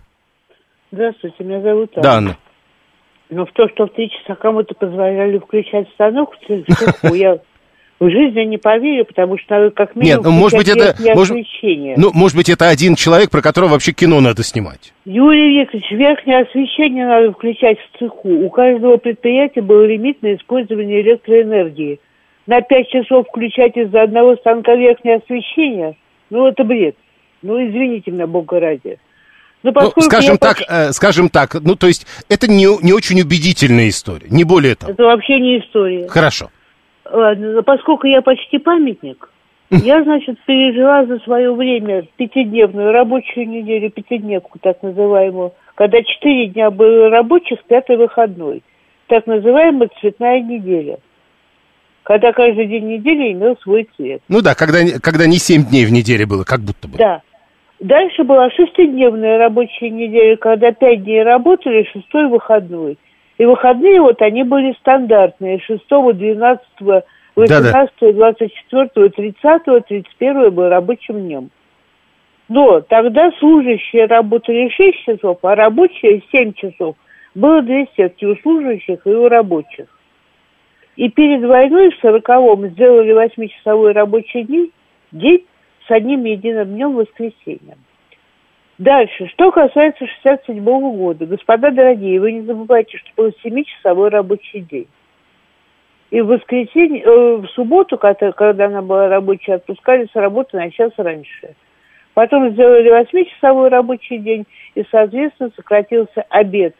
Здравствуйте, 0.91 1.43
меня 1.43 1.61
зовут 1.61 1.91
Анна. 1.95 2.03
Да, 2.03 2.13
Анна. 2.15 2.37
Но 3.29 3.45
в 3.45 3.51
то, 3.53 3.69
что 3.69 3.85
в 3.85 3.93
три 3.93 4.09
часа 4.09 4.35
кому-то 4.35 4.73
позволяли 4.75 5.37
включать 5.39 5.87
станок 5.93 6.35
в 6.35 6.47
цеху, 6.47 7.13
я 7.13 7.39
в 8.01 8.09
жизни 8.09 8.41
не 8.45 8.57
поверю, 8.57 9.05
потому 9.05 9.37
что 9.37 9.55
надо 9.55 9.69
как 9.69 9.95
минимум 9.95 10.17
Нет, 10.17 10.25
ну, 10.25 10.31
может 10.31 10.57
быть, 10.57 10.67
это... 10.67 10.95
Может, 11.13 11.37
ну, 11.97 12.09
может 12.13 12.35
быть, 12.35 12.49
это 12.49 12.67
один 12.67 12.95
человек, 12.95 13.29
про 13.29 13.43
которого 13.43 13.69
вообще 13.69 13.91
кино 13.91 14.19
надо 14.19 14.43
снимать. 14.43 14.91
Юрий 15.05 15.59
Викторович, 15.59 15.91
верхнее 15.91 16.39
освещение 16.39 17.05
надо 17.05 17.31
включать 17.31 17.77
в 17.77 17.99
цеху. 17.99 18.29
У 18.29 18.49
каждого 18.49 18.97
предприятия 18.97 19.61
был 19.61 19.83
лимит 19.83 20.23
на 20.23 20.33
использование 20.33 21.01
электроэнергии. 21.01 21.99
На 22.47 22.61
пять 22.61 22.89
часов 22.89 23.27
включать 23.27 23.77
из-за 23.77 24.01
одного 24.01 24.35
станка 24.37 24.73
верхнее 24.73 25.17
освещение, 25.17 25.95
ну, 26.31 26.47
это 26.47 26.63
бред. 26.63 26.95
Ну, 27.43 27.63
извините 27.63 28.09
меня, 28.09 28.25
бога 28.25 28.59
ради. 28.59 28.97
Но 29.61 29.71
Ну, 29.71 30.01
скажем 30.01 30.31
я 30.31 30.37
так, 30.37 30.63
э, 30.67 30.91
скажем 30.91 31.29
так, 31.29 31.53
ну, 31.61 31.75
то 31.75 31.85
есть, 31.85 32.07
это 32.29 32.49
не, 32.49 32.65
не 32.83 32.93
очень 32.93 33.21
убедительная 33.21 33.89
история, 33.89 34.25
не 34.31 34.43
более 34.43 34.73
того. 34.73 34.91
Это 34.91 35.03
вообще 35.03 35.39
не 35.39 35.59
история. 35.59 36.07
Хорошо. 36.07 36.49
Ладно, 37.11 37.51
но 37.53 37.63
поскольку 37.63 38.07
я 38.07 38.21
почти 38.21 38.57
памятник, 38.57 39.29
я, 39.69 40.03
значит, 40.03 40.37
пережила 40.45 41.05
за 41.05 41.19
свое 41.19 41.53
время 41.53 42.03
пятидневную 42.17 42.91
рабочую 42.91 43.47
неделю, 43.47 43.89
пятидневку 43.89 44.59
так 44.59 44.81
называемую, 44.83 45.53
когда 45.75 46.01
четыре 46.03 46.47
дня 46.47 46.71
было 46.71 47.09
рабочих, 47.09 47.63
пятый 47.65 47.97
выходной. 47.97 48.63
Так 49.07 49.27
называемая 49.27 49.89
цветная 49.99 50.41
неделя. 50.41 50.99
Когда 52.03 52.31
каждый 52.33 52.65
день 52.65 52.87
недели 52.87 53.31
имел 53.33 53.55
свой 53.61 53.87
цвет. 53.95 54.21
Ну 54.27 54.41
да, 54.41 54.55
когда, 54.55 54.83
не- 54.83 54.99
когда 54.99 55.27
не 55.27 55.37
7 55.37 55.65
дней 55.65 55.85
в 55.85 55.91
неделе 55.91 56.25
было, 56.25 56.43
как 56.43 56.61
будто 56.61 56.87
бы. 56.87 56.97
Да. 56.97 57.21
Дальше 57.79 58.23
была 58.23 58.49
шестидневная 58.51 59.37
рабочая 59.37 59.89
неделя, 59.89 60.35
когда 60.37 60.71
пять 60.71 61.03
дней 61.03 61.23
работали, 61.23 61.87
шестой 61.91 62.27
выходной. 62.27 62.97
И 63.41 63.45
выходные 63.45 63.99
вот 63.99 64.21
они 64.21 64.43
были 64.43 64.71
стандартные. 64.81 65.59
6, 65.61 65.83
12, 65.89 66.61
18, 67.35 68.15
24, 68.15 69.09
30, 69.09 69.63
31 69.87 70.51
был 70.51 70.69
рабочим 70.69 71.21
днем. 71.21 71.49
Но 72.49 72.81
тогда 72.81 73.31
служащие 73.39 74.05
работали 74.05 74.69
6 74.69 75.05
часов, 75.05 75.39
а 75.41 75.55
рабочие 75.55 76.21
7 76.31 76.53
часов. 76.53 76.95
Было 77.33 77.63
две 77.63 77.87
сетки 77.97 78.25
у 78.25 78.35
служащих 78.35 79.07
и 79.07 79.09
у 79.09 79.27
рабочих. 79.27 79.87
И 80.95 81.09
перед 81.09 81.43
войной 81.43 81.89
в 81.89 82.05
40-м 82.05 82.69
сделали 82.73 83.25
8-часовой 83.25 83.93
рабочий 83.93 84.43
день, 84.43 84.71
день 85.11 85.47
с 85.87 85.89
одним 85.89 86.25
единым 86.25 86.75
днем 86.75 86.93
воскресеньем. 86.93 87.79
Дальше, 88.81 89.27
что 89.27 89.51
касается 89.51 90.07
67 90.23 90.63
года. 90.63 91.27
Господа 91.27 91.69
дорогие, 91.69 92.19
вы 92.19 92.31
не 92.31 92.41
забывайте, 92.41 92.97
что 92.97 93.09
был 93.15 93.31
7-часовой 93.45 94.09
рабочий 94.09 94.61
день. 94.61 94.87
И 96.09 96.19
в 96.19 96.25
воскресенье, 96.25 97.03
э, 97.03 97.35
в 97.35 97.47
субботу, 97.49 97.99
когда, 97.99 98.31
когда 98.31 98.65
она 98.65 98.81
была 98.81 99.07
рабочая, 99.07 99.55
отпускали 99.55 100.07
с 100.11 100.15
работы 100.15 100.57
на 100.57 100.71
час 100.71 100.91
раньше. 100.97 101.53
Потом 102.15 102.49
сделали 102.53 102.91
8-часовой 102.91 103.69
рабочий 103.69 104.17
день, 104.17 104.47
и, 104.73 104.83
соответственно, 104.89 105.51
сократился 105.55 106.25
обед. 106.29 106.73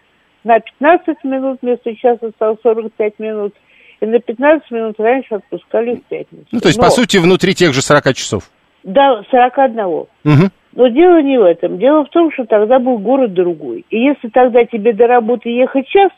На 0.43 0.59
15 0.59 1.23
минут 1.23 1.59
вместо 1.61 1.95
часа 1.95 2.31
стал 2.35 2.57
45 2.63 3.19
минут, 3.19 3.53
и 3.99 4.07
на 4.07 4.17
15 4.17 4.71
минут 4.71 4.99
раньше 4.99 5.35
отпускали 5.35 5.97
в 5.97 6.03
пятницу. 6.05 6.47
Ну, 6.51 6.61
то 6.61 6.67
есть, 6.69 6.79
Но- 6.79 6.85
по 6.85 6.89
сути, 6.89 7.17
внутри 7.17 7.53
тех 7.53 7.73
же 7.73 7.83
40 7.83 8.15
часов. 8.15 8.49
Да, 8.81 9.21
41. 9.29 10.07
Мгм. 10.23 10.51
Но 10.73 10.87
дело 10.87 11.21
не 11.21 11.37
в 11.37 11.43
этом. 11.43 11.77
Дело 11.77 12.05
в 12.05 12.09
том, 12.09 12.31
что 12.31 12.45
тогда 12.45 12.79
был 12.79 12.97
город 12.97 13.33
другой. 13.33 13.85
И 13.89 13.99
если 13.99 14.29
тогда 14.29 14.63
тебе 14.65 14.93
до 14.93 15.07
работы 15.07 15.49
ехать 15.49 15.87
час, 15.87 16.11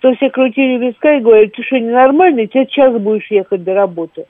то 0.00 0.14
все 0.14 0.30
крутили 0.30 0.78
виска 0.78 1.16
и 1.16 1.20
говорили, 1.20 1.50
ты 1.50 1.62
что, 1.62 1.78
ненормальный, 1.78 2.46
тебе 2.46 2.66
час 2.66 2.96
будешь 2.98 3.30
ехать 3.30 3.64
до 3.64 3.74
работы. 3.74 4.26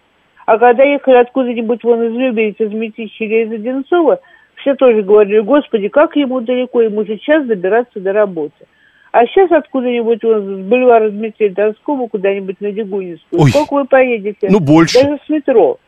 А 0.47 0.59
когда 0.59 0.83
ехали 0.83 1.17
откуда-нибудь 1.17 1.85
вон 1.85 2.03
из 2.05 2.13
Люберец, 2.15 2.57
из 2.59 2.73
Мятищи 2.73 3.23
или 3.23 3.45
из 3.45 3.53
Одинцова, 3.53 4.21
все 4.57 4.75
тоже 4.75 5.03
говорили, 5.03 5.41
господи, 5.41 5.89
как 5.89 6.17
ему 6.17 6.41
далеко, 6.41 6.81
ему 6.81 7.05
же 7.05 7.19
час 7.19 7.47
добираться 7.47 8.01
до 8.01 8.13
работы. 8.13 8.67
А 9.13 9.27
сейчас 9.27 9.51
откуда-нибудь 9.51 10.23
вон 10.23 10.43
с 10.43 10.61
бульвара 10.67 11.11
Дмитрия 11.11 11.51
Донского 11.51 12.09
куда-нибудь 12.09 12.61
на 12.61 12.73
Дегунинскую. 12.73 13.43
Ой. 13.43 13.51
Сколько 13.51 13.75
вы 13.75 13.85
поедете? 13.85 14.49
Ну, 14.51 14.61
больше. 14.61 15.03
Даже 15.03 15.19
с 15.25 15.29
метро. 15.29 15.79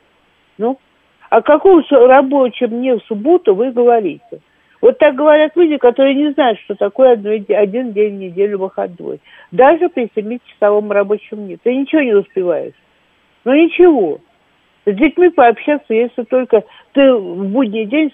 Ну, 0.58 0.78
о 1.30 1.42
каком 1.42 1.82
с- 1.84 1.90
рабочем 1.90 2.68
дне 2.68 2.96
в 2.96 3.02
субботу 3.04 3.54
вы 3.54 3.70
говорите? 3.72 4.40
Вот 4.82 4.98
так 4.98 5.14
говорят 5.14 5.52
люди, 5.56 5.76
которые 5.76 6.14
не 6.14 6.32
знают, 6.32 6.58
что 6.60 6.74
такое 6.74 7.12
один 7.12 7.92
день 7.92 8.16
в 8.16 8.18
неделю 8.18 8.58
выходной. 8.58 9.20
Даже 9.52 9.88
при 9.88 10.10
7-часовом 10.14 10.90
рабочем 10.90 11.46
дне. 11.46 11.58
Ты 11.62 11.74
ничего 11.76 12.02
не 12.02 12.14
успеваешь. 12.14 12.74
Ну 13.44 13.54
ничего. 13.54 14.18
С 14.86 14.94
детьми 14.94 15.28
пообщаться, 15.28 15.92
если 15.92 16.22
только 16.24 16.62
ты 16.94 17.12
в 17.12 17.44
будний 17.48 17.84
день 17.84 18.10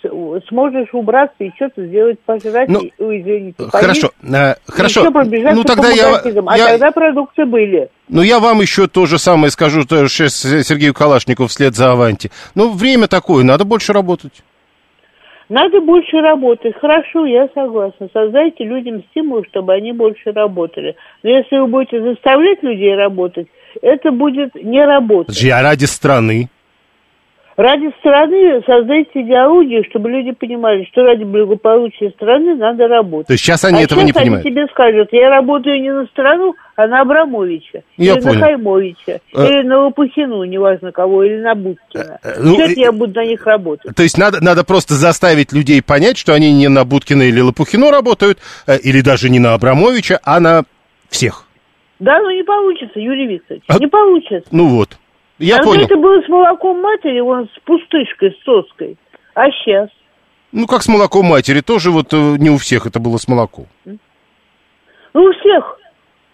сможешь 0.48 0.88
убраться 0.92 1.36
и 1.38 1.50
что-то 1.54 1.86
сделать, 1.86 2.18
пожрать, 2.26 2.68
Ну, 2.68 2.80
и, 2.80 2.92
ой, 2.98 3.20
извините, 3.20 3.64
Хорошо, 3.70 4.10
э, 4.22 4.54
хорошо. 4.66 5.00
Еще 5.02 5.10
пробежаться 5.12 5.56
Ну, 5.56 5.62
по 5.62 5.68
тогда 5.68 5.90
я, 5.90 6.10
магазинам. 6.10 6.48
А 6.48 6.58
я- 6.58 6.66
тогда 6.72 6.90
продукты 6.90 7.44
были. 7.46 7.88
ну, 8.08 8.22
я 8.22 8.40
вам 8.40 8.60
еще 8.60 8.88
то 8.88 9.06
же 9.06 9.18
самое 9.18 9.50
скажу, 9.50 9.82
что 9.82 10.08
сейчас 10.08 10.34
Сергею 10.66 10.92
Калашникову 10.92 11.46
вслед 11.48 11.74
за 11.76 11.92
Аванти. 11.92 12.30
Ну, 12.56 12.72
время 12.72 13.06
такое, 13.06 13.44
надо 13.44 13.64
больше 13.64 13.92
работать. 13.92 14.42
Надо 15.48 15.80
больше 15.80 16.16
работать. 16.20 16.74
Хорошо, 16.80 17.24
я 17.26 17.48
согласна. 17.54 18.08
Создайте 18.12 18.64
людям 18.64 19.04
стимул, 19.10 19.44
чтобы 19.48 19.74
они 19.74 19.92
больше 19.92 20.32
работали. 20.32 20.96
Но 21.22 21.30
если 21.30 21.58
вы 21.58 21.68
будете 21.68 22.02
заставлять 22.02 22.62
людей 22.64 22.96
работать, 22.96 23.46
это 23.80 24.10
будет 24.10 24.56
не 24.56 24.84
работа. 24.84 25.26
Подожди, 25.26 25.50
а 25.50 25.62
ради 25.62 25.84
страны? 25.84 26.48
Ради 27.56 27.90
страны 28.00 28.62
создайте 28.66 29.22
идеологию, 29.22 29.82
чтобы 29.88 30.10
люди 30.10 30.32
понимали, 30.32 30.84
что 30.92 31.04
ради 31.04 31.24
благополучия 31.24 32.10
страны 32.10 32.54
надо 32.54 32.86
работать. 32.86 33.28
То 33.28 33.32
есть 33.32 33.44
сейчас 33.44 33.64
они 33.64 33.78
а 33.78 33.82
этого 33.84 34.00
сейчас 34.00 34.06
не 34.08 34.12
понимают? 34.12 34.44
они 34.44 34.54
тебе 34.54 34.66
скажут, 34.66 35.08
я 35.12 35.30
работаю 35.30 35.80
не 35.80 35.90
на 35.90 36.04
страну, 36.06 36.54
а 36.76 36.86
на 36.86 37.00
Абрамовича. 37.00 37.82
Я 37.96 38.12
или 38.12 38.20
понял. 38.20 38.34
на 38.34 38.40
Хаймовича. 38.40 39.20
Э. 39.34 39.46
Или 39.48 39.62
на 39.66 39.84
Лопухину, 39.84 40.44
неважно 40.44 40.92
кого, 40.92 41.24
или 41.24 41.40
на 41.40 41.54
Будкина. 41.54 42.18
Э, 42.22 42.28
э, 42.28 42.34
ну, 42.42 42.60
это 42.60 42.72
и- 42.72 42.80
я 42.80 42.92
буду 42.92 43.14
на 43.14 43.24
них 43.24 43.46
работать? 43.46 43.96
То 43.96 44.02
есть 44.02 44.18
надо, 44.18 44.44
надо 44.44 44.62
просто 44.62 44.92
заставить 44.92 45.54
людей 45.54 45.82
понять, 45.82 46.18
что 46.18 46.34
они 46.34 46.52
не 46.52 46.68
на 46.68 46.84
Будкина 46.84 47.22
или 47.22 47.40
Лопухино 47.40 47.90
работают, 47.90 48.38
или 48.82 49.00
даже 49.00 49.30
не 49.30 49.38
на 49.38 49.54
Абрамовича, 49.54 50.20
а 50.24 50.40
на 50.40 50.64
всех. 51.08 51.44
Да, 52.00 52.20
ну 52.20 52.30
не 52.30 52.44
получится, 52.44 53.00
Юрий 53.00 53.26
Викторович, 53.26 53.64
А- 53.68 53.78
не 53.78 53.86
получится. 53.86 54.48
Ну 54.50 54.66
вот. 54.66 54.98
Я 55.38 55.56
Тогда 55.56 55.70
понял. 55.70 55.84
это 55.84 55.96
было 55.96 56.22
с 56.22 56.28
молоком 56.28 56.80
матери, 56.80 57.20
он 57.20 57.48
с 57.48 57.58
пустышкой, 57.64 58.32
с 58.32 58.44
соской. 58.44 58.96
А 59.34 59.50
сейчас? 59.50 59.90
Ну, 60.52 60.66
как 60.66 60.82
с 60.82 60.88
молоком 60.88 61.26
матери, 61.26 61.60
тоже 61.60 61.90
вот 61.90 62.12
э, 62.12 62.16
не 62.38 62.50
у 62.50 62.56
всех 62.56 62.86
это 62.86 63.00
было 63.00 63.18
с 63.18 63.28
молоком. 63.28 63.66
Ну, 63.84 63.98
у 65.12 65.32
всех. 65.32 65.78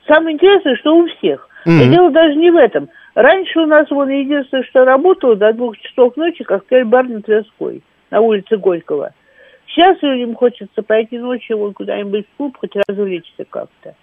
Самое 0.07 0.35
интересное, 0.35 0.77
что 0.77 0.95
у 0.95 1.07
всех. 1.07 1.49
И 1.65 1.89
дело 1.91 2.11
даже 2.11 2.35
не 2.35 2.51
в 2.51 2.57
этом. 2.57 2.89
Раньше 3.15 3.61
у 3.61 3.67
нас 3.67 3.89
вон 3.91 4.09
единственное, 4.09 4.65
что 4.65 4.85
работало 4.85 5.37
до 5.37 5.53
двух 5.53 5.79
часов 5.79 6.17
ночи, 6.17 6.43
коктейль-бар 6.45 7.09
на 7.09 7.23
Тверской, 7.23 7.83
на 8.11 8.21
улице 8.21 8.57
Горького. 8.57 9.13
Сейчас 9.69 9.97
людям 10.03 10.35
хочется 10.35 10.83
пойти 10.83 11.19
ночью 11.19 11.59
вон 11.59 11.73
куда-нибудь 11.73 12.27
в 12.27 12.37
клуб, 12.37 12.57
хоть 12.59 12.73
развлечься 12.89 13.45
как-то. 13.49 13.95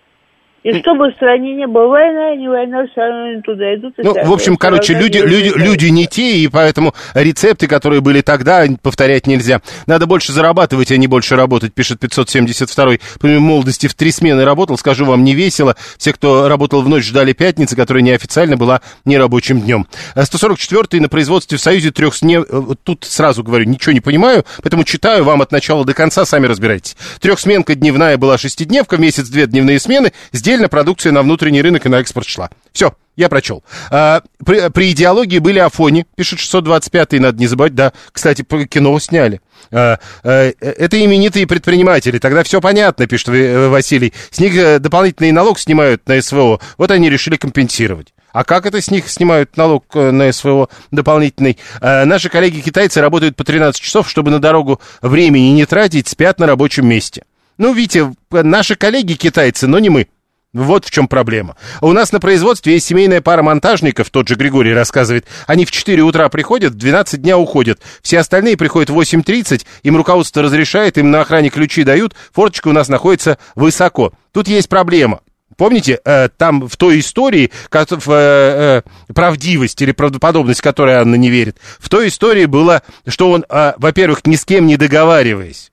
И 0.64 0.74
чтобы 0.82 1.12
в 1.12 1.16
стране 1.16 1.56
не 1.56 1.68
было 1.68 1.88
война, 1.88 2.36
не 2.36 2.48
война, 2.48 2.86
все 2.92 3.02
равно 3.02 3.30
они 3.32 3.42
туда 3.42 3.76
идут. 3.76 3.94
и 3.98 4.02
Ну, 4.02 4.14
в 4.14 4.34
общем, 4.34 4.58
короче, 4.58 4.94
люди, 4.94 5.18
не 5.20 5.26
люди, 5.26 5.54
люди 5.56 5.86
не 5.88 6.06
те, 6.06 6.38
и 6.38 6.48
поэтому 6.48 6.94
рецепты, 7.14 7.68
которые 7.68 8.02
были 8.02 8.22
тогда, 8.22 8.66
повторять 8.82 9.26
нельзя. 9.26 9.62
Надо 9.88 10.06
больше 10.06 10.34
зарабатывать, 10.34 10.92
а 10.92 10.98
не 10.98 11.08
больше 11.08 11.36
работать, 11.36 11.74
пишет 11.74 12.04
572-й. 12.04 13.00
Помимо 13.22 13.40
молодости 13.40 13.88
в 13.88 13.94
три 13.94 14.12
смены 14.12 14.44
работал, 14.44 14.78
скажу 14.78 15.06
вам, 15.06 15.24
не 15.24 15.34
весело. 15.34 15.76
Все, 15.98 16.12
кто 16.12 16.50
работал 16.50 16.82
в 16.82 16.90
ночь, 16.90 17.06
ждали 17.06 17.34
пятницы, 17.34 17.76
которая 17.76 18.04
неофициально 18.04 18.58
была 18.58 18.82
нерабочим 19.06 19.62
днем. 19.62 19.88
А 20.16 20.22
144-й 20.24 21.00
на 21.00 21.08
производстве 21.10 21.58
в 21.58 21.62
Союзе 21.62 21.92
трех 21.92 22.16
сне... 22.16 22.40
э, 22.48 22.62
Тут 22.84 23.06
сразу 23.06 23.44
говорю, 23.44 23.66
ничего 23.66 23.94
не 23.94 24.02
понимаю, 24.02 24.44
поэтому 24.62 24.84
читаю 24.84 25.24
вам 25.24 25.42
от 25.42 25.52
начала 25.52 25.86
до 25.86 25.94
конца, 25.94 26.26
сами 26.26 26.48
разбирайтесь. 26.48 26.98
Трехсменка 27.22 27.76
дневная 27.76 28.18
была 28.18 28.38
шестидневка, 28.38 28.98
в 28.98 29.00
месяц 29.00 29.30
две 29.30 29.48
дневные 29.48 29.80
смены, 29.80 30.12
сдельно 30.50 30.68
продукция 30.68 31.12
на 31.12 31.22
внутренний 31.22 31.62
рынок 31.62 31.86
и 31.86 31.90
на 31.90 32.00
экспорт 32.00 32.28
шла. 32.28 32.50
Все, 32.74 32.96
я 33.16 33.30
прочел. 33.30 33.64
А, 33.92 34.24
при, 34.44 34.70
при 34.70 34.92
идеологии 34.94 35.38
были 35.38 35.60
Афони, 35.60 36.08
пишет 36.16 36.40
625-й, 36.40 37.20
надо 37.20 37.38
не 37.38 37.46
забывать, 37.46 37.76
да, 37.76 37.94
кстати, 38.12 38.44
кино 38.44 38.98
сняли. 38.98 39.42
А, 39.72 40.00
а, 40.24 40.52
это 40.60 41.06
именитые 41.06 41.46
предприниматели, 41.46 42.18
тогда 42.18 42.42
все 42.42 42.62
понятно, 42.62 43.06
пишет 43.06 43.30
э, 43.30 43.68
Василий. 43.68 44.12
С 44.32 44.40
них 44.40 44.82
дополнительный 44.82 45.32
налог 45.32 45.60
снимают 45.60 46.08
на 46.08 46.20
СВО, 46.20 46.60
вот 46.80 46.90
они 46.90 47.12
решили 47.12 47.36
компенсировать. 47.38 48.12
А 48.32 48.44
как 48.44 48.66
это 48.66 48.82
с 48.82 48.90
них 48.90 49.08
снимают 49.08 49.56
налог 49.56 49.86
на 49.94 50.32
СВО 50.34 50.68
дополнительный? 50.90 51.60
А, 51.80 52.06
наши 52.06 52.30
коллеги-китайцы 52.30 53.02
работают 53.02 53.36
по 53.36 53.44
13 53.44 53.80
часов, 53.80 54.10
чтобы 54.10 54.32
на 54.32 54.40
дорогу 54.40 54.82
времени 55.04 55.52
не 55.52 55.68
тратить, 55.68 56.08
спят 56.08 56.40
на 56.40 56.48
рабочем 56.48 56.88
месте. 56.88 57.24
Ну, 57.60 57.72
видите, 57.74 58.14
наши 58.32 58.76
коллеги-китайцы, 58.76 59.68
но 59.68 59.78
не 59.78 59.90
мы. 59.90 60.08
Вот 60.52 60.86
в 60.86 60.90
чем 60.90 61.08
проблема. 61.08 61.56
У 61.80 61.92
нас 61.92 62.12
на 62.12 62.20
производстве 62.20 62.74
есть 62.74 62.88
семейная 62.88 63.22
пара 63.22 63.44
монтажников, 63.44 64.10
тот 64.10 64.28
же 64.28 64.34
Григорий 64.34 64.74
рассказывает. 64.74 65.28
Они 65.46 65.64
в 65.64 65.72
4 65.72 66.02
утра 66.02 66.28
приходят, 66.30 66.74
в 66.74 66.78
12 66.78 67.22
дня 67.22 67.38
уходят. 67.38 67.80
Все 68.02 68.18
остальные 68.18 68.58
приходят 68.58 68.90
в 68.90 69.00
8.30, 69.00 69.66
им 69.84 69.96
руководство 69.96 70.42
разрешает, 70.42 70.98
им 70.98 71.12
на 71.12 71.22
охране 71.22 71.50
ключи 71.50 71.84
дают, 71.84 72.16
форточка 72.34 72.70
у 72.70 72.72
нас 72.72 72.90
находится 72.90 73.38
высоко. 73.54 74.12
Тут 74.32 74.48
есть 74.48 74.70
проблема. 74.70 75.22
Помните, 75.56 76.00
э, 76.04 76.30
там 76.30 76.68
в 76.68 76.78
той 76.78 77.00
истории, 77.00 77.52
как, 77.70 77.92
в 77.92 78.10
э, 78.10 78.82
э, 78.88 79.14
правдивость 79.14 79.80
или 79.84 79.92
правдоподобность, 79.92 80.62
которой 80.62 80.96
Анна 80.96 81.16
не 81.16 81.30
верит, 81.30 81.58
в 81.78 81.90
той 81.90 82.08
истории 82.08 82.46
было, 82.46 82.82
что 83.06 83.30
он, 83.30 83.46
э, 83.48 83.74
во-первых, 83.78 84.26
ни 84.26 84.36
с 84.36 84.46
кем 84.46 84.66
не 84.66 84.78
договариваясь, 84.78 85.72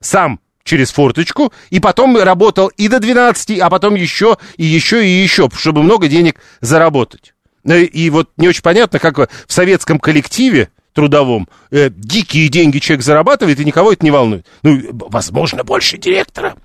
сам 0.00 0.40
через 0.68 0.92
форточку, 0.92 1.52
и 1.70 1.80
потом 1.80 2.16
работал 2.16 2.68
и 2.68 2.88
до 2.88 3.00
12, 3.00 3.58
а 3.58 3.70
потом 3.70 3.94
еще, 3.96 4.36
и 4.56 4.64
еще, 4.64 5.04
и 5.04 5.08
еще, 5.08 5.48
чтобы 5.56 5.82
много 5.82 6.06
денег 6.06 6.36
заработать. 6.60 7.34
Ну 7.64 7.74
и 7.74 8.10
вот 8.10 8.30
не 8.36 8.48
очень 8.48 8.62
понятно, 8.62 8.98
как 8.98 9.18
в 9.18 9.52
советском 9.52 9.98
коллективе 9.98 10.70
трудовом 10.92 11.48
э, 11.70 11.90
дикие 11.90 12.48
деньги 12.48 12.78
человек 12.78 13.04
зарабатывает, 13.04 13.58
и 13.60 13.64
никого 13.64 13.92
это 13.92 14.04
не 14.04 14.10
волнует. 14.10 14.46
Ну, 14.62 14.80
возможно, 14.92 15.64
больше 15.64 15.96
директора. 15.98 16.56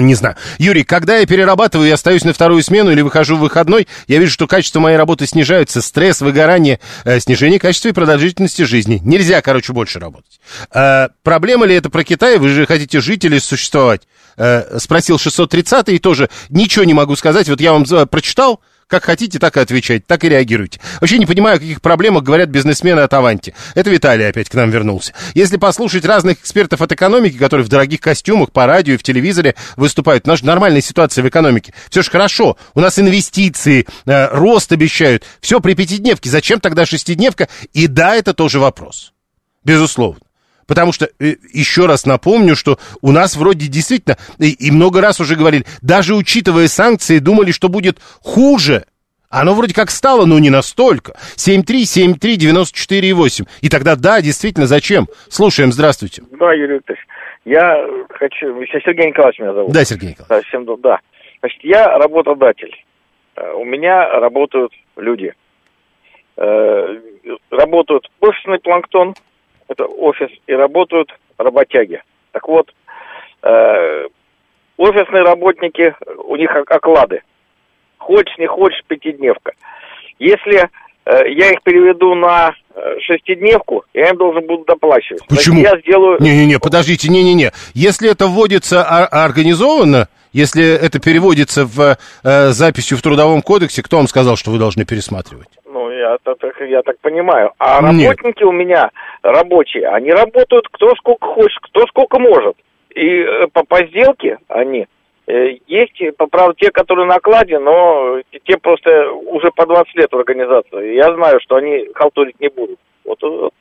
Не 0.00 0.14
знаю. 0.14 0.36
Юрий, 0.58 0.84
когда 0.84 1.18
я 1.18 1.26
перерабатываю 1.26 1.88
и 1.88 1.90
остаюсь 1.90 2.24
на 2.24 2.32
вторую 2.32 2.62
смену 2.62 2.90
или 2.90 3.00
выхожу 3.00 3.36
в 3.36 3.40
выходной, 3.40 3.88
я 4.06 4.18
вижу, 4.18 4.32
что 4.32 4.46
качество 4.46 4.80
моей 4.80 4.96
работы 4.96 5.26
снижается, 5.26 5.82
стресс, 5.82 6.20
выгорание, 6.20 6.80
э, 7.04 7.20
снижение 7.20 7.58
качества 7.58 7.88
и 7.88 7.92
продолжительности 7.92 8.62
жизни. 8.62 9.00
Нельзя, 9.02 9.40
короче, 9.42 9.72
больше 9.72 9.98
работать. 9.98 10.40
Э, 10.72 11.08
проблема 11.22 11.66
ли 11.66 11.74
это 11.74 11.90
про 11.90 12.04
Китай? 12.04 12.38
Вы 12.38 12.48
же 12.50 12.66
хотите 12.66 13.00
жить 13.00 13.24
или 13.24 13.38
существовать? 13.38 14.02
Э, 14.36 14.78
спросил 14.78 15.18
630 15.18 15.88
и 15.88 15.98
тоже 15.98 16.28
ничего 16.50 16.84
не 16.84 16.94
могу 16.94 17.16
сказать. 17.16 17.48
Вот 17.48 17.60
я 17.60 17.72
вам 17.72 17.84
прочитал, 18.08 18.60
как 18.88 19.04
хотите, 19.04 19.38
так 19.38 19.56
и 19.56 19.60
отвечайте, 19.60 20.04
так 20.06 20.22
и 20.24 20.28
реагируйте. 20.28 20.80
Вообще 21.00 21.18
не 21.18 21.26
понимаю, 21.26 21.56
о 21.56 21.58
каких 21.58 21.80
проблемах 21.80 22.22
говорят 22.22 22.50
бизнесмены 22.50 23.00
от 23.00 23.12
Аванти. 23.14 23.54
Это 23.74 23.90
Виталий 23.90 24.28
опять 24.28 24.48
к 24.48 24.54
нам 24.54 24.70
вернулся. 24.70 25.12
Если 25.34 25.56
послушать 25.56 26.04
разных 26.04 26.40
экспертов 26.40 26.80
от 26.80 26.92
экономики, 26.92 27.36
которые 27.36 27.64
в 27.64 27.68
дорогих 27.68 28.00
костюмах 28.00 28.52
по 28.52 28.66
радио 28.66 28.94
и 28.94 28.96
в 28.96 29.02
телевизоре 29.02 29.56
выступают, 29.76 30.26
у 30.26 30.30
нас 30.30 30.38
же 30.38 30.46
нормальная 30.46 30.80
ситуация 30.80 31.24
в 31.24 31.28
экономике. 31.28 31.74
Все 31.90 32.02
же 32.02 32.10
хорошо. 32.10 32.56
У 32.74 32.80
нас 32.80 32.98
инвестиции, 32.98 33.86
э, 34.06 34.28
рост 34.28 34.70
обещают. 34.70 35.24
Все 35.40 35.60
при 35.60 35.74
пятидневке. 35.74 36.30
Зачем 36.30 36.60
тогда 36.60 36.86
шестидневка? 36.86 37.48
И 37.72 37.88
да, 37.88 38.14
это 38.14 38.34
тоже 38.34 38.60
вопрос. 38.60 39.12
Безусловно. 39.64 40.20
Потому 40.66 40.92
что, 40.92 41.08
э, 41.20 41.34
еще 41.52 41.86
раз 41.86 42.06
напомню, 42.06 42.56
что 42.56 42.78
у 43.00 43.12
нас 43.12 43.36
вроде 43.36 43.68
действительно, 43.68 44.16
и, 44.38 44.50
и 44.50 44.70
много 44.70 45.00
раз 45.00 45.20
уже 45.20 45.36
говорили, 45.36 45.64
даже 45.82 46.14
учитывая 46.14 46.68
санкции, 46.68 47.18
думали, 47.18 47.52
что 47.52 47.68
будет 47.68 47.98
хуже. 48.22 48.84
Оно 49.28 49.54
вроде 49.54 49.74
как 49.74 49.90
стало, 49.90 50.24
но 50.24 50.38
не 50.38 50.50
настолько. 50.50 51.14
7373948. 51.36 53.48
И 53.60 53.68
тогда 53.68 53.96
да, 53.96 54.20
действительно, 54.20 54.66
зачем? 54.66 55.08
Слушаем, 55.28 55.72
здравствуйте. 55.72 56.22
Да, 56.38 56.52
Юрий 56.52 56.74
Викторович. 56.74 57.04
Я 57.44 57.84
хочу... 58.10 58.64
Сергей 58.84 59.08
Николаевич 59.08 59.40
меня 59.40 59.52
зовут. 59.52 59.72
Да, 59.72 59.84
Сергей 59.84 60.10
Николаевич. 60.10 60.28
Да, 60.28 60.42
всем, 60.48 60.64
да. 60.80 61.00
Значит, 61.40 61.64
я 61.64 61.98
работодатель. 61.98 62.72
Э, 63.36 63.52
у 63.52 63.64
меня 63.64 64.08
работают 64.18 64.72
люди. 64.96 65.32
Э, 66.36 66.98
работают 67.50 68.10
офисный 68.20 68.58
планктон, 68.58 69.14
это 69.68 69.84
офис, 69.84 70.30
и 70.46 70.52
работают 70.52 71.10
работяги. 71.38 72.02
Так 72.32 72.48
вот, 72.48 72.72
э, 73.42 74.06
офисные 74.76 75.22
работники, 75.22 75.94
у 76.24 76.36
них 76.36 76.50
оклады. 76.54 77.22
Хочешь, 77.98 78.36
не 78.38 78.46
хочешь, 78.46 78.82
пятидневка. 78.86 79.52
Если 80.18 80.68
э, 81.04 81.32
я 81.32 81.50
их 81.50 81.62
переведу 81.62 82.14
на 82.14 82.54
э, 82.74 82.98
шестидневку, 83.00 83.84
я 83.94 84.10
им 84.10 84.16
должен 84.16 84.46
буду 84.46 84.64
доплачивать. 84.64 85.26
Почему? 85.28 85.60
Значит, 85.60 85.74
я 85.74 85.80
сделаю... 85.80 86.20
Не-не-не, 86.20 86.58
подождите, 86.58 87.08
не-не-не. 87.10 87.52
Если 87.74 88.10
это 88.10 88.26
вводится 88.26 88.84
организованно, 88.84 90.08
если 90.32 90.64
это 90.64 91.00
переводится 91.00 91.64
в 91.64 91.96
э, 92.22 92.48
записью 92.50 92.98
в 92.98 93.02
Трудовом 93.02 93.42
кодексе, 93.42 93.82
кто 93.82 93.96
вам 93.96 94.06
сказал, 94.06 94.36
что 94.36 94.50
вы 94.50 94.58
должны 94.58 94.84
пересматривать? 94.84 95.48
Я, 96.06 96.18
так, 96.22 96.54
я 96.60 96.82
так 96.82 96.98
понимаю. 97.00 97.52
А 97.58 97.80
Нет. 97.92 98.08
работники 98.16 98.44
у 98.44 98.52
меня 98.52 98.90
рабочие, 99.22 99.88
они 99.88 100.10
работают 100.10 100.68
кто 100.70 100.94
сколько 100.96 101.26
хочет, 101.26 101.58
кто 101.62 101.86
сколько 101.86 102.18
может. 102.18 102.56
И 102.94 103.06
э, 103.06 103.46
по, 103.52 103.64
по 103.64 103.84
сделке 103.86 104.38
они 104.48 104.86
э, 105.26 105.32
есть, 105.66 106.00
правда, 106.30 106.54
те, 106.58 106.70
которые 106.70 107.06
на 107.06 107.16
окладе, 107.16 107.58
но 107.58 108.20
те 108.44 108.56
просто 108.56 109.10
уже 109.10 109.50
по 109.50 109.66
20 109.66 109.94
лет 109.96 110.12
в 110.12 110.16
организации. 110.16 110.94
Я 110.94 111.12
знаю, 111.14 111.40
что 111.42 111.56
они 111.56 111.88
халтурить 111.94 112.40
не 112.40 112.48
будут. 112.48 112.78
Вот, 113.04 113.20
вот, 113.22 113.52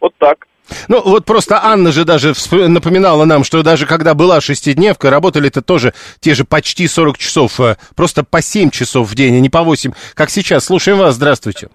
вот 0.00 0.14
так. 0.18 0.46
Ну, 0.88 1.00
вот 1.04 1.24
просто 1.24 1.60
Анна 1.62 1.92
же 1.92 2.04
даже 2.04 2.34
напоминала 2.50 3.24
нам, 3.24 3.44
что 3.44 3.62
даже 3.62 3.86
когда 3.86 4.14
была 4.14 4.40
шестидневка, 4.40 5.10
работали-то 5.10 5.62
тоже 5.62 5.94
те 6.20 6.34
же 6.34 6.44
почти 6.44 6.86
40 6.88 7.18
часов, 7.18 7.60
э, 7.60 7.76
просто 7.94 8.24
по 8.24 8.42
7 8.42 8.70
часов 8.70 9.08
в 9.08 9.14
день, 9.14 9.36
а 9.36 9.40
не 9.40 9.48
по 9.48 9.62
8, 9.62 9.92
как 10.14 10.30
сейчас. 10.30 10.66
Слушаем 10.66 10.98
вас, 10.98 11.14
здравствуйте. 11.14 11.68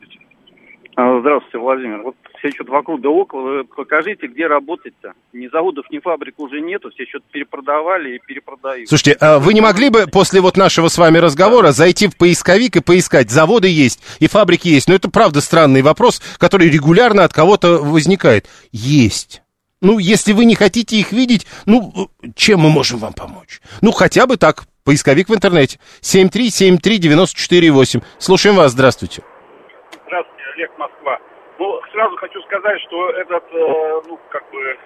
А, 0.95 1.19
здравствуйте, 1.19 1.57
Владимир. 1.57 2.01
Вот 2.01 2.15
все 2.39 2.51
что-то 2.51 2.71
вокруг 2.71 3.01
да 3.01 3.09
около. 3.09 3.63
Покажите, 3.63 4.27
где 4.27 4.47
работать-то. 4.47 5.13
Ни 5.31 5.47
заводов, 5.47 5.85
ни 5.89 5.99
фабрик 5.99 6.37
уже 6.39 6.59
нету, 6.59 6.91
все 6.91 7.05
что-то 7.05 7.23
перепродавали 7.31 8.15
и 8.15 8.19
перепродают. 8.19 8.89
Слушайте, 8.89 9.13
а 9.21 9.39
вы 9.39 9.53
не 9.53 9.61
могли 9.61 9.87
бы 9.89 10.07
после 10.07 10.41
вот 10.41 10.57
нашего 10.57 10.89
с 10.89 10.97
вами 10.97 11.19
разговора 11.19 11.71
зайти 11.71 12.07
в 12.07 12.17
поисковик 12.17 12.75
и 12.75 12.81
поискать? 12.81 13.29
Заводы 13.29 13.69
есть 13.69 14.01
и 14.19 14.27
фабрики 14.27 14.67
есть. 14.67 14.89
Но 14.89 14.95
это 14.95 15.09
правда 15.09 15.39
странный 15.39 15.81
вопрос, 15.81 16.21
который 16.37 16.69
регулярно 16.69 17.23
от 17.23 17.31
кого-то 17.33 17.77
возникает. 17.77 18.49
Есть. 18.71 19.41
Ну, 19.81 19.97
если 19.97 20.33
вы 20.33 20.45
не 20.45 20.55
хотите 20.55 20.97
их 20.97 21.11
видеть, 21.11 21.47
ну, 21.65 22.09
чем 22.35 22.59
мы 22.59 22.69
можем 22.69 22.99
вам 22.99 23.13
помочь? 23.13 23.61
Ну, 23.81 23.91
хотя 23.91 24.27
бы 24.27 24.37
так, 24.37 24.65
поисковик 24.83 25.29
в 25.29 25.33
интернете. 25.33 25.79
7373948. 26.01 28.03
Слушаем 28.19 28.57
вас, 28.57 28.73
здравствуйте. 28.73 29.23
Олег 30.61 30.77
Москва. 30.77 31.19
Ну, 31.57 31.81
сразу 31.91 32.15
хочу 32.17 32.41
сказать, 32.43 32.79
что 32.81 33.09
этот, 33.11 33.43
э, 33.51 34.01
ну, 34.07 34.19
как 34.29 34.49
бы, 34.51 34.77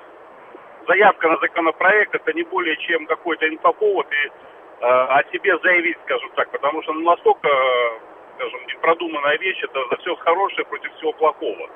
заявка 0.87 1.27
на 1.27 1.37
законопроект, 1.37 2.15
это 2.15 2.33
не 2.33 2.43
более 2.43 2.77
чем 2.77 3.05
какой-то 3.05 3.47
инфоповод 3.47 4.07
и 4.11 4.27
э, 4.27 4.31
о 4.81 5.21
себе 5.31 5.57
заявить, 5.59 5.97
скажем 6.05 6.29
так, 6.35 6.49
потому 6.51 6.81
что 6.83 6.93
ну, 6.93 7.01
настолько, 7.01 7.49
скажем, 8.35 8.59
непродуманная 8.67 9.37
вещь, 9.37 9.61
это 9.63 9.79
за 9.89 9.97
все 9.97 10.15
хорошее 10.15 10.65
против 10.65 10.93
всего 10.95 11.11
плохого. 11.13 11.69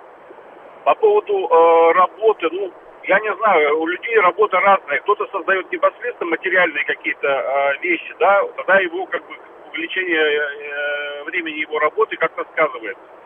По 0.86 0.96
поводу 0.96 1.48
э, 1.48 1.92
работы, 1.94 2.50
ну, 2.52 2.72
я 3.04 3.20
не 3.20 3.34
знаю, 3.36 3.80
у 3.80 3.88
людей 3.88 4.18
работа 4.20 4.60
разная. 4.60 5.00
Кто-то 5.00 5.28
создает 5.28 5.72
непосредственно 5.72 6.32
материальные 6.32 6.86
какие-то 6.86 7.28
э, 7.28 7.82
вещи, 7.82 8.16
да, 8.20 8.44
тогда 8.56 8.80
его 8.80 9.06
как 9.08 9.26
бы 9.28 9.36
увеличение 9.72 10.22
э, 10.22 11.24
времени 11.26 11.60
его 11.60 11.80
работы 11.80 12.16
как-то 12.18 12.46
сказывается. 12.52 13.19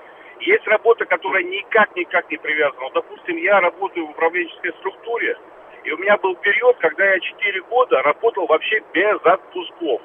Есть 0.46 0.68
работа, 0.68 1.06
которая 1.06 1.42
никак-никак 1.44 2.30
не 2.30 2.38
привязана. 2.38 2.90
Допустим, 2.94 3.38
я 3.38 3.62
работаю 3.62 4.08
в 4.08 4.10
управленческой 4.10 4.74
структуре, 4.80 5.38
и 5.86 5.92
у 5.92 5.98
меня 5.98 6.18
был 6.18 6.36
период, 6.36 6.78
когда 6.80 7.14
я 7.14 7.20
4 7.20 7.62
года 7.62 8.02
работал 8.02 8.46
вообще 8.48 8.82
без 8.94 9.20
отпусков. 9.24 10.02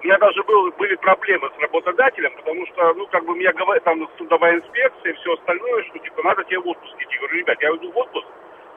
У 0.00 0.06
меня 0.06 0.18
даже 0.18 0.44
был, 0.44 0.70
были 0.72 0.94
проблемы 0.96 1.50
с 1.56 1.60
работодателем, 1.60 2.36
потому 2.36 2.66
что, 2.66 2.94
ну, 2.94 3.06
как 3.08 3.24
бы 3.24 3.34
меня 3.34 3.52
говорят, 3.52 3.82
там, 3.82 4.08
судовая 4.16 4.56
инспекция 4.56 5.12
и 5.12 5.16
все 5.16 5.32
остальное, 5.32 5.82
что, 5.84 5.98
типа, 5.98 6.22
надо 6.22 6.44
тебе 6.44 6.60
в 6.60 6.68
отпуск 6.68 6.94
идти. 7.00 7.14
Я 7.14 7.18
говорю, 7.18 7.38
ребят, 7.38 7.62
я 7.62 7.72
уйду 7.72 7.90
в 7.90 7.96
отпуск, 7.96 8.28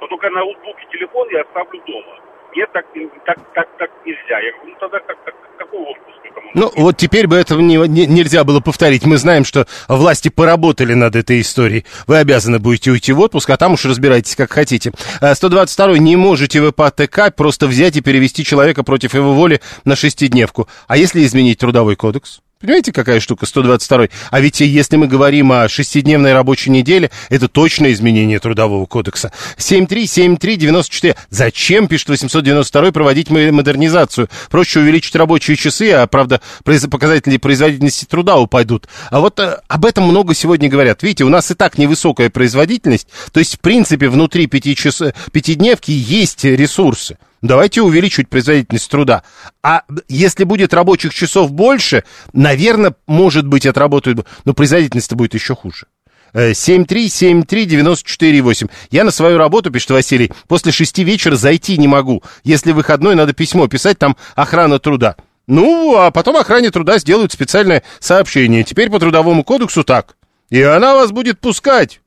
но 0.01 0.07
только 0.07 0.30
на 0.32 0.39
ноутбук 0.39 0.82
и 0.82 0.97
телефон 0.97 1.28
я 1.30 1.41
оставлю 1.41 1.80
дома. 1.86 2.26
Нет, 2.58 2.70
так, 2.74 2.86
так, 3.24 3.38
так, 3.53 3.68
так 3.78 3.89
нельзя. 4.03 4.39
Я 4.39 4.51
говорю, 4.58 4.74
ну, 4.74 4.76
тогда 4.80 4.97
как, 5.05 5.24
как, 5.24 5.36
какой 5.60 5.80
отпуск? 5.80 6.18
Ну, 6.55 6.72
вот 6.76 6.97
теперь 6.97 7.28
бы 7.28 7.36
этого 7.36 7.60
не, 7.60 7.76
не, 7.88 8.08
нельзя 8.08 8.43
было 8.43 8.62
повторить. 8.62 9.05
Мы 9.05 9.18
знаем, 9.18 9.45
что 9.45 9.68
власти 9.88 10.30
поработали 10.30 10.95
над 10.95 11.16
этой 11.16 11.41
историей. 11.41 11.86
Вы 12.08 12.18
обязаны 12.18 12.58
будете 12.58 12.89
уйти 12.89 13.14
в 13.14 13.20
отпуск, 13.20 13.47
а 13.51 13.58
там 13.58 13.74
уж 13.74 13.86
разбирайтесь, 13.86 14.36
как 14.36 14.51
хотите. 14.51 14.91
122 15.22 15.86
а, 15.86 15.97
не 15.99 16.16
можете 16.16 16.60
вы 16.60 16.72
по 16.72 16.89
ТК 16.89 17.30
просто 17.30 17.68
взять 17.68 17.95
и 17.95 18.01
перевести 18.01 18.43
человека 18.43 18.82
против 18.82 19.14
его 19.14 19.36
воли 19.36 19.62
на 19.86 19.95
шестидневку. 19.95 20.68
А 20.88 20.97
если 20.97 21.24
изменить 21.24 21.60
трудовой 21.60 21.95
кодекс? 21.95 22.41
Понимаете, 22.60 22.91
какая 22.91 23.20
штука 23.20 23.45
122 23.45 24.08
А 24.32 24.39
ведь 24.39 24.62
если 24.62 24.95
мы 24.95 25.08
говорим 25.08 25.51
о 25.51 25.70
шестидневной 25.70 26.34
рабочей 26.34 26.72
неделе, 26.72 27.12
это 27.30 27.47
точно 27.47 27.91
изменение 27.93 28.39
Трудового 28.39 28.86
кодекса. 28.88 29.32
7373948. 29.58 31.16
Зачем, 31.30 31.88
пишет 31.88 32.10
892 32.10 32.91
проводить 32.91 33.30
модернизацию? 33.30 34.28
Проще 34.49 34.80
увеличить 34.80 35.16
рабочие 35.16 35.55
часы, 35.55 35.91
а, 35.91 36.08
правда, 36.08 36.41
показатели 36.64 37.38
производительности 37.38 38.05
труда 38.05 38.38
упадут. 38.38 38.88
А 39.12 39.20
вот 39.20 39.39
а, 39.39 39.62
об 39.68 39.86
этом 39.86 40.05
много 40.05 40.34
сегодня 40.34 40.68
говорят. 40.68 41.03
Видите, 41.03 41.26
у 41.26 41.30
нас 41.30 41.51
и 41.51 41.53
так 41.53 41.78
невысокая 41.78 42.32
производительность, 42.32 43.08
то 43.32 43.39
есть, 43.39 43.58
в 43.58 43.60
принципе, 43.60 44.10
внутри 44.10 44.47
пятидневки 44.47 45.91
есть 45.91 46.43
ресурсы. 46.43 47.18
Давайте 47.41 47.81
увеличивать 47.81 48.29
производительность 48.29 48.89
труда. 48.89 49.23
А 49.63 49.83
если 50.07 50.43
будет 50.43 50.73
рабочих 50.73 51.13
часов 51.13 51.51
больше, 51.51 52.03
наверное, 52.33 52.95
может 53.05 53.47
быть, 53.47 53.65
отработают, 53.65 54.25
но 54.45 54.53
производительность 54.53 55.13
будет 55.13 55.33
еще 55.33 55.55
хуже. 55.55 55.88
7373948. 56.33 58.69
Я 58.91 59.03
на 59.03 59.11
свою 59.11 59.38
работу, 59.38 59.71
пишет 59.71 59.91
Василий, 59.91 60.31
после 60.47 60.71
шести 60.71 61.03
вечера 61.03 61.35
зайти 61.35 61.77
не 61.77 61.88
могу. 61.88 62.23
Если 62.43 62.71
выходной, 62.71 63.15
надо 63.15 63.33
письмо 63.33 63.67
писать, 63.67 63.97
там 63.97 64.15
охрана 64.35 64.79
труда. 64.79 65.15
Ну, 65.47 65.95
а 65.95 66.11
потом 66.11 66.35
охране 66.35 66.69
труда 66.71 66.99
сделают 66.99 67.31
специальное 67.31 67.83
сообщение. 67.99 68.63
Теперь 68.63 68.89
по 68.89 68.99
трудовому 68.99 69.43
кодексу 69.43 69.83
так. 69.83 70.17
И 70.49 70.61
она 70.61 70.95
вас 70.95 71.11
будет 71.11 71.39
пускать. 71.39 72.01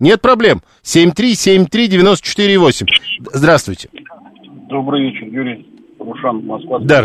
Нет 0.00 0.20
проблем. 0.20 0.62
7373948. 0.82 2.86
Здравствуйте. 3.32 3.88
Добрый 4.70 5.02
вечер, 5.02 5.26
Юрий 5.26 5.66
Рушан, 5.98 6.46
Москва. 6.46 6.78
Да. 6.78 7.04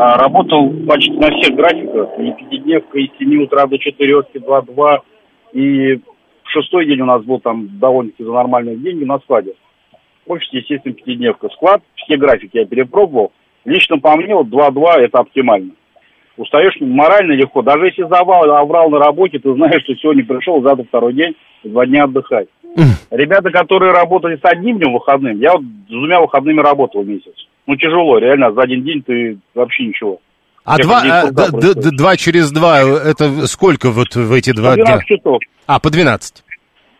А, 0.00 0.18
работал 0.18 0.68
почти 0.84 1.12
на 1.12 1.30
всех 1.30 1.54
графиках. 1.54 2.08
И 2.18 2.32
пятидневка, 2.32 2.98
и 2.98 3.06
с 3.06 3.18
7 3.18 3.44
утра 3.44 3.66
до 3.66 3.78
4, 3.78 4.20
2-2. 4.34 4.98
И 5.52 5.94
в 5.94 6.50
шестой 6.50 6.86
день 6.86 7.02
у 7.02 7.04
нас 7.04 7.22
был 7.22 7.38
там 7.38 7.78
довольно-таки 7.78 8.24
за 8.24 8.32
нормальные 8.32 8.78
деньги 8.78 9.04
на 9.04 9.20
складе. 9.20 9.54
Офис, 10.26 10.48
естественно, 10.50 10.92
пятидневка. 10.92 11.48
Склад, 11.50 11.82
все 11.94 12.16
графики 12.16 12.56
я 12.56 12.66
перепробовал. 12.66 13.30
Лично 13.64 13.98
по 13.98 14.16
мне, 14.16 14.34
вот 14.34 14.48
2-2 14.48 15.02
это 15.02 15.18
оптимально. 15.20 15.70
Устаешь 16.36 16.74
морально 16.80 17.32
легко. 17.32 17.62
Даже 17.62 17.86
если 17.86 18.02
завал, 18.08 18.50
оврал 18.50 18.90
на 18.90 18.98
работе, 18.98 19.38
ты 19.38 19.54
знаешь, 19.54 19.84
что 19.84 19.94
сегодня 19.94 20.24
пришел, 20.24 20.60
завтра 20.62 20.84
второй 20.84 21.12
день, 21.12 21.36
два 21.62 21.86
дня 21.86 22.04
отдыхать. 22.04 22.48
Ребята, 23.10 23.50
которые 23.50 23.92
работали 23.92 24.36
с 24.36 24.44
одним 24.44 24.78
днем 24.78 24.92
выходным, 24.92 25.38
я 25.40 25.52
вот 25.52 25.62
с 25.62 25.90
двумя 25.90 26.20
выходными 26.20 26.60
работал 26.60 27.04
месяц. 27.04 27.34
Ну, 27.66 27.76
тяжело, 27.76 28.18
реально, 28.18 28.52
за 28.52 28.62
один 28.62 28.82
день 28.82 29.02
ты 29.02 29.38
вообще 29.54 29.86
ничего. 29.86 30.20
А 30.64 30.78
два, 30.78 31.02
а, 31.04 31.30
д, 31.30 31.48
д, 31.52 31.74
д, 31.74 31.90
два 31.90 32.16
через 32.16 32.52
два, 32.52 32.80
это 32.80 33.46
сколько 33.46 33.90
вот 33.90 34.14
в 34.14 34.32
эти 34.32 34.52
два 34.52 34.70
по 34.70 34.76
12 34.76 35.06
дня? 35.06 35.16
часов. 35.16 35.38
А, 35.66 35.80
по 35.80 35.90
12. 35.90 36.44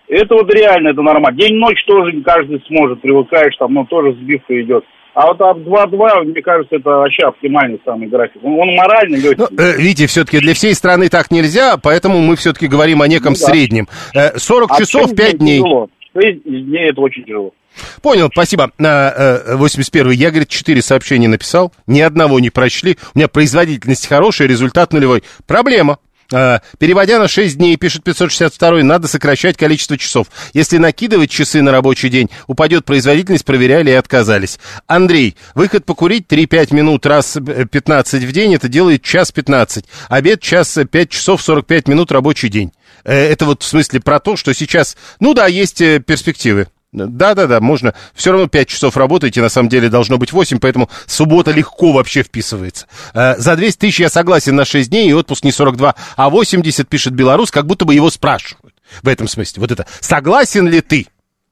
Это 0.09 0.35
вот 0.35 0.53
реально, 0.53 0.89
это 0.89 1.03
нормально. 1.03 1.39
День-ночь 1.39 1.85
тоже 1.87 2.13
не 2.13 2.23
каждый 2.23 2.61
сможет, 2.67 3.01
привыкаешь, 3.01 3.57
там, 3.59 3.75
ну, 3.75 3.85
тоже 3.85 4.13
сбивка 4.15 4.61
идет. 4.61 4.85
А 5.21 5.27
вот 5.27 5.41
от 5.43 5.59
2-2, 5.59 6.25
мне 6.31 6.41
кажется, 6.41 6.77
это 6.77 6.89
вообще 6.89 7.25
оптимальный 7.25 7.79
самый 7.85 8.09
график. 8.09 8.43
Он, 8.43 8.59
он 8.59 8.75
морально 8.75 9.17
легкий. 9.17 9.37
Ну, 9.51 9.63
э, 9.63 9.77
видите, 9.77 10.07
все-таки 10.07 10.39
для 10.39 10.55
всей 10.55 10.75
страны 10.75 11.11
так 11.11 11.31
нельзя, 11.31 11.77
поэтому 11.77 12.21
мы 12.21 12.37
все-таки 12.37 12.67
говорим 12.69 13.03
о 13.03 13.07
неком 13.07 13.35
Ну 13.35 13.39
да. 13.39 13.53
среднем. 13.53 13.87
Э, 14.15 14.39
40 14.39 14.71
А 14.71 14.79
часов, 14.79 15.03
шесть 15.03 15.17
5 15.17 15.39
дней. 15.39 15.59
Тяжело. 15.59 15.89
Шесть 16.19 16.43
дней 16.45 16.89
это 16.89 17.03
очень 17.03 17.25
тяжело. 17.25 17.53
Понял, 18.01 18.31
спасибо. 18.33 18.71
На, 18.79 19.13
э, 19.15 19.57
81 19.57 20.13
я, 20.13 20.31
говорит, 20.31 20.49
4 20.49 20.81
сообщения 20.81 21.29
написал, 21.29 21.71
ни 21.87 22.01
одного 22.01 22.41
не 22.41 22.49
прочли. 22.49 22.97
У 23.15 23.19
меня 23.19 23.29
производительность 23.29 24.07
хорошая, 24.09 24.49
результат 24.49 24.95
нулевой. 24.95 25.23
Проблема. 25.47 25.99
Э, 26.33 26.61
Переводя 26.79 27.19
на 27.19 27.29
6 27.29 27.57
дней, 27.57 27.77
пишет 27.77 28.05
562, 28.05 28.83
надо 28.83 29.09
сокращать 29.09 29.57
количество 29.57 29.99
часов. 29.99 30.29
Если 30.53 30.79
накидывать 30.79 31.31
часы 31.31 31.63
на 31.63 31.73
рабочий 31.73 32.09
день, 32.09 32.31
упадет 32.47 32.85
производительность, 32.85 33.45
проверяли 33.45 33.91
и 33.91 33.95
отказались. 33.95 34.59
Андрей, 34.87 35.37
выход 35.55 35.85
покурить 35.85 36.27
3-5 36.29 36.75
минут 36.75 37.07
раз 37.07 37.37
э, 37.37 37.67
15 37.67 38.25
в 38.25 38.33
день, 38.33 38.55
это 38.55 38.69
делает 38.69 39.03
час 39.03 39.33
15. 39.33 39.85
Обед 40.09 40.41
час 40.41 40.77
э, 40.77 40.85
5 40.85 41.11
часов 41.11 41.43
45 41.43 41.89
минут 41.89 42.13
рабочий 42.13 42.49
день. 42.49 42.73
Э, 43.05 43.31
Это 43.31 43.47
вот 43.47 43.63
в 43.63 43.67
смысле 43.67 44.01
про 44.01 44.21
то, 44.21 44.37
что 44.37 44.53
сейчас, 44.55 44.97
ну 45.19 45.35
да, 45.35 45.47
есть 45.47 45.81
э, 45.81 46.01
перспективы. 46.01 46.69
Да-да-да, 46.93 47.61
можно. 47.61 47.95
Все 48.15 48.33
равно 48.33 48.49
5 48.49 48.69
часов 48.69 48.97
работаете, 48.97 49.41
на 49.41 49.49
самом 49.49 49.69
деле 49.69 49.89
должно 49.89 50.19
быть 50.19 50.33
8, 50.33 50.59
поэтому 50.59 50.91
суббота 51.07 51.53
легко 51.53 51.93
вообще 51.93 52.23
вписывается. 52.23 52.87
Э, 53.15 53.37
за 53.39 53.55
200 53.55 53.79
тысяч 53.79 54.01
я 54.01 54.09
согласен 54.09 54.57
на 54.57 54.65
6 54.65 54.91
дней, 54.91 55.09
и 55.09 55.13
отпуск 55.13 55.45
не 55.45 55.53
42, 55.53 55.95
а 56.17 56.31
80, 56.31 56.89
пишет 56.89 57.13
белорус, 57.13 57.53
как 57.53 57.67
будто 57.67 57.85
бы 57.85 57.95
его 57.95 58.11
спрашивают. 58.11 58.75
В 59.03 59.09
этом 59.09 59.29
смысле. 59.29 59.61
Вот 59.61 59.71
это. 59.71 59.87
Согласен 60.01 60.67
ли 60.67 60.81
ты? 60.81 61.07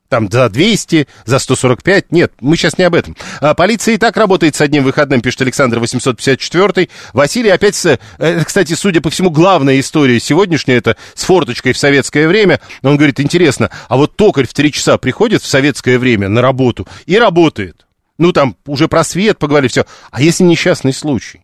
Там 0.09 0.31
за 0.31 0.49
200, 0.49 1.07
за 1.27 1.39
145. 1.39 2.13
Нет, 2.13 2.33
мы 2.41 2.57
сейчас 2.57 2.79
не 2.79 2.85
об 2.85 2.95
этом. 2.95 3.15
А, 3.41 3.55
полиция 3.55 3.95
и 3.95 3.99
так 3.99 4.17
работает 4.17 4.57
с 4.57 4.61
одним 4.61 4.85
выходным, 4.85 5.21
пишет 5.21 5.43
Александр 5.43 5.79
854. 5.81 6.89
Василий 7.13 7.51
опять, 7.51 7.75
с, 7.75 7.99
э, 8.19 8.45
кстати, 8.45 8.73
судя 8.73 9.03
по 9.03 9.11
всему, 9.11 9.31
главная 9.31 9.79
история 9.79 10.19
сегодняшняя, 10.19 10.77
это 10.77 10.97
с 11.15 11.25
форточкой 11.25 11.75
в 11.75 11.79
советское 11.79 12.27
время. 12.27 12.61
Он 12.83 12.97
говорит, 12.97 13.21
интересно, 13.21 13.71
а 13.89 13.97
вот 13.99 14.17
токарь 14.17 14.47
в 14.47 14.55
3 14.55 14.73
часа 14.73 14.97
приходит 14.97 15.43
в 15.43 15.47
советское 15.47 15.99
время 15.99 16.29
на 16.29 16.41
работу 16.41 16.89
и 17.05 17.19
работает. 17.19 17.87
Ну, 18.17 18.33
там 18.33 18.57
уже 18.67 18.89
про 18.89 19.05
свет 19.05 19.39
поговорили, 19.39 19.69
все. 19.69 19.85
А 20.11 20.23
если 20.23 20.43
несчастный 20.43 20.95
случай? 20.95 21.43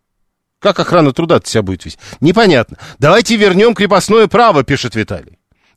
Как 0.59 0.81
охрана 0.81 1.13
труда 1.13 1.39
себя 1.45 1.61
будет 1.63 1.85
вести? 1.85 1.99
Непонятно. 2.21 2.79
Давайте 2.99 3.37
вернем 3.37 3.75
крепостное 3.75 4.27
право, 4.27 4.65
пишет 4.65 4.95
Виталий. 4.95 5.34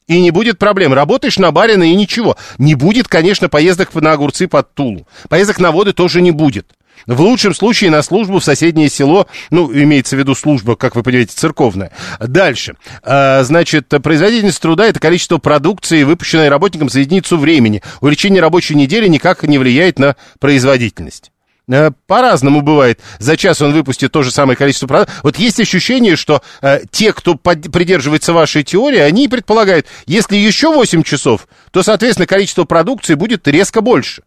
И 0.07 0.21
не 0.21 0.31
будет 0.31 0.57
проблем. 0.57 0.93
Работаешь 0.93 1.37
на 1.37 1.51
барина 1.51 1.83
и 1.83 1.95
ничего. 1.95 2.37
Не 2.57 2.75
будет, 2.75 3.07
конечно, 3.07 3.49
поездок 3.49 3.93
на 3.93 4.13
огурцы 4.13 4.47
под 4.47 4.73
Тулу. 4.73 5.07
Поездок 5.27 5.59
на 5.59 5.71
воды 5.71 5.93
тоже 5.93 6.21
не 6.21 6.31
будет. 6.31 6.67
В 7.05 7.21
лучшем 7.21 7.53
случае 7.53 7.91
на 7.91 8.01
службу 8.01 8.39
в 8.39 8.43
соседнее 8.43 8.89
село, 8.89 9.27
ну, 9.51 9.71
имеется 9.71 10.15
в 10.15 10.19
виду 10.19 10.33
служба, 10.33 10.75
как 10.75 10.95
вы 10.95 11.03
понимаете, 11.03 11.33
церковная. 11.35 11.91
Дальше. 12.19 12.75
А, 13.03 13.43
значит, 13.43 13.89
производительность 14.01 14.61
труда– 14.61 14.85
это 14.87 14.99
количество 14.99 15.37
продукции, 15.37 16.03
выпущенной 16.03 16.49
работником 16.49 16.89
за 16.89 17.01
единицу 17.01 17.37
времени. 17.37 17.83
Увеличение 18.01 18.41
рабочей 18.41 18.75
недели 18.75 19.07
никак 19.07 19.43
не 19.43 19.57
влияет 19.57 19.99
на 19.99 20.15
производительность. 20.39 21.31
Э, 21.69 21.91
По-разному 22.07 22.61
бывает. 22.61 23.01
За 23.19 23.35
час 23.35 23.61
он 23.61 23.73
выпустит 23.73 24.11
то 24.11 24.23
же 24.23 24.31
самое 24.31 24.55
количество 24.57 24.87
продуктов. 24.87 25.19
Вот 25.23 25.35
есть 25.37 25.59
ощущение, 25.59 26.15
что 26.15 26.41
э, 26.61 26.79
те, 26.91 27.11
кто 27.11 27.35
под- 27.35 27.71
придерживается 27.71 28.31
вашей 28.33 28.63
теории, 28.63 28.99
они 28.99 29.27
предполагают, 29.27 29.85
если 30.05 30.37
еще 30.37 30.73
8 30.73 31.03
часов, 31.03 31.47
то, 31.71 31.83
соответственно, 31.83 32.25
количество 32.25 32.63
продукции 32.63 33.15
будет 33.15 33.47
резко 33.47 33.81
больше. 33.81 34.23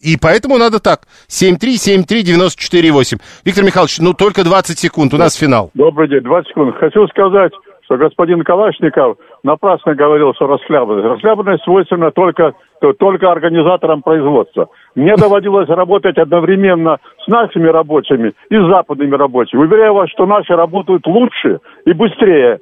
И 0.00 0.16
поэтому 0.16 0.56
надо 0.58 0.80
так. 0.80 1.06
7373948. 1.28 3.20
Виктор 3.44 3.64
Михайлович, 3.64 3.98
ну 3.98 4.14
только 4.14 4.44
20 4.44 4.78
секунд, 4.78 5.12
у 5.14 5.18
нас 5.18 5.34
финал. 5.34 5.70
Добрый 5.74 6.08
день, 6.08 6.22
20 6.22 6.48
секунд. 6.48 6.74
Хочу 6.78 7.06
сказать, 7.08 7.52
что 7.90 7.98
господин 7.98 8.44
Калашников 8.44 9.16
напрасно 9.42 9.96
говорил, 9.96 10.32
что 10.34 10.46
расхлябанность. 10.46 11.08
Расхлябанность 11.08 11.64
свойственна 11.64 12.12
только, 12.12 12.52
то- 12.80 12.92
только 12.92 13.32
организаторам 13.32 14.02
производства. 14.02 14.68
Мне 14.94 15.16
доводилось 15.16 15.68
работать 15.68 16.16
одновременно 16.16 16.98
с 17.24 17.26
нашими 17.26 17.66
рабочими 17.66 18.32
и 18.48 18.56
с 18.56 18.66
западными 18.68 19.16
рабочими. 19.16 19.60
Уверяю 19.62 19.94
вас, 19.94 20.08
что 20.10 20.24
наши 20.24 20.54
работают 20.54 21.04
лучше 21.04 21.58
и 21.84 21.92
быстрее. 21.92 22.60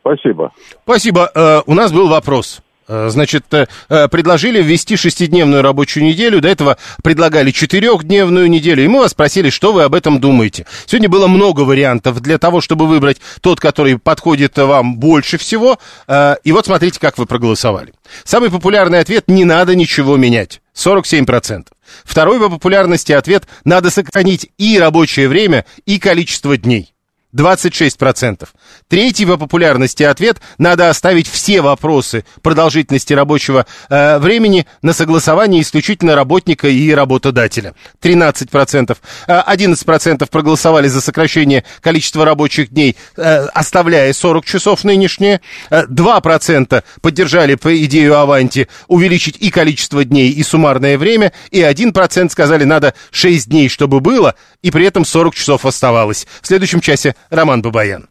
Спасибо. 0.00 0.52
Спасибо. 0.84 1.28
Э, 1.34 1.62
у 1.66 1.74
нас 1.74 1.92
был 1.92 2.08
вопрос. 2.08 2.62
Э, 2.88 3.08
Значит, 3.10 3.44
э, 3.52 3.66
э, 3.88 4.08
предложили 4.08 4.60
ввести 4.62 4.96
шестидневную 4.96 5.62
рабочую 5.62 6.04
неделю, 6.04 6.40
до 6.40 6.48
этого 6.48 6.76
предлагали 7.02 7.50
четырехдневную 7.50 8.50
неделю, 8.50 8.84
и 8.84 8.88
мы 8.88 9.00
вас 9.00 9.12
спросили, 9.12 9.50
что 9.50 9.72
вы 9.72 9.84
об 9.84 9.94
этом 9.94 10.20
думаете. 10.20 10.66
Сегодня 10.86 11.08
было 11.08 11.28
много 11.28 11.60
вариантов 11.60 12.20
для 12.20 12.38
того, 12.38 12.60
чтобы 12.60 12.86
выбрать 12.88 13.18
тот, 13.40 13.60
который 13.60 13.98
подходит 13.98 14.58
вам 14.58 14.96
больше 14.96 15.38
всего, 15.38 15.78
и 16.08 16.52
вот 16.52 16.66
смотрите, 16.66 16.98
как 16.98 17.18
вы 17.18 17.26
проголосовали. 17.26 17.92
Самый 18.24 18.50
популярный 18.50 19.00
ответ– 19.00 19.24
не 19.28 19.44
надо 19.44 19.74
ничего 19.74 20.16
менять. 20.16 20.60
47%. 20.74 21.66
Второй 22.04 22.40
по 22.40 22.48
популярности 22.48 23.12
ответ– 23.12 23.44
надо 23.64 23.90
сохранить 23.90 24.50
и 24.58 24.78
рабочее 24.78 25.28
время, 25.28 25.64
и 25.86 25.98
количество 25.98 26.56
дней. 26.56 26.92
26%. 27.34 28.48
Третий 28.88 29.26
по 29.26 29.36
популярности 29.36 30.02
ответ– 30.02 30.40
надо 30.58 30.90
оставить 30.90 31.26
все 31.28 31.60
вопросы 31.62 32.24
продолжительности 32.42 33.12
рабочего 33.12 33.66
э, 33.88 34.18
времени 34.18 34.66
на 34.82 34.92
согласование 34.92 35.62
исключительно 35.62 36.14
работника 36.14 36.68
и 36.68 36.92
работодателя. 36.92 37.74
13%. 38.02 38.96
Э, 39.26 39.42
11% 39.46 40.28
проголосовали 40.30 40.88
за 40.88 41.00
сокращение 41.00 41.64
количества 41.80 42.24
рабочих 42.24 42.70
дней, 42.70 42.96
э, 43.16 43.46
оставляя 43.54 44.12
40 44.12 44.44
часов 44.44 44.84
нынешние. 44.84 45.40
Э, 45.70 45.86
2% 45.86 46.84
поддержали 47.00 47.54
по 47.54 47.74
идею 47.84 48.18
Аванти 48.18 48.68
увеличить 48.88 49.36
и 49.40 49.50
количество 49.50 50.04
дней, 50.04 50.30
и 50.30 50.42
суммарное 50.42 50.98
время. 50.98 51.32
И 51.50 51.60
1% 51.62 52.30
сказали, 52.30 52.64
надо 52.64 52.94
6 53.12 53.48
дней, 53.48 53.68
чтобы 53.68 54.00
было, 54.00 54.34
и 54.62 54.70
при 54.70 54.84
этом 54.84 55.04
40 55.04 55.34
часов 55.34 55.64
оставалось. 55.64 56.26
В 56.42 56.46
следующем 56.46 56.80
часе 56.80 57.14
Роман 57.30 57.62
Бабаян. 57.62 58.08